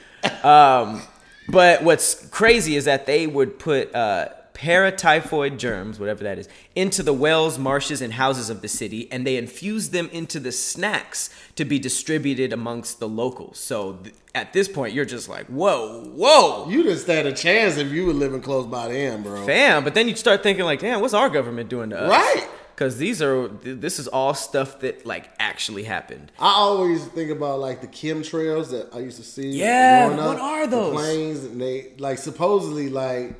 Um, 0.43 1.01
but 1.49 1.83
what's 1.83 2.25
crazy 2.29 2.75
is 2.75 2.85
that 2.85 3.05
they 3.05 3.25
would 3.27 3.57
put 3.59 3.93
uh, 3.95 4.29
paratyphoid 4.59 5.57
germs, 5.57 5.99
whatever 5.99 6.23
that 6.25 6.37
is, 6.37 6.49
into 6.75 7.01
the 7.01 7.13
wells, 7.13 7.57
marshes, 7.57 8.01
and 8.01 8.13
houses 8.13 8.49
of 8.49 8.61
the 8.61 8.67
city, 8.67 9.09
and 9.09 9.25
they 9.25 9.37
infused 9.37 9.93
them 9.93 10.09
into 10.11 10.39
the 10.39 10.51
snacks 10.51 11.29
to 11.55 11.63
be 11.63 11.79
distributed 11.79 12.51
amongst 12.51 12.99
the 12.99 13.07
locals. 13.07 13.57
So 13.57 13.93
th- 13.93 14.13
at 14.35 14.51
this 14.51 14.67
point, 14.67 14.93
you're 14.93 15.05
just 15.05 15.29
like, 15.29 15.45
whoa, 15.45 16.03
whoa. 16.03 16.69
you 16.69 16.83
didn't 16.83 16.99
stand 16.99 17.27
a 17.27 17.33
chance 17.33 17.77
if 17.77 17.89
you 17.91 18.05
were 18.05 18.13
living 18.13 18.41
close 18.41 18.65
by 18.65 18.89
them, 18.89 19.23
bro. 19.23 19.45
Fam, 19.45 19.85
but 19.85 19.93
then 19.93 20.09
you 20.09 20.15
start 20.15 20.43
thinking 20.43 20.65
like, 20.65 20.81
damn, 20.81 20.99
what's 20.99 21.13
our 21.13 21.29
government 21.29 21.69
doing 21.69 21.91
to 21.91 21.99
us? 21.99 22.09
Right. 22.09 22.47
Because 22.75 22.97
these 22.97 23.21
are 23.21 23.49
th- 23.49 23.79
this 23.79 23.99
is 23.99 24.07
all 24.07 24.33
stuff 24.33 24.79
that 24.81 25.05
like 25.05 25.29
actually 25.39 25.83
happened. 25.83 26.31
I 26.39 26.51
always 26.51 27.05
think 27.07 27.29
about 27.29 27.59
like 27.59 27.81
the 27.81 27.87
chemtrails 27.87 28.71
that 28.71 28.93
I 28.93 28.99
used 28.99 29.17
to 29.17 29.23
see. 29.23 29.49
Yeah, 29.49 30.07
what 30.09 30.37
up, 30.37 30.41
are 30.41 30.65
the 30.67 30.75
those? 30.77 30.93
planes 30.93 31.43
and 31.43 31.59
they 31.59 31.91
like 31.97 32.17
supposedly 32.17 32.87
like 32.87 33.35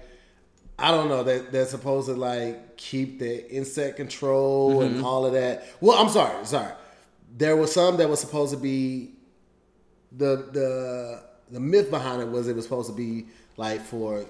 I 0.82 0.92
don't 0.92 1.10
know 1.10 1.24
that 1.24 1.52
they're 1.52 1.66
supposed 1.66 2.08
to 2.08 2.14
like 2.14 2.78
keep 2.78 3.20
the 3.20 3.50
insect 3.52 3.98
control 3.98 4.80
Mm-hmm. 4.82 4.96
and 4.98 5.06
all 5.06 5.26
of 5.26 5.34
that. 5.34 5.66
Well, 5.82 5.98
I'm 5.98 6.10
sorry, 6.10 6.46
sorry. 6.46 6.74
There 7.38 7.56
was 7.56 7.72
some 7.74 7.98
that 7.98 8.10
was 8.10 8.20
supposed 8.20 8.52
to 8.54 8.60
be 8.60 9.12
the 10.12 10.48
the 10.52 11.24
the 11.52 11.60
myth 11.60 11.90
behind 11.92 12.22
it 12.22 12.28
was 12.28 12.48
it 12.48 12.56
was 12.56 12.66
supposed 12.66 12.90
to 12.90 12.96
be 12.96 13.28
like 13.58 13.82
for 13.82 14.26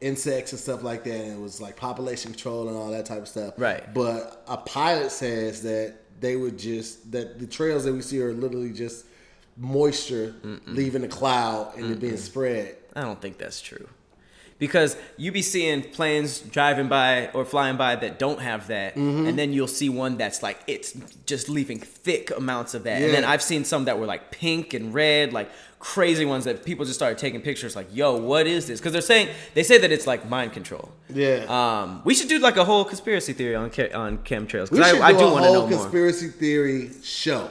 insects 0.00 0.52
and 0.52 0.60
stuff 0.60 0.82
like 0.82 1.02
that 1.04 1.14
and 1.14 1.32
it 1.32 1.40
was 1.40 1.60
like 1.60 1.74
population 1.74 2.30
control 2.32 2.68
and 2.68 2.76
all 2.76 2.90
that 2.90 3.06
type 3.06 3.22
of 3.22 3.28
stuff 3.28 3.54
Right. 3.56 3.82
but 3.94 4.44
a 4.46 4.56
pilot 4.58 5.10
says 5.10 5.62
that 5.62 5.94
they 6.20 6.36
would 6.36 6.58
just 6.58 7.10
that 7.12 7.38
the 7.38 7.46
trails 7.46 7.84
that 7.84 7.92
we 7.94 8.02
see 8.02 8.20
are 8.20 8.32
literally 8.34 8.72
just 8.72 9.06
moisture 9.56 10.34
leaving 10.66 11.02
the 11.02 11.08
cloud 11.08 11.72
and 11.76 11.90
it 11.90 11.98
being 12.00 12.16
spread 12.18 12.76
I 12.94 13.00
don't 13.02 13.20
think 13.20 13.38
that's 13.38 13.60
true. 13.60 13.88
Because 14.58 14.96
you 15.16 15.32
be 15.32 15.42
seeing 15.42 15.82
planes 15.82 16.40
driving 16.40 16.88
by 16.88 17.28
or 17.34 17.44
flying 17.44 17.76
by 17.76 17.96
that 17.96 18.18
don't 18.18 18.40
have 18.40 18.66
that, 18.68 18.94
Mm-hmm. 18.96 19.26
and 19.26 19.38
then 19.38 19.52
you'll 19.52 19.66
see 19.68 19.88
one 19.88 20.16
that's 20.16 20.42
like 20.42 20.58
it's 20.66 20.92
just 21.26 21.48
leaving 21.48 21.78
thick 21.78 22.30
amounts 22.36 22.74
of 22.74 22.84
that, 22.84 23.02
and 23.02 23.12
then 23.12 23.24
I've 23.24 23.42
seen 23.42 23.64
some 23.64 23.84
that 23.84 23.98
were 23.98 24.06
like 24.06 24.30
pink 24.30 24.72
and 24.74 24.94
red, 24.94 25.32
like 25.32 25.50
crazy 25.78 26.24
ones 26.24 26.44
that 26.44 26.64
people 26.64 26.84
just 26.86 26.96
started 26.98 27.18
taking 27.18 27.42
pictures 27.42 27.76
like, 27.76 27.88
"Yo, 27.94 28.16
what 28.16 28.46
is 28.46 28.66
this?" 28.66 28.80
Because 28.80 28.92
they're 28.92 29.02
saying 29.02 29.28
they 29.54 29.62
say 29.62 29.76
that 29.78 29.92
it's 29.92 30.06
like 30.06 30.28
mind 30.28 30.52
control. 30.52 30.90
Yeah. 31.12 31.44
Um, 31.48 32.00
we 32.04 32.14
should 32.14 32.28
do 32.28 32.38
like 32.38 32.56
a 32.56 32.64
whole 32.64 32.84
conspiracy 32.84 33.34
theory 33.34 33.54
on 33.54 33.66
on 33.94 34.18
chemtrails 34.18 34.70
we 34.70 34.78
because 34.78 34.92
should 34.92 35.00
I, 35.02 35.08
I 35.08 35.12
do 35.12 35.18
a 35.26 35.32
want 35.32 35.44
to 35.44 35.52
know 35.52 35.60
whole 35.60 35.68
more. 35.68 35.78
conspiracy 35.78 36.28
theory 36.28 36.90
show. 37.02 37.50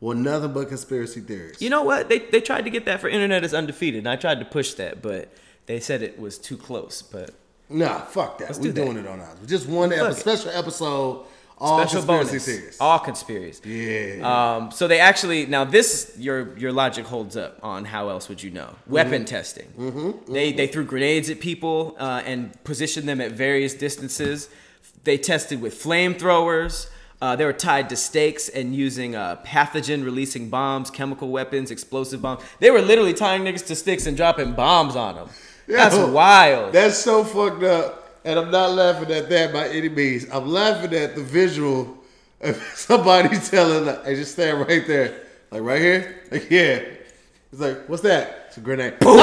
Well, 0.00 0.16
nothing 0.16 0.52
but 0.52 0.68
conspiracy 0.68 1.20
theories. 1.20 1.62
You 1.62 1.70
know 1.70 1.82
what? 1.82 2.08
They 2.08 2.18
they 2.18 2.40
tried 2.40 2.64
to 2.64 2.70
get 2.70 2.84
that 2.86 3.00
for 3.00 3.08
Internet 3.08 3.44
is 3.44 3.54
undefeated, 3.54 3.98
and 4.00 4.08
I 4.08 4.16
tried 4.16 4.40
to 4.40 4.44
push 4.44 4.74
that, 4.74 5.00
but 5.00 5.32
they 5.66 5.80
said 5.80 6.02
it 6.02 6.18
was 6.18 6.38
too 6.38 6.56
close. 6.56 7.02
But 7.02 7.30
Nah, 7.68 8.00
fuck 8.00 8.38
that. 8.38 8.50
We're 8.56 8.62
do 8.62 8.72
that. 8.72 8.84
doing 8.84 8.96
it 8.98 9.06
on 9.06 9.20
ours. 9.20 9.38
Just 9.46 9.66
one 9.68 9.90
Fuck 9.90 9.98
epi- 10.00 10.10
it. 10.10 10.14
special 10.16 10.50
episode, 10.50 11.24
all 11.56 11.78
special 11.78 12.02
conspiracy 12.02 12.30
bonus, 12.30 12.44
theories. 12.44 12.76
all 12.80 12.98
conspiracies. 12.98 13.64
Yeah. 13.64 14.56
Um, 14.56 14.70
so 14.70 14.86
they 14.86 14.98
actually 15.00 15.46
now 15.46 15.64
this 15.64 16.14
your 16.18 16.56
your 16.58 16.72
logic 16.72 17.06
holds 17.06 17.36
up 17.36 17.58
on 17.62 17.84
how 17.86 18.10
else 18.10 18.28
would 18.28 18.42
you 18.42 18.50
know 18.50 18.74
weapon 18.86 19.24
Mm-hmm. 19.24 19.36
testing. 19.36 20.20
They 20.28 20.52
they 20.52 20.66
threw 20.66 20.84
grenades 20.84 21.30
at 21.30 21.40
people 21.40 21.96
uh, 21.98 22.22
and 22.26 22.52
positioned 22.64 23.08
them 23.08 23.20
at 23.20 23.32
various 23.32 23.72
distances. 23.74 24.48
They 25.04 25.16
tested 25.18 25.60
with 25.62 25.74
flamethrowers. 25.82 26.88
Uh, 27.22 27.36
they 27.36 27.44
were 27.46 27.52
tied 27.54 27.88
to 27.88 27.96
stakes 27.96 28.48
and 28.50 28.74
using 28.74 29.14
uh, 29.16 29.36
pathogen 29.46 30.04
releasing 30.04 30.50
bombs, 30.50 30.90
chemical 30.90 31.30
weapons, 31.30 31.70
explosive 31.70 32.20
bombs. 32.20 32.42
They 32.60 32.70
were 32.70 32.82
literally 32.82 33.14
tying 33.14 33.42
niggas 33.44 33.66
to 33.68 33.74
sticks 33.76 34.04
and 34.06 34.16
dropping 34.16 34.52
bombs 34.52 34.94
on 34.96 35.14
them. 35.14 35.28
That's 35.66 35.96
Yo, 35.96 36.06
wild. 36.12 36.72
That's 36.72 36.98
so 36.98 37.24
fucked 37.24 37.62
up. 37.62 38.00
And 38.24 38.38
I'm 38.38 38.50
not 38.50 38.72
laughing 38.72 39.12
at 39.12 39.28
that 39.28 39.52
by 39.52 39.68
any 39.68 39.88
means. 39.88 40.26
I'm 40.32 40.48
laughing 40.48 40.94
at 40.94 41.14
the 41.14 41.22
visual 41.22 41.98
of 42.40 42.56
somebody 42.74 43.36
telling, 43.38 43.86
like, 43.86 44.04
hey, 44.04 44.14
just 44.14 44.32
stand 44.32 44.66
right 44.66 44.86
there. 44.86 45.22
Like, 45.50 45.62
right 45.62 45.80
here? 45.80 46.22
Like, 46.30 46.50
yeah. 46.50 46.80
It's 47.52 47.60
like, 47.60 47.88
what's 47.88 48.02
that? 48.02 48.46
It's 48.48 48.56
a 48.56 48.60
grenade. 48.60 48.98
Boom! 49.00 49.20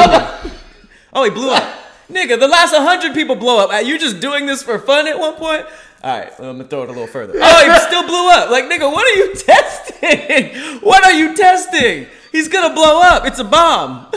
Oh, 1.13 1.23
he 1.23 1.29
blew 1.29 1.49
up. 1.49 1.79
Nigga, 2.09 2.39
the 2.39 2.47
last 2.47 2.73
100 2.73 3.13
people 3.13 3.35
blow 3.35 3.65
up. 3.65 3.85
You 3.85 3.97
just 3.97 4.19
doing 4.19 4.45
this 4.45 4.61
for 4.61 4.77
fun 4.79 5.07
at 5.07 5.17
one 5.17 5.33
point? 5.35 5.65
All 6.03 6.17
right, 6.17 6.39
well, 6.39 6.49
I'm 6.49 6.57
gonna 6.57 6.67
throw 6.67 6.83
it 6.83 6.89
a 6.89 6.93
little 6.93 7.07
further. 7.07 7.33
Oh, 7.39 7.71
he 7.71 7.79
still 7.79 8.05
blew 8.07 8.29
up. 8.29 8.49
Like, 8.49 8.65
nigga, 8.65 8.91
what 8.91 9.05
are 9.05 9.17
you 9.19 9.35
testing? 9.35 10.79
What 10.81 11.05
are 11.05 11.13
you 11.13 11.35
testing? 11.35 12.07
He's 12.31 12.47
gonna 12.47 12.73
blow 12.73 13.01
up. 13.01 13.25
It's 13.25 13.39
a 13.39 13.43
bomb. 13.43 14.07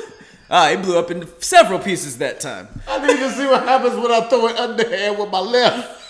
Ah, 0.56 0.70
he 0.70 0.76
blew 0.76 0.96
up 0.96 1.10
into 1.10 1.26
several 1.40 1.80
pieces 1.80 2.18
that 2.18 2.38
time. 2.38 2.68
I 2.86 3.04
need 3.04 3.16
to 3.16 3.30
see 3.32 3.44
what 3.44 3.64
happens 3.64 3.96
when 3.96 4.12
I 4.12 4.20
throw 4.28 4.46
it 4.46 4.56
underhand 4.56 5.18
with 5.18 5.28
my 5.28 5.40
left. 5.40 6.00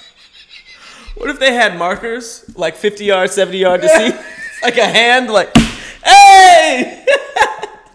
What 1.17 1.31
if 1.31 1.39
they 1.39 1.55
had 1.55 1.79
markers, 1.79 2.45
like 2.55 2.77
50 2.77 3.07
yard, 3.07 3.31
70 3.31 3.57
yard 3.57 3.81
to 3.81 3.89
see? 3.89 4.13
like 4.63 4.77
a 4.77 4.85
hand, 4.85 5.31
like, 5.31 5.57
hey! 6.05 7.07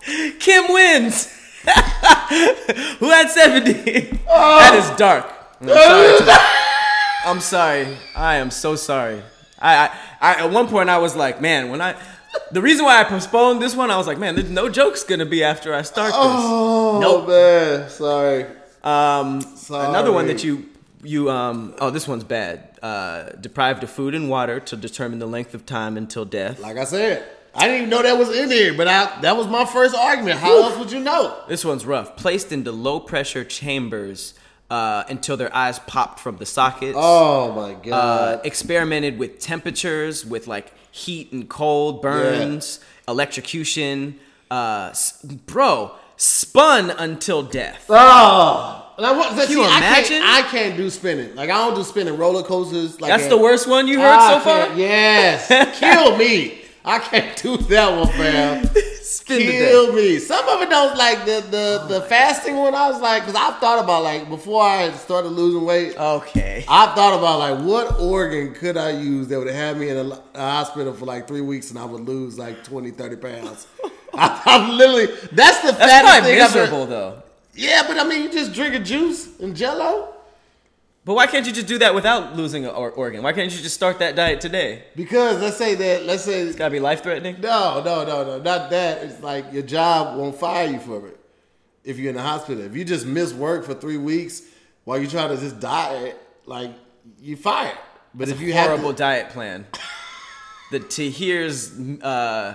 Kim 0.39 0.73
wins! 0.73 1.31
Who 2.97 3.09
had 3.11 3.29
70? 3.29 4.17
That 4.25 4.73
is 4.73 4.97
dark. 4.97 5.31
I'm 5.61 5.69
sorry. 5.69 6.33
I'm 7.25 7.39
sorry. 7.41 7.97
I 8.15 8.35
am 8.37 8.49
so 8.49 8.75
sorry. 8.75 9.21
I, 9.59 9.75
I, 9.75 9.97
I 10.19 10.33
at 10.45 10.49
one 10.49 10.67
point 10.67 10.89
I 10.89 10.97
was 10.97 11.15
like, 11.15 11.41
man, 11.41 11.69
when 11.69 11.79
I 11.79 11.95
the 12.51 12.61
reason 12.61 12.85
why 12.85 12.99
I 12.99 13.03
postponed 13.03 13.61
this 13.61 13.75
one, 13.75 13.91
I 13.91 13.97
was 13.97 14.07
like, 14.07 14.17
man, 14.17 14.35
there's 14.35 14.49
no 14.49 14.69
joke's 14.69 15.03
gonna 15.03 15.25
be 15.25 15.43
after 15.43 15.73
I 15.73 15.81
start 15.83 16.07
this. 16.09 16.15
Oh, 16.19 16.99
Nope. 17.01 17.27
man. 17.27 17.89
Sorry. 17.89 18.45
Um, 18.83 19.41
another 19.69 20.11
one 20.11 20.27
that 20.27 20.43
you 20.43 20.69
you 21.03 21.29
um 21.29 21.73
oh 21.79 21.89
this 21.89 22.07
one's 22.07 22.23
bad. 22.23 22.77
Uh, 22.81 23.29
deprived 23.41 23.83
of 23.83 23.89
food 23.89 24.15
and 24.15 24.29
water 24.29 24.59
to 24.61 24.77
determine 24.77 25.19
the 25.19 25.27
length 25.27 25.53
of 25.53 25.65
time 25.65 25.97
until 25.97 26.23
death. 26.23 26.59
Like 26.61 26.77
I 26.77 26.85
said, 26.85 27.27
I 27.53 27.67
didn't 27.67 27.77
even 27.77 27.89
know 27.89 28.01
that 28.03 28.17
was 28.17 28.29
in 28.35 28.49
here, 28.49 28.73
but 28.73 28.87
I, 28.87 29.19
that 29.21 29.35
was 29.35 29.47
my 29.47 29.65
first 29.65 29.93
argument. 29.95 30.39
How 30.39 30.63
else 30.63 30.77
would 30.77 30.91
you 30.91 30.99
know? 30.99 31.35
This 31.49 31.65
one's 31.65 31.85
rough. 31.85 32.15
Placed 32.15 32.51
into 32.53 32.71
low 32.71 32.99
pressure 33.01 33.43
chambers 33.43 34.33
uh, 34.69 35.03
until 35.09 35.35
their 35.37 35.53
eyes 35.55 35.79
popped 35.79 36.19
from 36.19 36.37
the 36.37 36.45
sockets. 36.45 36.95
Oh, 36.99 37.51
my 37.53 37.73
uh, 37.73 38.35
God. 38.35 38.45
experimented 38.45 39.17
with 39.17 39.39
temperatures, 39.39 40.25
with 40.25 40.47
like 40.47 40.71
heat 40.91 41.31
and 41.31 41.49
cold 41.49 42.01
burns, 42.01 42.79
electrocution. 43.07 44.19
Uh, 44.51 44.87
s- 44.91 45.21
bro, 45.23 45.91
spun 46.17 46.89
until 46.91 47.43
death. 47.43 47.85
Oh. 47.89 48.85
I, 48.97 49.11
want, 49.13 49.39
see, 49.47 49.53
you 49.53 49.61
I 49.63 49.77
imagine? 49.77 50.21
can't, 50.21 50.45
I 50.45 50.49
can't 50.49 50.75
do 50.77 50.89
spinning. 50.89 51.33
Like, 51.35 51.49
I 51.49 51.53
don't 51.53 51.75
do 51.75 51.83
spinning 51.83 52.17
roller 52.17 52.43
coasters. 52.43 52.99
Like 52.99 53.09
That's 53.11 53.23
at- 53.23 53.29
the 53.29 53.37
worst 53.37 53.67
one 53.67 53.87
you 53.87 53.99
heard 53.99 54.07
I 54.11 54.33
so 54.33 54.39
far. 54.41 54.75
Yes. 54.77 55.47
Kill 55.79 56.17
me. 56.17 56.61
I 56.89 56.99
can't 56.99 57.37
do 57.41 57.57
that 57.57 57.97
one, 57.97 58.07
fam. 58.13 58.65
Spin 59.01 59.39
to 59.39 59.51
Kill 59.51 59.93
me. 59.93 60.19
Some 60.19 60.47
of 60.49 60.61
it 60.61 60.69
don't 60.69 60.97
like 60.97 61.19
the 61.25 61.41
the 61.49 61.85
the 61.87 62.03
oh 62.03 62.07
fasting 62.07 62.57
one. 62.57 62.73
I 62.75 62.89
was 62.89 62.99
like, 63.01 63.23
because 63.23 63.35
I've 63.35 63.59
thought 63.59 63.83
about 63.83 64.03
like 64.03 64.27
before 64.29 64.61
I 64.63 64.91
started 64.91 65.29
losing 65.29 65.65
weight. 65.65 65.97
Okay. 65.97 66.65
I 66.67 66.87
thought 66.95 67.17
about 67.17 67.39
like 67.39 67.59
what 67.65 67.99
organ 67.99 68.53
could 68.53 68.77
I 68.77 68.91
use 68.91 69.27
that 69.27 69.37
would 69.39 69.47
have 69.47 69.77
me 69.77 69.89
in 69.89 69.97
a, 69.97 70.09
a 70.35 70.39
hospital 70.39 70.93
for 70.93 71.05
like 71.05 71.27
three 71.27 71.41
weeks 71.41 71.69
and 71.69 71.79
I 71.79 71.85
would 71.85 72.01
lose 72.01 72.37
like 72.37 72.63
20, 72.63 72.91
30 72.91 73.15
pounds. 73.17 73.67
I, 74.13 74.41
I'm 74.45 74.77
literally 74.77 75.05
that's 75.31 75.61
the 75.61 75.71
That's 75.71 75.91
fattest 75.91 76.23
thing 76.27 76.41
I've 76.41 76.49
ever- 76.49 76.59
miserable 76.61 76.85
though. 76.87 77.23
Yeah, 77.55 77.83
but 77.87 77.97
I 77.99 78.03
mean, 78.05 78.23
you 78.23 78.31
just 78.31 78.53
drink 78.53 78.73
a 78.75 78.79
juice 78.79 79.39
and 79.39 79.55
Jello 79.55 80.13
But 81.09 81.15
why 81.15 81.25
can't 81.25 81.47
you 81.47 81.51
just 81.51 81.65
do 81.65 81.79
that 81.79 81.95
without 81.95 82.35
losing 82.35 82.65
an 82.65 82.69
or- 82.75 82.91
organ? 82.91 83.23
Why 83.23 83.33
can't 83.33 83.51
you 83.51 83.63
just 83.63 83.73
start 83.73 83.97
that 83.97 84.15
diet 84.15 84.39
today? 84.41 84.83
because 84.95 85.41
let's 85.41 85.57
say 85.57 85.73
that 85.73 86.05
let's 86.05 86.23
say 86.23 86.41
It's 86.41 86.55
gotta 86.55 86.69
be 86.69 86.79
life 86.79 87.01
threatening. 87.01 87.41
no, 87.41 87.81
no, 87.83 88.05
no, 88.05 88.23
no, 88.23 88.39
not 88.39 88.69
that. 88.69 89.01
It's 89.03 89.19
like 89.23 89.51
your 89.51 89.63
job 89.63 90.19
won't 90.19 90.35
fire 90.35 90.67
you 90.67 90.79
for 90.79 91.07
it 91.07 91.19
if 91.83 91.97
you're 91.97 92.11
in 92.11 92.15
the 92.15 92.21
hospital. 92.21 92.63
If 92.63 92.75
you 92.75 92.85
just 92.85 93.07
miss 93.07 93.33
work 93.33 93.65
for 93.65 93.73
three 93.73 93.97
weeks 93.97 94.43
while 94.83 94.99
you're 94.99 95.09
trying 95.09 95.35
to 95.35 95.37
just 95.41 95.59
diet, 95.59 96.15
like 96.45 96.73
you 97.19 97.35
fired. 97.37 97.79
But 98.13 98.29
if 98.29 98.39
you 98.39 98.53
have 98.53 98.65
a 98.65 98.69
Horrible 98.69 98.91
to, 98.93 98.97
diet 98.99 99.29
plan. 99.31 99.65
The 100.71 100.79
Tahir's 100.79 101.71
uh, 102.03 102.53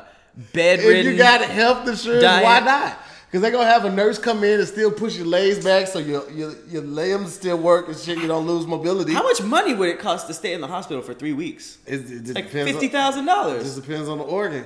if 0.54 1.04
you 1.04 1.16
got 1.16 1.40
health 1.40 1.88
insurance, 1.88 2.22
diet. 2.22 2.44
why 2.44 2.60
not? 2.60 2.98
Because 3.34 3.42
they're 3.42 3.50
gonna 3.50 3.68
have 3.68 3.84
a 3.84 3.90
nurse 3.90 4.16
come 4.16 4.44
in 4.44 4.60
and 4.60 4.68
still 4.68 4.92
push 4.92 5.16
your 5.16 5.26
legs 5.26 5.64
back 5.64 5.88
so 5.88 5.98
your 5.98 6.30
your, 6.30 6.52
your 6.68 6.82
limbs 6.82 7.32
still 7.34 7.58
work 7.58 7.88
and 7.88 7.96
shit. 7.98 8.18
You 8.18 8.28
don't 8.28 8.46
lose 8.46 8.64
mobility. 8.64 9.12
How 9.12 9.24
much 9.24 9.42
money 9.42 9.74
would 9.74 9.88
it 9.88 9.98
cost 9.98 10.28
to 10.28 10.34
stay 10.34 10.52
in 10.52 10.60
the 10.60 10.68
hospital 10.68 11.02
for 11.02 11.14
three 11.14 11.32
weeks? 11.32 11.78
It, 11.84 12.08
it 12.08 12.26
Like 12.32 12.44
depends 12.46 12.54
on- 12.54 12.66
fifty 12.66 12.86
thousand 12.86 13.28
It 13.28 13.62
just 13.64 13.74
depends 13.74 14.08
on 14.08 14.18
the 14.18 14.24
organ. 14.24 14.64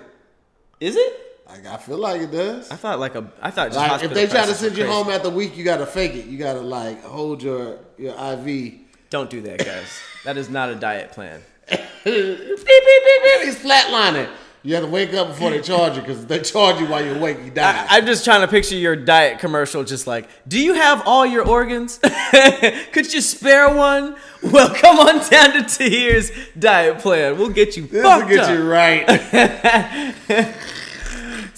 Is 0.81 0.97
it? 0.97 1.41
Like 1.49 1.64
I 1.64 1.79
feel 1.79 1.97
like 1.97 2.21
it 2.21 2.31
does. 2.31 2.71
I 2.71 2.77
thought 2.77 2.99
like 2.99 3.14
a. 3.14 3.33
I 3.41 3.51
thought 3.51 3.73
just 3.73 3.79
Like 3.79 4.05
if 4.05 4.12
they 4.12 4.27
try 4.27 4.45
to 4.45 4.53
send 4.53 4.77
you 4.77 4.85
crazy. 4.85 4.93
home 4.95 5.09
after 5.09 5.29
a 5.29 5.31
week, 5.31 5.57
you 5.57 5.64
gotta 5.64 5.87
fake 5.87 6.12
it. 6.12 6.27
You 6.27 6.37
gotta 6.37 6.61
like 6.61 7.03
hold 7.03 7.43
your 7.43 7.79
your 7.97 8.12
IV. 8.35 8.75
Don't 9.09 9.31
do 9.31 9.41
that, 9.41 9.64
guys. 9.64 9.89
that 10.27 10.37
is 10.37 10.51
not 10.51 10.69
a 10.69 10.75
diet 10.75 11.12
plan. 11.12 11.41
beep, 11.71 11.79
beep, 12.05 12.66
beep, 12.66 13.23
beep. 13.25 13.45
He's 13.45 13.57
flatlining. 13.57 14.29
You 14.65 14.75
have 14.75 14.85
to 14.85 14.91
wake 14.91 15.15
up 15.15 15.29
before 15.29 15.51
they 15.51 15.61
charge 15.61 15.95
you 15.95 16.03
because 16.03 16.27
they 16.27 16.41
charge 16.41 16.81
you 16.81 16.87
while 16.87 17.05
you're 17.05 17.17
awake, 17.17 17.39
you 17.45 17.51
die. 17.51 17.87
I, 17.89 17.99
I'm 17.99 18.07
just 18.07 18.25
trying 18.25 18.41
to 18.41 18.49
picture 18.49 18.75
your 18.75 18.97
diet 18.97 19.39
commercial, 19.39 19.85
just 19.85 20.07
like, 20.07 20.29
do 20.49 20.61
you 20.61 20.75
have 20.75 21.03
all 21.07 21.25
your 21.25 21.47
organs? 21.47 21.99
Could 22.93 23.13
you 23.15 23.21
spare 23.21 23.75
one? 23.75 24.17
Well, 24.41 24.73
come 24.73 25.01
on 25.01 25.29
down 25.29 25.53
to 25.55 25.63
Tahir's 25.65 26.31
diet 26.57 27.01
plan. 27.01 27.39
We'll 27.39 27.49
get 27.49 27.77
you 27.77 27.89
this 27.89 28.05
will 28.05 28.29
get 28.29 28.39
up. 28.39 28.51
you 28.57 28.71
right. 28.71 29.05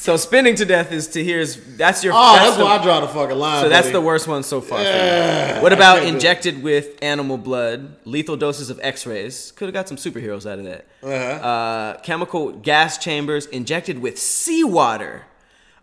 So 0.01 0.16
spinning 0.16 0.55
to 0.55 0.64
death 0.64 0.92
is 0.92 1.09
Tahir's. 1.09 1.57
That's 1.76 2.03
your. 2.03 2.14
Oh, 2.16 2.32
that's 2.32 2.46
that's 2.46 2.57
the, 2.57 2.64
where 2.64 2.78
I 2.78 2.82
draw 2.82 3.01
the 3.01 3.09
fucking 3.09 3.36
line. 3.36 3.62
So 3.62 3.68
that's 3.68 3.88
buddy. 3.88 3.92
the 3.92 4.01
worst 4.01 4.26
one 4.26 4.42
so 4.42 4.62
far. 4.62 4.80
Yeah, 4.80 5.61
What 5.61 5.74
about 5.74 6.05
injected 6.05 6.62
with 6.62 6.96
animal 7.03 7.36
blood, 7.36 7.96
lethal 8.07 8.38
doses 8.38 8.70
of 8.70 8.80
X-rays? 8.82 9.53
Could 9.57 9.66
have 9.66 9.74
got 9.74 9.88
some 9.88 9.98
superheroes 9.98 10.51
out 10.51 10.59
of 10.59 10.64
that. 10.64 10.86
Uh-huh. 11.03 11.46
Uh, 11.46 11.98
chemical 11.98 12.53
gas 12.53 12.96
chambers 12.96 13.44
injected 13.44 13.98
with 13.98 14.18
seawater, 14.18 15.26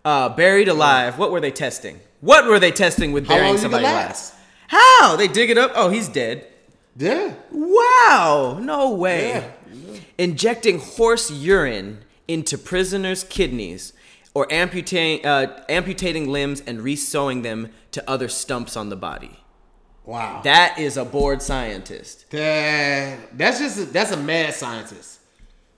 uh, 0.03 0.29
buried 0.29 0.67
alive. 0.67 1.19
What 1.19 1.31
were 1.31 1.39
they 1.39 1.51
testing? 1.51 1.99
What 2.19 2.47
were 2.47 2.57
they 2.57 2.71
testing 2.71 3.11
with 3.11 3.27
burying 3.27 3.59
somebody 3.59 3.85
alive? 3.85 4.19
How 4.65 5.15
they 5.15 5.27
dig 5.27 5.51
it 5.51 5.59
up? 5.59 5.73
Oh, 5.75 5.89
he's 5.89 6.09
dead. 6.09 6.47
Yeah. 6.97 7.35
Wow, 7.51 8.57
no 8.63 8.89
way. 8.95 9.29
Yeah. 9.29 9.99
Injecting 10.17 10.79
horse 10.79 11.29
urine 11.29 11.99
into 12.27 12.57
prisoners' 12.57 13.23
kidneys 13.23 13.93
or 14.37 14.45
amputating, 14.53 15.25
uh, 15.25 15.63
amputating 15.67 16.29
limbs 16.29 16.61
and 16.67 16.79
resewing 16.81 17.41
them 17.41 17.71
to 17.89 18.07
other 18.07 18.27
stumps 18.29 18.77
on 18.77 18.89
the 18.89 18.95
body. 18.95 19.39
Wow. 20.05 20.41
That 20.43 20.77
is 20.77 20.95
a 20.95 21.03
bored 21.03 21.41
scientist. 21.41 22.29
That- 22.29 23.35
that's 23.35 23.57
just 23.57 23.79
a, 23.79 23.85
that's 23.85 24.11
a 24.11 24.17
mad 24.17 24.53
scientist. 24.53 25.21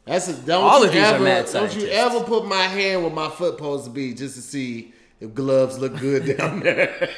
That's 0.03 0.28
a, 0.28 0.34
don't 0.34 0.62
All 0.62 0.80
you 0.82 0.88
of 0.88 0.91
these 0.91 1.01
are 1.03 1.16
ever, 1.16 1.24
mad 1.24 1.45
Don't 1.53 1.74
you 1.74 1.88
ever 1.88 2.20
put 2.26 2.45
my 2.45 2.64
hand 2.64 3.01
where 3.03 3.12
my 3.14 3.30
foot 3.30 3.55
supposed 3.55 3.86
to 3.86 3.91
be 3.91 4.14
just 4.14 4.36
to 4.36 4.41
see 4.41 4.93
if 5.22 5.34
gloves 5.34 5.80
look 5.80 5.95
good 5.97 6.38
down 6.38 6.60
there. 6.66 7.10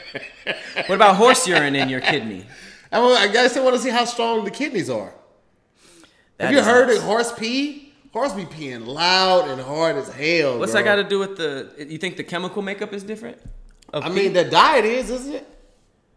What 0.85 0.95
about 0.95 1.15
horse 1.15 1.47
urine 1.47 1.75
in 1.75 1.89
your 1.89 2.01
kidney? 2.01 2.45
I, 2.91 2.99
wa- 2.99 3.07
I 3.15 3.29
guess 3.29 3.57
I 3.57 3.61
want 3.61 3.75
to 3.77 3.81
see 3.81 3.89
how 3.89 4.05
strong 4.05 4.43
the 4.45 4.51
kidneys 4.51 4.91
are. 4.91 5.11
That 6.37 6.45
Have 6.45 6.53
you 6.53 6.61
heard 6.61 6.91
of 6.91 7.01
horse 7.01 7.31
pee? 7.31 7.90
Horse 8.14 8.34
be 8.34 8.43
peeing 8.43 8.86
loud 8.86 9.49
and 9.49 9.62
hard 9.62 9.95
as 9.95 10.09
hell. 10.09 10.59
What's 10.59 10.74
bro. 10.74 10.82
that 10.82 10.86
got 10.86 10.95
to 10.95 11.03
do 11.03 11.20
with 11.20 11.38
the? 11.38 11.74
You 11.78 11.97
think 11.97 12.18
the 12.18 12.24
chemical 12.24 12.62
makeup 12.62 12.91
is 12.93 13.03
different? 13.03 13.38
I 13.93 14.09
pee? 14.09 14.16
mean, 14.16 14.34
the 14.34 14.43
diet 14.43 14.86
is, 14.86 15.09
isn't 15.09 15.36
it? 15.36 15.47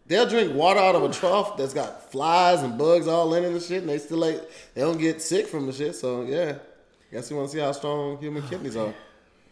They'll 0.07 0.27
drink 0.27 0.53
water 0.53 0.79
out 0.79 0.95
of 0.95 1.03
a 1.03 1.11
trough 1.11 1.57
that's 1.57 1.73
got 1.73 2.11
flies 2.11 2.61
and 2.61 2.77
bugs 2.77 3.07
all 3.07 3.33
in 3.33 3.43
it 3.43 3.51
and 3.51 3.61
shit, 3.61 3.81
and 3.81 3.89
they 3.89 3.97
still 3.97 4.19
like 4.19 4.41
they 4.73 4.81
don't 4.81 4.99
get 4.99 5.21
sick 5.21 5.47
from 5.47 5.65
the 5.65 5.73
shit. 5.73 5.95
So 5.95 6.23
yeah, 6.23 6.57
guess 7.11 7.31
you 7.31 7.37
want 7.37 7.49
to 7.49 7.55
see 7.55 7.61
how 7.61 7.71
strong 7.71 8.17
human 8.17 8.43
kidneys 8.43 8.75
are. 8.75 8.93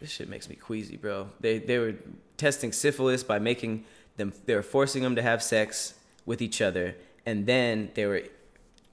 this 0.00 0.10
shit 0.10 0.28
makes 0.28 0.48
me 0.48 0.54
queasy, 0.54 0.96
bro. 0.96 1.28
They 1.40 1.58
they 1.58 1.78
were 1.78 1.94
testing 2.36 2.72
syphilis 2.72 3.24
by 3.24 3.38
making 3.38 3.84
them. 4.16 4.32
They 4.44 4.54
were 4.54 4.62
forcing 4.62 5.02
them 5.02 5.16
to 5.16 5.22
have 5.22 5.42
sex 5.42 5.94
with 6.26 6.40
each 6.42 6.60
other, 6.60 6.94
and 7.26 7.46
then 7.46 7.90
they 7.94 8.06
were 8.06 8.22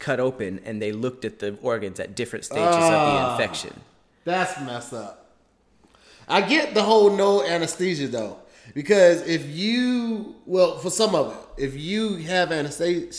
cut 0.07 0.19
open 0.19 0.59
and 0.65 0.81
they 0.81 0.91
looked 0.91 1.23
at 1.29 1.39
the 1.39 1.49
organs 1.61 1.99
at 1.99 2.15
different 2.15 2.43
stages 2.45 2.65
of 2.67 2.81
the 2.81 2.97
Ah. 3.19 3.31
infection. 3.33 3.73
That's 4.25 4.59
messed 4.61 4.93
up. 4.93 5.15
I 6.27 6.41
get 6.41 6.73
the 6.73 6.83
whole 6.83 7.09
no 7.25 7.43
anesthesia 7.43 8.07
though, 8.07 8.37
because 8.73 9.17
if 9.27 9.43
you 9.47 10.35
well, 10.45 10.77
for 10.83 10.89
some 10.89 11.13
of 11.15 11.25
it, 11.33 11.63
if 11.65 11.75
you 11.89 12.15
have 12.33 12.51
anesthetic, 12.51 13.13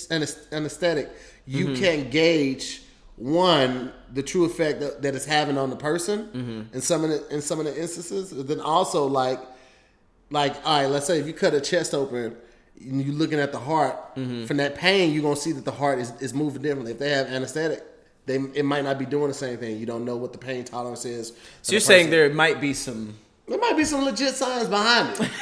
anesthetic 0.51 1.09
you 1.47 1.67
Mm-hmm. 1.67 1.83
can 1.85 2.11
gauge 2.11 2.83
one 3.17 3.93
the 4.15 4.23
true 4.23 4.45
effect 4.45 4.81
that, 4.81 5.03
that 5.03 5.15
it's 5.15 5.25
having 5.27 5.59
on 5.59 5.71
the 5.71 5.77
person 5.91 6.19
Mm-hmm. 6.35 6.75
in 6.77 6.81
some 6.81 7.05
of 7.05 7.11
the 7.11 7.19
in 7.35 7.41
some 7.43 7.59
of 7.61 7.67
the 7.67 7.75
instances. 7.81 8.31
Then 8.31 8.61
also 8.61 9.07
like 9.07 9.41
like 10.31 10.55
all 10.65 10.81
right, 10.83 10.87
let's 10.91 11.07
say 11.07 11.19
if 11.21 11.27
you 11.27 11.33
cut 11.45 11.55
a 11.55 11.61
chest 11.61 11.95
open. 11.95 12.37
And 12.81 13.03
you're 13.03 13.15
looking 13.15 13.39
at 13.41 13.53
the 13.53 13.59
heart 13.59 13.97
Mm-hmm. 14.17 14.45
from 14.47 14.57
that 14.59 14.75
pain. 14.75 15.13
You're 15.13 15.23
gonna 15.23 15.37
see 15.37 15.53
that 15.53 15.65
the 15.65 15.71
heart 15.73 15.99
is, 15.99 16.13
is 16.21 16.35
moving 16.35 16.63
differently. 16.63 16.93
If 16.93 16.99
they 16.99 17.11
have 17.11 17.27
anesthetic, 17.29 17.83
they 18.27 18.37
it 18.37 18.65
might 18.65 18.85
not 18.85 18.99
be 18.99 19.07
doing 19.07 19.29
the 19.29 19.35
same 19.35 19.57
thing. 19.59 19.79
You 19.79 19.87
don't 19.87 20.05
know 20.05 20.17
what 20.17 20.33
the 20.33 20.39
pain 20.39 20.65
tolerance 20.65 21.05
is. 21.05 21.33
So 21.63 21.73
you're 21.73 21.81
saying 21.81 22.11
there 22.11 22.29
might 22.31 22.61
be 22.61 22.75
some. 22.75 23.15
there 23.49 23.59
might 23.59 23.77
be 23.77 23.85
some 23.85 24.05
legit 24.05 24.35
science 24.35 24.69
behind 24.69 25.19
it. 25.21 25.31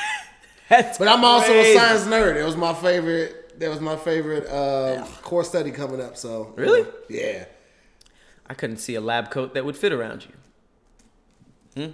But 0.70 1.08
I'm 1.08 1.24
also 1.24 1.52
a 1.52 1.74
science 1.74 2.04
nerd. 2.04 2.36
It 2.36 2.44
was 2.44 2.56
my 2.56 2.72
favorite. 2.74 3.58
That 3.58 3.70
was 3.70 3.80
my 3.80 3.96
favorite 3.96 4.46
uh, 4.48 5.04
core 5.22 5.42
study 5.42 5.72
coming 5.72 6.00
up. 6.00 6.16
So 6.16 6.52
Really? 6.56 6.86
yeah. 7.08 7.46
I 8.46 8.54
couldn't 8.54 8.76
see 8.78 8.94
a 8.94 9.00
lab 9.00 9.30
coat 9.32 9.54
that 9.54 9.64
would 9.64 9.76
fit 9.76 9.92
around 9.92 10.26
you. 11.76 11.86
Hmm? 11.86 11.90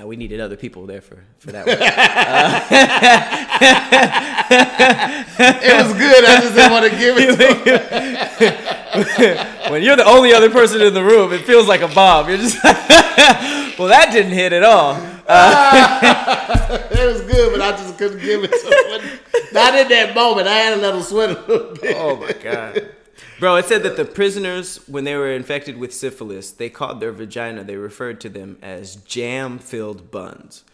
Uh, 0.00 0.06
we 0.06 0.16
needed 0.16 0.40
other 0.40 0.56
people 0.56 0.86
there 0.86 1.02
for, 1.02 1.22
for 1.38 1.52
that 1.52 1.66
one. 1.66 1.76
It 4.50 5.84
was 5.84 5.92
good. 5.94 6.24
I 6.24 6.40
just 6.40 6.54
didn't 6.54 6.72
want 6.72 6.90
to 6.90 6.98
give 6.98 7.16
it. 7.18 7.36
to 7.36 8.76
when 9.70 9.82
you're 9.82 9.96
the 9.96 10.06
only 10.06 10.32
other 10.32 10.50
person 10.50 10.80
in 10.80 10.94
the 10.94 11.02
room, 11.02 11.32
it 11.32 11.44
feels 11.44 11.68
like 11.68 11.82
a 11.82 11.88
bomb. 11.88 12.28
You're 12.28 12.38
just 12.38 12.62
well, 12.64 13.88
that 13.88 14.10
didn't 14.12 14.32
hit 14.32 14.52
at 14.52 14.62
all. 14.62 15.00
Uh, 15.28 16.88
it 16.90 17.06
was 17.06 17.22
good, 17.22 17.52
but 17.52 17.60
I 17.60 17.72
just 17.72 17.98
couldn't 17.98 18.20
give 18.20 18.44
it 18.44 18.50
to 18.50 19.00
him. 19.00 19.18
Not 19.52 19.74
in 19.74 19.88
that 19.88 20.14
moment. 20.14 20.48
I 20.48 20.54
had 20.56 20.74
to 20.74 20.80
let 20.80 20.94
him 20.94 21.02
sweat 21.02 21.30
a 21.30 21.40
little 21.40 21.74
bit. 21.74 21.96
Oh 21.98 22.16
my 22.16 22.32
god. 22.32 22.90
Bro, 23.38 23.56
it 23.56 23.66
said 23.66 23.82
that 23.82 23.96
the 23.96 24.06
prisoners, 24.06 24.80
when 24.88 25.04
they 25.04 25.14
were 25.14 25.30
infected 25.30 25.76
with 25.76 25.92
syphilis, 25.92 26.50
they 26.50 26.70
called 26.70 27.00
their 27.00 27.12
vagina, 27.12 27.64
they 27.64 27.76
referred 27.76 28.18
to 28.22 28.30
them 28.30 28.56
as 28.62 28.96
jam 28.96 29.58
filled 29.58 30.10
buns. 30.10 30.64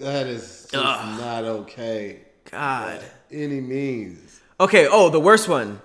That 0.00 0.26
is 0.26 0.66
just 0.70 0.72
not 0.72 1.44
okay. 1.44 2.20
God. 2.50 3.02
Any 3.30 3.60
means. 3.60 4.40
Okay, 4.58 4.88
oh, 4.90 5.10
the 5.10 5.20
worst 5.20 5.48
one. 5.48 5.80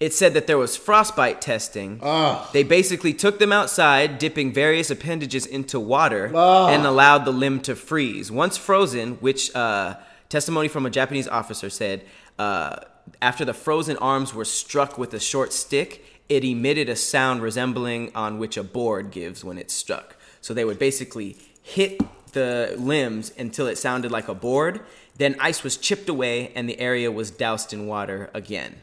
It 0.00 0.12
said 0.12 0.34
that 0.34 0.46
there 0.46 0.58
was 0.58 0.76
frostbite 0.76 1.40
testing. 1.40 1.98
Ugh. 2.02 2.46
They 2.52 2.62
basically 2.62 3.14
took 3.14 3.38
them 3.38 3.52
outside, 3.52 4.18
dipping 4.18 4.52
various 4.52 4.90
appendages 4.90 5.46
into 5.46 5.80
water, 5.80 6.30
Ugh. 6.34 6.70
and 6.72 6.86
allowed 6.86 7.24
the 7.24 7.32
limb 7.32 7.60
to 7.60 7.74
freeze. 7.74 8.30
Once 8.30 8.58
frozen, 8.58 9.14
which 9.16 9.54
uh, 9.56 9.96
testimony 10.28 10.68
from 10.68 10.84
a 10.84 10.90
Japanese 10.90 11.26
officer 11.26 11.70
said, 11.70 12.04
uh, 12.38 12.76
after 13.22 13.46
the 13.46 13.54
frozen 13.54 13.96
arms 13.96 14.34
were 14.34 14.44
struck 14.44 14.98
with 14.98 15.14
a 15.14 15.20
short 15.20 15.54
stick, 15.54 16.04
it 16.28 16.44
emitted 16.44 16.88
a 16.90 16.96
sound 16.96 17.40
resembling 17.40 18.10
on 18.14 18.38
which 18.38 18.58
a 18.58 18.64
board 18.64 19.10
gives 19.10 19.42
when 19.42 19.56
it's 19.56 19.72
struck. 19.72 20.16
So 20.42 20.52
they 20.52 20.64
would 20.66 20.78
basically 20.78 21.38
hit 21.62 21.98
the 22.34 22.74
limbs 22.78 23.32
until 23.38 23.66
it 23.66 23.78
sounded 23.78 24.12
like 24.12 24.28
a 24.28 24.34
board. 24.34 24.80
Then 25.16 25.36
ice 25.40 25.62
was 25.62 25.76
chipped 25.76 26.08
away 26.08 26.52
and 26.54 26.68
the 26.68 26.78
area 26.78 27.10
was 27.10 27.30
doused 27.30 27.72
in 27.72 27.86
water 27.86 28.30
again. 28.34 28.74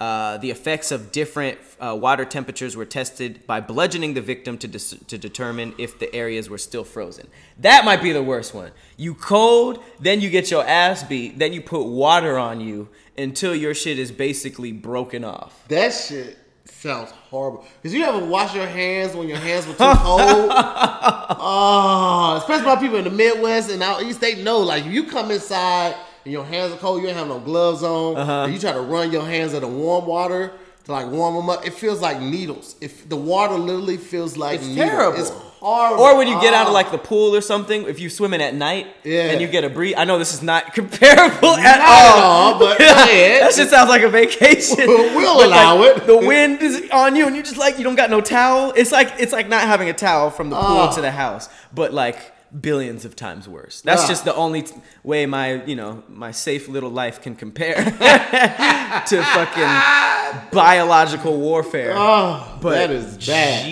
Uh, 0.00 0.38
the 0.38 0.50
effects 0.50 0.92
of 0.92 1.10
different 1.10 1.58
uh, 1.80 1.96
water 2.00 2.24
temperatures 2.24 2.76
were 2.76 2.84
tested 2.84 3.44
by 3.48 3.60
bludgeoning 3.60 4.14
the 4.14 4.20
victim 4.20 4.56
to, 4.56 4.68
dis- 4.68 4.94
to 5.08 5.18
determine 5.18 5.74
if 5.76 5.98
the 5.98 6.14
areas 6.14 6.48
were 6.48 6.58
still 6.58 6.84
frozen. 6.84 7.26
That 7.58 7.84
might 7.84 8.00
be 8.00 8.12
the 8.12 8.22
worst 8.22 8.54
one. 8.54 8.70
You 8.96 9.14
cold, 9.14 9.82
then 9.98 10.20
you 10.20 10.30
get 10.30 10.52
your 10.52 10.64
ass 10.64 11.02
beat, 11.02 11.40
then 11.40 11.52
you 11.52 11.60
put 11.60 11.84
water 11.84 12.38
on 12.38 12.60
you 12.60 12.88
until 13.16 13.56
your 13.56 13.74
shit 13.74 13.98
is 13.98 14.12
basically 14.12 14.70
broken 14.70 15.24
off. 15.24 15.66
That 15.66 15.92
shit 15.92 16.38
sounds 16.80 17.10
horrible. 17.30 17.64
Cause 17.82 17.92
you 17.92 18.04
ever 18.04 18.24
wash 18.24 18.54
your 18.54 18.66
hands 18.66 19.14
when 19.14 19.28
your 19.28 19.38
hands 19.38 19.66
were 19.66 19.72
too 19.72 19.78
cold? 19.98 20.50
oh, 20.52 22.36
especially 22.40 22.64
by 22.64 22.76
people 22.76 22.96
in 22.98 23.04
the 23.04 23.10
Midwest 23.10 23.70
and 23.70 23.82
out 23.82 24.02
east, 24.02 24.20
they 24.20 24.42
know. 24.42 24.58
Like 24.60 24.84
if 24.86 24.92
you 24.92 25.04
come 25.04 25.30
inside 25.30 25.94
and 26.24 26.32
your 26.32 26.44
hands 26.44 26.72
are 26.72 26.76
cold, 26.76 27.02
you 27.02 27.08
ain't 27.08 27.16
have 27.16 27.28
no 27.28 27.38
gloves 27.40 27.82
on, 27.82 28.16
Uh-huh. 28.16 28.44
and 28.44 28.52
you 28.52 28.58
try 28.58 28.72
to 28.72 28.80
run 28.80 29.10
your 29.12 29.24
hands 29.24 29.54
in 29.54 29.60
the 29.60 29.68
warm 29.68 30.06
water 30.06 30.52
to 30.84 30.92
like 30.92 31.06
warm 31.08 31.34
them 31.36 31.50
up. 31.50 31.66
It 31.66 31.74
feels 31.74 32.00
like 32.00 32.20
needles. 32.20 32.76
If 32.80 33.08
the 33.08 33.16
water 33.16 33.54
literally 33.54 33.96
feels 33.96 34.36
like 34.36 34.60
It's 34.60 34.68
needles. 34.68 34.88
terrible. 34.90 35.18
It's 35.20 35.30
horrible. 35.60 36.02
Or 36.04 36.16
when 36.16 36.28
you 36.28 36.40
get 36.40 36.54
out 36.54 36.66
of 36.66 36.72
like 36.72 36.90
the 36.90 36.98
pool 36.98 37.34
or 37.34 37.40
something, 37.40 37.84
if 37.88 38.00
you 38.00 38.08
swimming 38.10 38.40
at 38.42 38.54
night 38.54 38.86
Yeah. 39.04 39.30
and 39.30 39.40
you 39.40 39.46
get 39.48 39.64
a 39.64 39.68
breeze. 39.70 39.94
I 39.96 40.04
know 40.04 40.18
this 40.18 40.32
is 40.34 40.42
not 40.42 40.72
comparable 40.78 41.54
at 41.56 41.78
Not 41.78 41.80
all. 41.80 42.18
at 42.18 42.24
all, 42.24 42.58
but 42.58 42.78
go 42.78 42.84
ahead. 42.84 43.42
that 43.42 43.54
shit 43.54 43.68
sounds 43.68 43.88
like 43.88 44.02
a 44.02 44.08
vacation. 44.08 44.76
We'll 44.86 45.34
But, 45.38 45.46
allow 45.46 45.76
like, 45.78 45.96
it. 45.98 46.06
The 46.06 46.16
wind 46.18 46.62
is 46.62 46.88
on 46.92 47.16
you, 47.16 47.26
and 47.26 47.34
you're 47.36 47.44
just 47.44 47.58
like 47.58 47.78
you 47.78 47.84
don't 47.84 47.96
got 47.96 48.10
no 48.10 48.20
towel. 48.20 48.72
It's 48.76 48.92
like 48.92 49.12
it's 49.18 49.32
like 49.32 49.48
not 49.48 49.62
having 49.62 49.88
a 49.88 49.92
towel 49.94 50.30
from 50.30 50.50
the 50.50 50.56
pool 50.56 50.88
Oh. 50.90 50.94
to 50.94 51.00
the 51.00 51.10
house, 51.10 51.48
but 51.74 51.92
like 51.92 52.32
billions 52.60 53.04
of 53.04 53.14
times 53.14 53.46
worse. 53.46 53.82
That's 53.82 54.04
Ah. 54.04 54.08
just 54.08 54.24
the 54.24 54.34
only 54.34 54.62
t- 54.62 54.74
way 55.04 55.26
my 55.26 55.62
you 55.64 55.76
know 55.76 56.02
my 56.08 56.30
safe 56.30 56.66
little 56.68 56.88
life 56.90 57.20
can 57.20 57.34
compare 57.34 57.74
to 57.74 59.22
fucking 59.22 60.48
biological 60.52 61.36
warfare. 61.38 61.92
Oh, 61.94 62.58
But 62.62 62.70
that 62.74 62.90
is 62.90 63.16
bad. 63.26 63.64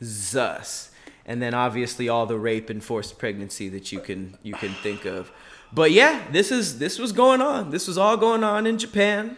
Jesus. 0.00 0.85
And 1.28 1.42
then 1.42 1.52
obviously 1.54 2.08
all 2.08 2.24
the 2.26 2.38
rape 2.38 2.70
and 2.70 2.82
forced 2.82 3.18
pregnancy 3.18 3.68
that 3.70 3.90
you 3.92 4.00
can 4.00 4.38
you 4.42 4.54
can 4.54 4.72
think 4.74 5.04
of. 5.04 5.30
But 5.72 5.90
yeah, 5.90 6.22
this 6.30 6.50
is 6.52 6.78
this 6.78 6.98
was 6.98 7.10
going 7.12 7.42
on. 7.42 7.70
This 7.70 7.88
was 7.88 7.98
all 7.98 8.16
going 8.16 8.44
on 8.44 8.66
in 8.66 8.78
Japan. 8.78 9.36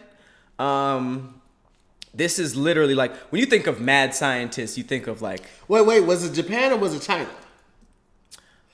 Um 0.59 1.41
this 2.13 2.39
is 2.39 2.55
literally 2.55 2.95
like 2.95 3.15
when 3.31 3.39
you 3.39 3.45
think 3.47 3.65
of 3.67 3.81
mad 3.81 4.13
scientists, 4.15 4.77
you 4.77 4.83
think 4.83 5.07
of 5.07 5.21
like 5.21 5.43
Wait, 5.67 5.85
wait, 5.85 6.01
was 6.01 6.23
it 6.23 6.33
Japan 6.33 6.71
or 6.71 6.77
was 6.77 6.93
it 6.93 7.01
China? 7.01 7.29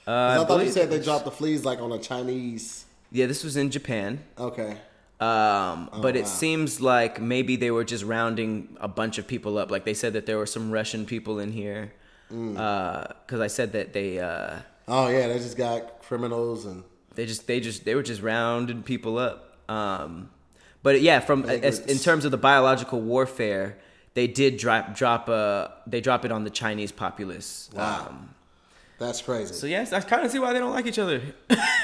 uh, 0.07 0.39
I, 0.41 0.45
thought 0.45 0.63
you 0.63 0.71
said 0.71 0.89
they 0.89 1.01
dropped 1.01 1.25
the 1.25 1.31
fleas 1.31 1.65
like 1.65 1.79
on 1.79 1.91
a 1.91 1.97
Chinese. 1.99 2.85
Yeah, 3.11 3.25
this 3.27 3.43
was 3.43 3.55
in 3.55 3.71
Japan. 3.71 4.23
Okay. 4.37 4.77
Um, 5.19 5.89
but 6.01 6.15
it 6.15 6.19
Oh, 6.19 6.21
wow. 6.23 6.27
seems 6.27 6.81
like 6.81 7.21
maybe 7.21 7.55
they 7.55 7.71
were 7.71 7.83
just 7.85 8.03
rounding 8.03 8.75
a 8.81 8.87
bunch 8.87 9.17
of 9.17 9.25
people 9.27 9.57
up. 9.57 9.71
Like 9.71 9.85
they 9.85 9.93
said 9.93 10.13
that 10.13 10.25
there 10.25 10.37
were 10.37 10.45
some 10.45 10.69
Russian 10.71 11.05
people 11.05 11.39
in 11.39 11.51
here. 11.53 11.93
Mm. 12.31 13.07
Because 13.25 13.39
I 13.41 13.47
said 13.47 13.71
that 13.73 13.93
they 13.93 14.19
uh, 14.19 14.57
Oh 14.87 15.07
yeah, 15.09 15.27
they 15.27 15.37
just 15.37 15.57
got 15.57 16.01
criminals 16.03 16.65
and 16.65 16.83
they 17.15 17.25
just 17.25 17.47
they 17.47 17.59
just 17.59 17.85
they 17.85 17.95
were 17.95 18.03
just 18.03 18.21
rounding 18.21 18.83
people 18.83 19.17
up 19.17 19.55
um 19.69 20.29
but 20.83 21.01
yeah 21.01 21.19
from 21.19 21.45
as, 21.45 21.79
in 21.79 21.97
terms 21.97 22.25
of 22.25 22.29
the 22.31 22.37
biological 22.37 23.01
warfare 23.01 23.77
they 24.15 24.27
did 24.27 24.57
drop 24.57 24.93
drop 24.95 25.27
uh 25.29 25.67
they 25.87 26.01
drop 26.01 26.23
it 26.25 26.31
on 26.31 26.43
the 26.43 26.49
chinese 26.51 26.91
populace 26.91 27.69
Wow. 27.73 28.07
um 28.09 28.29
that's 28.99 29.21
crazy. 29.23 29.53
so 29.55 29.65
yes 29.65 29.91
i 29.93 29.99
kind 30.01 30.23
of 30.25 30.31
see 30.31 30.37
why 30.39 30.53
they 30.53 30.59
don't 30.59 30.71
like 30.73 30.85
each 30.85 30.99
other 30.99 31.19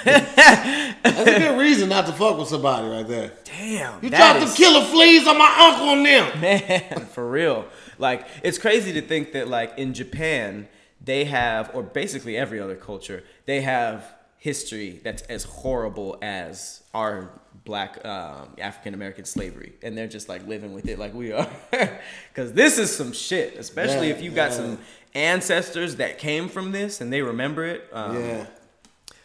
That's 0.05 1.19
a 1.27 1.39
good 1.39 1.59
reason 1.59 1.89
not 1.89 2.05
to 2.07 2.11
fuck 2.13 2.37
with 2.37 2.47
somebody 2.47 2.87
right 2.87 3.07
there. 3.07 3.31
damn 3.43 4.03
You 4.03 4.09
dropped 4.09 4.39
is- 4.43 4.51
the 4.55 4.57
killer 4.63 4.85
fleas 4.85 5.27
on 5.27 5.37
my 5.37 5.55
uncle 5.71 5.89
and 5.93 6.05
them. 6.05 6.41
man 6.41 7.05
for 7.13 7.27
real 7.29 7.65
like 8.01 8.27
it's 8.43 8.57
crazy 8.57 8.91
to 8.93 9.01
think 9.01 9.31
that 9.31 9.47
like 9.47 9.77
in 9.77 9.93
japan 9.93 10.67
they 11.03 11.23
have 11.25 11.71
or 11.73 11.81
basically 11.83 12.35
every 12.37 12.59
other 12.59 12.75
culture 12.75 13.23
they 13.45 13.61
have 13.61 14.13
history 14.37 14.99
that's 15.03 15.21
as 15.23 15.43
horrible 15.43 16.17
as 16.21 16.81
our 16.93 17.29
black 17.63 18.03
um, 18.05 18.49
african 18.59 18.93
american 18.93 19.23
slavery 19.23 19.73
and 19.83 19.95
they're 19.97 20.07
just 20.07 20.27
like 20.27 20.45
living 20.47 20.73
with 20.73 20.87
it 20.87 20.97
like 20.97 21.13
we 21.13 21.31
are 21.31 21.47
because 22.33 22.51
this 22.53 22.77
is 22.79 22.95
some 22.95 23.13
shit 23.13 23.55
especially 23.57 24.07
Yeah, 24.07 24.15
if 24.15 24.21
you 24.21 24.31
got 24.31 24.49
yeah. 24.51 24.57
some 24.57 24.77
ancestors 25.13 25.97
that 25.97 26.17
came 26.17 26.47
from 26.47 26.71
this 26.71 27.01
and 27.01 27.11
they 27.11 27.21
remember 27.21 27.65
it. 27.65 27.87
Um, 27.91 28.19
yeah. 28.19 28.45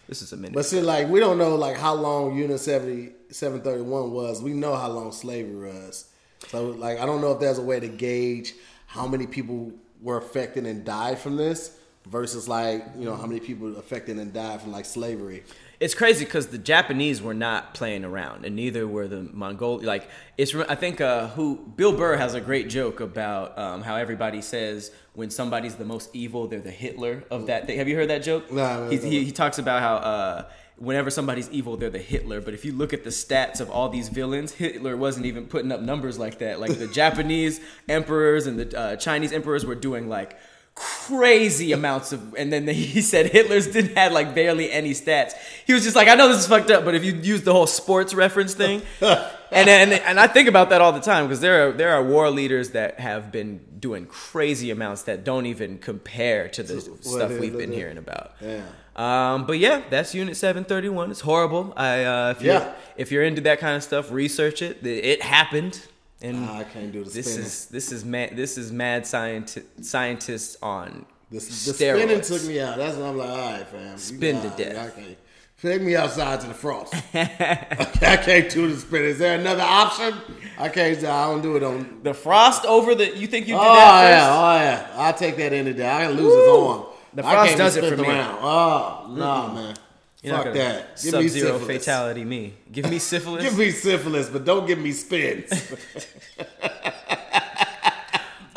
This 0.08 0.22
is 0.22 0.32
a 0.32 0.36
minute. 0.36 0.52
But 0.52 0.66
see, 0.66 0.80
like 0.80 1.08
we 1.08 1.18
don't 1.20 1.38
know 1.38 1.56
like 1.56 1.76
how 1.76 1.94
long 1.94 2.36
Unit 2.36 2.60
70, 2.60 3.12
731 3.30 4.12
was. 4.12 4.42
We 4.42 4.52
know 4.52 4.74
how 4.76 4.88
long 4.88 5.12
slavery 5.12 5.72
was. 5.72 6.08
So 6.48 6.68
like 6.70 6.98
I 6.98 7.06
don't 7.06 7.20
know 7.20 7.32
if 7.32 7.40
there's 7.40 7.58
a 7.58 7.62
way 7.62 7.80
to 7.80 7.88
gauge 7.88 8.54
how 8.86 9.06
many 9.06 9.26
people 9.26 9.72
were 10.00 10.18
affected 10.18 10.66
and 10.66 10.84
died 10.84 11.18
from 11.18 11.36
this 11.36 11.78
versus 12.06 12.48
like 12.48 12.84
you 12.96 13.04
know 13.04 13.16
how 13.16 13.26
many 13.26 13.40
people 13.40 13.76
affected 13.76 14.18
and 14.18 14.32
died 14.32 14.60
from 14.62 14.72
like 14.72 14.84
slavery. 14.84 15.42
It's 15.78 15.94
crazy 15.94 16.24
because 16.24 16.46
the 16.46 16.58
Japanese 16.58 17.20
were 17.20 17.34
not 17.34 17.74
playing 17.74 18.04
around, 18.04 18.46
and 18.46 18.56
neither 18.56 18.86
were 18.86 19.06
the 19.06 19.28
Mongol. 19.32 19.80
Like 19.82 20.08
it's, 20.38 20.54
I 20.54 20.74
think 20.74 21.00
uh, 21.02 21.28
who 21.28 21.56
Bill 21.76 21.92
Burr 21.94 22.16
has 22.16 22.32
a 22.34 22.40
great 22.40 22.70
joke 22.70 23.00
about 23.00 23.58
um, 23.58 23.82
how 23.82 23.96
everybody 23.96 24.40
says 24.40 24.90
when 25.12 25.28
somebody's 25.28 25.74
the 25.74 25.84
most 25.84 26.14
evil, 26.14 26.46
they're 26.46 26.60
the 26.60 26.70
Hitler 26.70 27.24
of 27.30 27.46
that 27.48 27.66
thing. 27.66 27.78
Have 27.78 27.88
you 27.88 27.96
heard 27.96 28.08
that 28.08 28.22
joke? 28.22 28.50
Nah, 28.50 28.88
he, 28.88 28.96
nah, 28.96 29.02
he, 29.02 29.24
he 29.24 29.32
talks 29.32 29.58
about 29.58 29.80
how. 29.82 29.96
Uh, 29.96 30.50
Whenever 30.78 31.10
somebody's 31.10 31.48
evil, 31.50 31.76
they're 31.76 31.88
the 31.88 31.98
Hitler. 31.98 32.40
But 32.40 32.52
if 32.52 32.64
you 32.64 32.72
look 32.72 32.92
at 32.92 33.02
the 33.02 33.10
stats 33.10 33.60
of 33.60 33.70
all 33.70 33.88
these 33.88 34.08
villains, 34.10 34.52
Hitler 34.52 34.96
wasn't 34.96 35.24
even 35.26 35.46
putting 35.46 35.72
up 35.72 35.80
numbers 35.80 36.18
like 36.18 36.38
that. 36.38 36.60
Like 36.60 36.78
the 36.78 36.86
Japanese 36.92 37.60
emperors 37.88 38.46
and 38.46 38.58
the 38.58 38.78
uh, 38.78 38.96
Chinese 38.96 39.32
emperors 39.32 39.64
were 39.64 39.74
doing 39.74 40.08
like 40.08 40.36
crazy 40.76 41.72
amounts 41.72 42.12
of 42.12 42.34
and 42.34 42.52
then 42.52 42.68
he 42.68 43.00
said 43.00 43.26
Hitler's 43.32 43.66
didn't 43.66 43.96
have 43.96 44.12
like 44.12 44.34
barely 44.34 44.70
any 44.70 44.92
stats. 44.92 45.32
He 45.66 45.72
was 45.72 45.82
just 45.82 45.96
like, 45.96 46.06
I 46.06 46.14
know 46.14 46.28
this 46.28 46.38
is 46.38 46.46
fucked 46.46 46.70
up, 46.70 46.84
but 46.84 46.94
if 46.94 47.02
you 47.02 47.12
use 47.14 47.42
the 47.42 47.52
whole 47.52 47.66
sports 47.66 48.14
reference 48.14 48.54
thing, 48.54 48.82
and 49.00 49.68
and 49.68 49.92
and 49.92 50.20
I 50.20 50.26
think 50.28 50.48
about 50.48 50.70
that 50.70 50.80
all 50.80 50.92
the 50.92 51.00
time 51.00 51.24
because 51.26 51.40
there 51.40 51.68
are 51.68 51.72
there 51.72 51.92
are 51.94 52.04
war 52.04 52.30
leaders 52.30 52.70
that 52.70 53.00
have 53.00 53.32
been 53.32 53.60
doing 53.80 54.06
crazy 54.06 54.70
amounts 54.70 55.02
that 55.02 55.24
don't 55.24 55.46
even 55.46 55.78
compare 55.78 56.48
to 56.48 56.62
the 56.62 56.80
stuff 57.00 57.32
we've 57.40 57.56
been 57.56 57.72
hearing 57.72 57.98
about. 57.98 58.32
Yeah. 58.40 58.62
Um, 58.96 59.44
but 59.44 59.58
yeah, 59.58 59.82
that's 59.90 60.14
Unit 60.14 60.36
731. 60.38 61.10
It's 61.10 61.20
horrible. 61.20 61.74
I 61.76 62.04
uh, 62.04 62.30
if 62.30 62.42
you're, 62.42 62.54
Yeah. 62.54 62.72
if 62.96 63.12
you're 63.12 63.24
into 63.24 63.42
that 63.42 63.58
kind 63.60 63.76
of 63.76 63.82
stuff, 63.82 64.10
research. 64.10 64.62
It 64.62 64.84
it 64.86 65.20
happened, 65.22 65.80
and 66.22 66.36
Ah, 66.48 66.58
I 66.58 66.64
can't 66.64 66.92
do 66.92 67.04
the 67.04 67.10
this 67.10 67.26
spinning. 67.26 67.46
is 67.46 67.66
this 67.66 67.92
is 67.92 68.04
mad 68.04 68.36
this 68.36 68.56
is 68.58 68.72
mad 68.72 69.02
scienti- 69.04 69.64
scientists 69.82 70.56
on 70.62 71.04
The, 71.30 71.36
the 71.38 71.40
spinning 71.40 72.20
took 72.20 72.44
me 72.44 72.60
out. 72.60 72.76
That's 72.78 72.96
when 72.96 73.06
I'm 73.08 73.16
like, 73.18 73.28
all 73.28 73.36
right, 73.52 73.68
fam. 73.68 73.98
Spin 73.98 74.40
to 74.42 74.48
death. 74.56 74.96
I. 74.98 75.16
Take 75.62 75.80
me 75.80 75.96
outside 75.96 76.40
to 76.42 76.48
the 76.48 76.54
frost. 76.54 76.94
I 77.14 78.18
can't 78.22 78.48
do 78.50 78.68
the 78.68 78.76
spin. 78.78 79.02
Is 79.04 79.18
there 79.18 79.38
another 79.38 79.62
option? 79.62 80.12
I 80.58 80.68
can't. 80.68 80.98
I 80.98 81.24
don't 81.30 81.40
do 81.42 81.56
it 81.56 81.62
on. 81.62 82.00
the 82.02 82.12
frost 82.14 82.64
over 82.66 82.94
the. 82.94 83.16
You 83.16 83.26
think 83.26 83.48
you 83.48 83.56
Oh 83.56 83.62
did 83.62 83.68
that 83.68 84.10
yeah, 84.10 84.26
first? 84.26 84.38
oh 84.38 84.54
yeah. 84.94 85.02
I'll 85.02 85.14
take 85.14 85.36
that 85.38 85.52
any 85.54 85.72
day. 85.72 85.90
I 85.90 86.04
can 86.06 86.12
lose 86.16 86.34
his 86.34 86.48
arm. 86.48 86.86
The 87.14 87.26
I 87.26 87.32
frost 87.32 87.56
does 87.56 87.76
it 87.76 87.84
for 87.88 87.96
me. 88.02 88.08
Around. 88.08 88.38
Oh 88.42 89.06
no, 89.10 89.54
man. 89.54 89.76
You're 90.22 90.36
Fuck 90.36 90.54
that. 90.54 90.96
Give 91.02 91.14
me 91.14 91.28
Sub-zero 91.28 91.58
syphilis. 91.58 91.84
fatality 91.84 92.24
me. 92.24 92.54
Give 92.72 92.88
me 92.90 92.98
syphilis. 93.12 93.44
Give 93.44 93.58
me 93.58 93.70
syphilis, 93.70 94.28
but 94.28 94.44
don't 94.44 94.66
give 94.66 94.78
me 94.78 94.92
spins. 94.92 95.50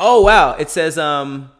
Oh 0.02 0.22
wow! 0.22 0.54
It 0.54 0.70
says 0.70 0.96
um, 0.96 1.50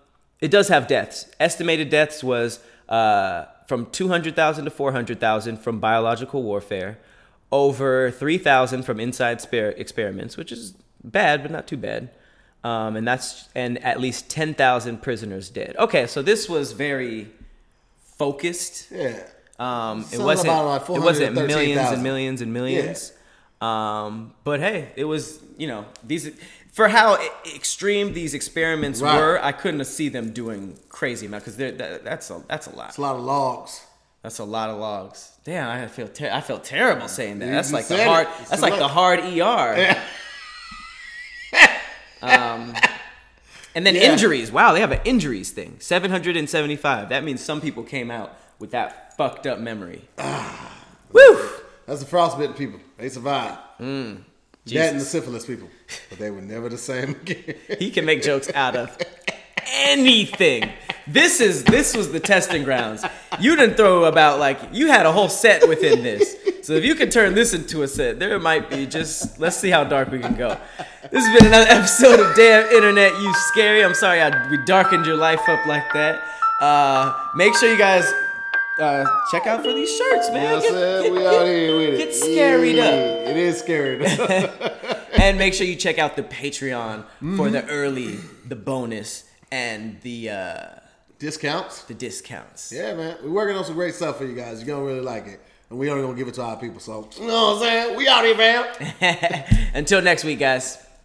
it 0.40 0.50
does 0.50 0.68
have 0.68 0.86
deaths. 0.86 1.26
Estimated 1.38 1.90
deaths 1.90 2.24
was 2.24 2.60
uh 2.88 3.44
from 3.66 3.86
two 3.90 4.08
hundred 4.08 4.34
thousand 4.34 4.64
to 4.64 4.70
four 4.70 4.92
hundred 4.92 5.20
thousand 5.20 5.58
from 5.58 5.78
biological 5.78 6.42
warfare, 6.42 6.98
over 7.52 8.10
three 8.10 8.38
thousand 8.38 8.84
from 8.84 8.98
inside 8.98 9.42
spare 9.42 9.72
experiments, 9.72 10.38
which 10.38 10.52
is 10.52 10.72
bad 11.04 11.42
but 11.42 11.50
not 11.50 11.66
too 11.66 11.76
bad. 11.76 12.08
Um, 12.64 12.96
and 12.96 13.06
that's 13.06 13.48
and 13.54 13.76
at 13.84 14.00
least 14.00 14.30
ten 14.30 14.54
thousand 14.54 15.02
prisoners 15.02 15.50
dead. 15.50 15.76
Okay, 15.78 16.06
so 16.06 16.22
this 16.22 16.48
was 16.48 16.72
very 16.72 17.28
focused. 18.16 18.90
yeah. 18.90 19.22
Um, 19.60 20.06
it 20.12 20.18
wasn't. 20.18 20.48
about 20.48 20.66
like 20.66 20.82
it 20.82 21.02
wasn't 21.02 21.34
413,000. 21.34 21.36
millions 21.36 21.92
and 21.92 22.02
millions 22.02 22.40
and 22.40 22.52
millions. 22.52 23.12
Um, 23.60 24.32
but 24.44 24.60
hey, 24.60 24.88
it 24.96 25.04
was. 25.04 25.38
You 25.58 25.66
know 25.66 25.84
these 26.02 26.30
for 26.72 26.88
how 26.88 27.18
extreme 27.54 28.14
these 28.14 28.32
experiments 28.32 29.02
Right. 29.02 29.18
were. 29.18 29.38
I 29.44 29.52
couldn't 29.52 29.84
see 29.84 30.08
them 30.08 30.32
doing 30.32 30.78
crazy 30.88 31.26
amount 31.26 31.44
because 31.44 31.58
that, 31.58 32.02
that's 32.02 32.30
a 32.30 32.42
that's 32.48 32.66
a 32.68 32.74
lot. 32.74 32.88
It's 32.88 32.96
a 32.98 33.02
lot 33.02 33.16
of 33.16 33.22
logs. 33.22 33.84
That's 34.22 34.38
a 34.38 34.44
lot 34.44 34.70
of 34.70 34.78
logs. 34.78 35.30
Damn, 35.44 35.68
I 35.68 35.86
feel 35.88 36.08
ter- 36.08 36.30
I 36.30 36.40
felt 36.40 36.64
terrible 36.64 37.08
saying 37.08 37.40
that. 37.40 37.50
That's 37.50 37.68
you 37.70 37.76
like 37.76 37.88
the 37.88 38.02
hard. 38.04 38.28
That's 38.48 38.62
like 38.62 38.78
the 38.78 38.88
hard 38.88 39.20
ER. 39.20 39.96
um, 42.22 42.74
and 43.74 43.86
then 43.86 43.94
Yeah. 43.94 44.12
injuries. 44.12 44.50
Wow, 44.50 44.72
they 44.72 44.80
have 44.80 44.92
an 44.92 45.00
injuries 45.04 45.50
thing. 45.50 45.76
Seven 45.80 46.10
hundred 46.10 46.36
and 46.36 46.48
seventy-five. 46.48 47.08
That 47.10 47.24
means 47.24 47.42
some 47.42 47.60
people 47.60 47.82
came 47.82 48.10
out 48.10 48.38
with 48.60 48.70
that 48.70 49.16
fucked 49.16 49.46
up 49.46 49.58
memory. 49.58 50.02
Ah. 50.18 50.76
Woo! 51.12 51.48
That's 51.86 52.00
the 52.00 52.06
frostbitten 52.06 52.54
people. 52.54 52.78
They 52.96 53.08
survived. 53.08 53.58
Mm. 53.80 54.20
that 54.66 54.92
and 54.92 55.00
the 55.00 55.04
syphilis 55.04 55.44
people, 55.44 55.68
but 56.08 56.18
they 56.18 56.30
were 56.30 56.40
never 56.40 56.68
the 56.68 56.78
same 56.78 57.10
again. 57.10 57.56
He 57.80 57.90
can 57.90 58.04
make 58.04 58.22
jokes 58.22 58.48
out 58.54 58.76
of 58.76 58.96
anything. 59.72 60.70
This 61.06 61.40
is 61.40 61.64
this 61.64 61.96
was 61.96 62.12
the 62.12 62.20
testing 62.20 62.62
grounds. 62.62 63.04
You 63.40 63.56
didn't 63.56 63.76
throw 63.76 64.04
about 64.04 64.38
like 64.38 64.60
you 64.72 64.86
had 64.86 65.06
a 65.06 65.12
whole 65.12 65.28
set 65.28 65.68
within 65.68 66.04
this. 66.04 66.36
So 66.62 66.74
if 66.74 66.84
you 66.84 66.94
can 66.94 67.10
turn 67.10 67.34
this 67.34 67.54
into 67.54 67.82
a 67.82 67.88
set, 67.88 68.20
there 68.20 68.38
might 68.38 68.70
be 68.70 68.86
just 68.86 69.40
let's 69.40 69.56
see 69.56 69.70
how 69.70 69.82
dark 69.82 70.12
we 70.12 70.20
can 70.20 70.36
go. 70.36 70.56
This 71.10 71.26
has 71.26 71.38
been 71.38 71.48
another 71.48 71.68
episode 71.68 72.20
of 72.20 72.36
Damn 72.36 72.70
Internet, 72.72 73.12
you 73.20 73.34
scary. 73.48 73.82
I'm 73.82 73.94
sorry 73.94 74.20
I 74.20 74.48
we 74.50 74.58
darkened 74.64 75.06
your 75.06 75.16
life 75.16 75.48
up 75.48 75.66
like 75.66 75.92
that. 75.94 76.22
Uh, 76.60 77.18
make 77.34 77.56
sure 77.56 77.68
you 77.68 77.78
guys 77.78 78.12
uh, 78.80 79.04
check 79.30 79.46
out 79.46 79.62
for 79.64 79.72
these 79.72 79.94
shirts, 79.96 80.28
You 80.28 80.34
know 80.34 80.40
man. 80.40 80.54
what 80.54 80.56
I'm 80.56 80.62
Get- 80.62 80.72
saying? 80.72 81.02
get- 81.02 81.12
we 81.12 81.26
out 81.26 81.46
here 81.46 81.76
with 81.76 81.88
it. 81.94 81.98
get 81.98 82.08
scaried 82.10 82.74
Yeah, 82.76 82.84
up. 82.84 83.28
It 83.28 83.36
is 83.36 83.58
scary. 83.58 84.04
and 85.20 85.38
make 85.38 85.54
sure 85.54 85.66
you 85.66 85.76
check 85.76 85.98
out 85.98 86.16
the 86.16 86.22
Patreon 86.22 87.04
for 87.04 87.24
Mm-hmm. 87.24 87.52
the 87.52 87.66
early, 87.68 88.18
the 88.48 88.56
bonus, 88.56 89.24
and 89.52 90.00
the 90.02 90.30
uh, 90.30 90.64
Discounts. 91.18 91.82
the 91.84 91.94
discounts. 91.94 92.72
Yeah, 92.72 92.94
man. 92.94 93.16
We're 93.22 93.30
working 93.30 93.56
on 93.56 93.64
some 93.64 93.74
great 93.74 93.94
stuff 93.94 94.16
for 94.18 94.24
you 94.24 94.34
guys. 94.34 94.58
You're 94.64 94.74
gonna 94.74 94.86
really 94.86 95.00
like 95.04 95.26
it. 95.26 95.40
And 95.68 95.78
we 95.78 95.90
only 95.90 96.02
gonna 96.02 96.16
give 96.16 96.28
it 96.28 96.34
to 96.34 96.42
our 96.42 96.56
people. 96.56 96.80
So 96.80 97.08
you 97.20 97.26
know 97.26 97.54
what 97.54 97.56
I'm 97.56 97.62
saying? 97.62 97.96
We 97.96 98.08
out 98.08 98.24
here, 98.24 98.34
fam. 98.36 99.44
Until 99.74 100.00
next 100.02 100.24
week, 100.24 100.38
guys. 100.38 100.78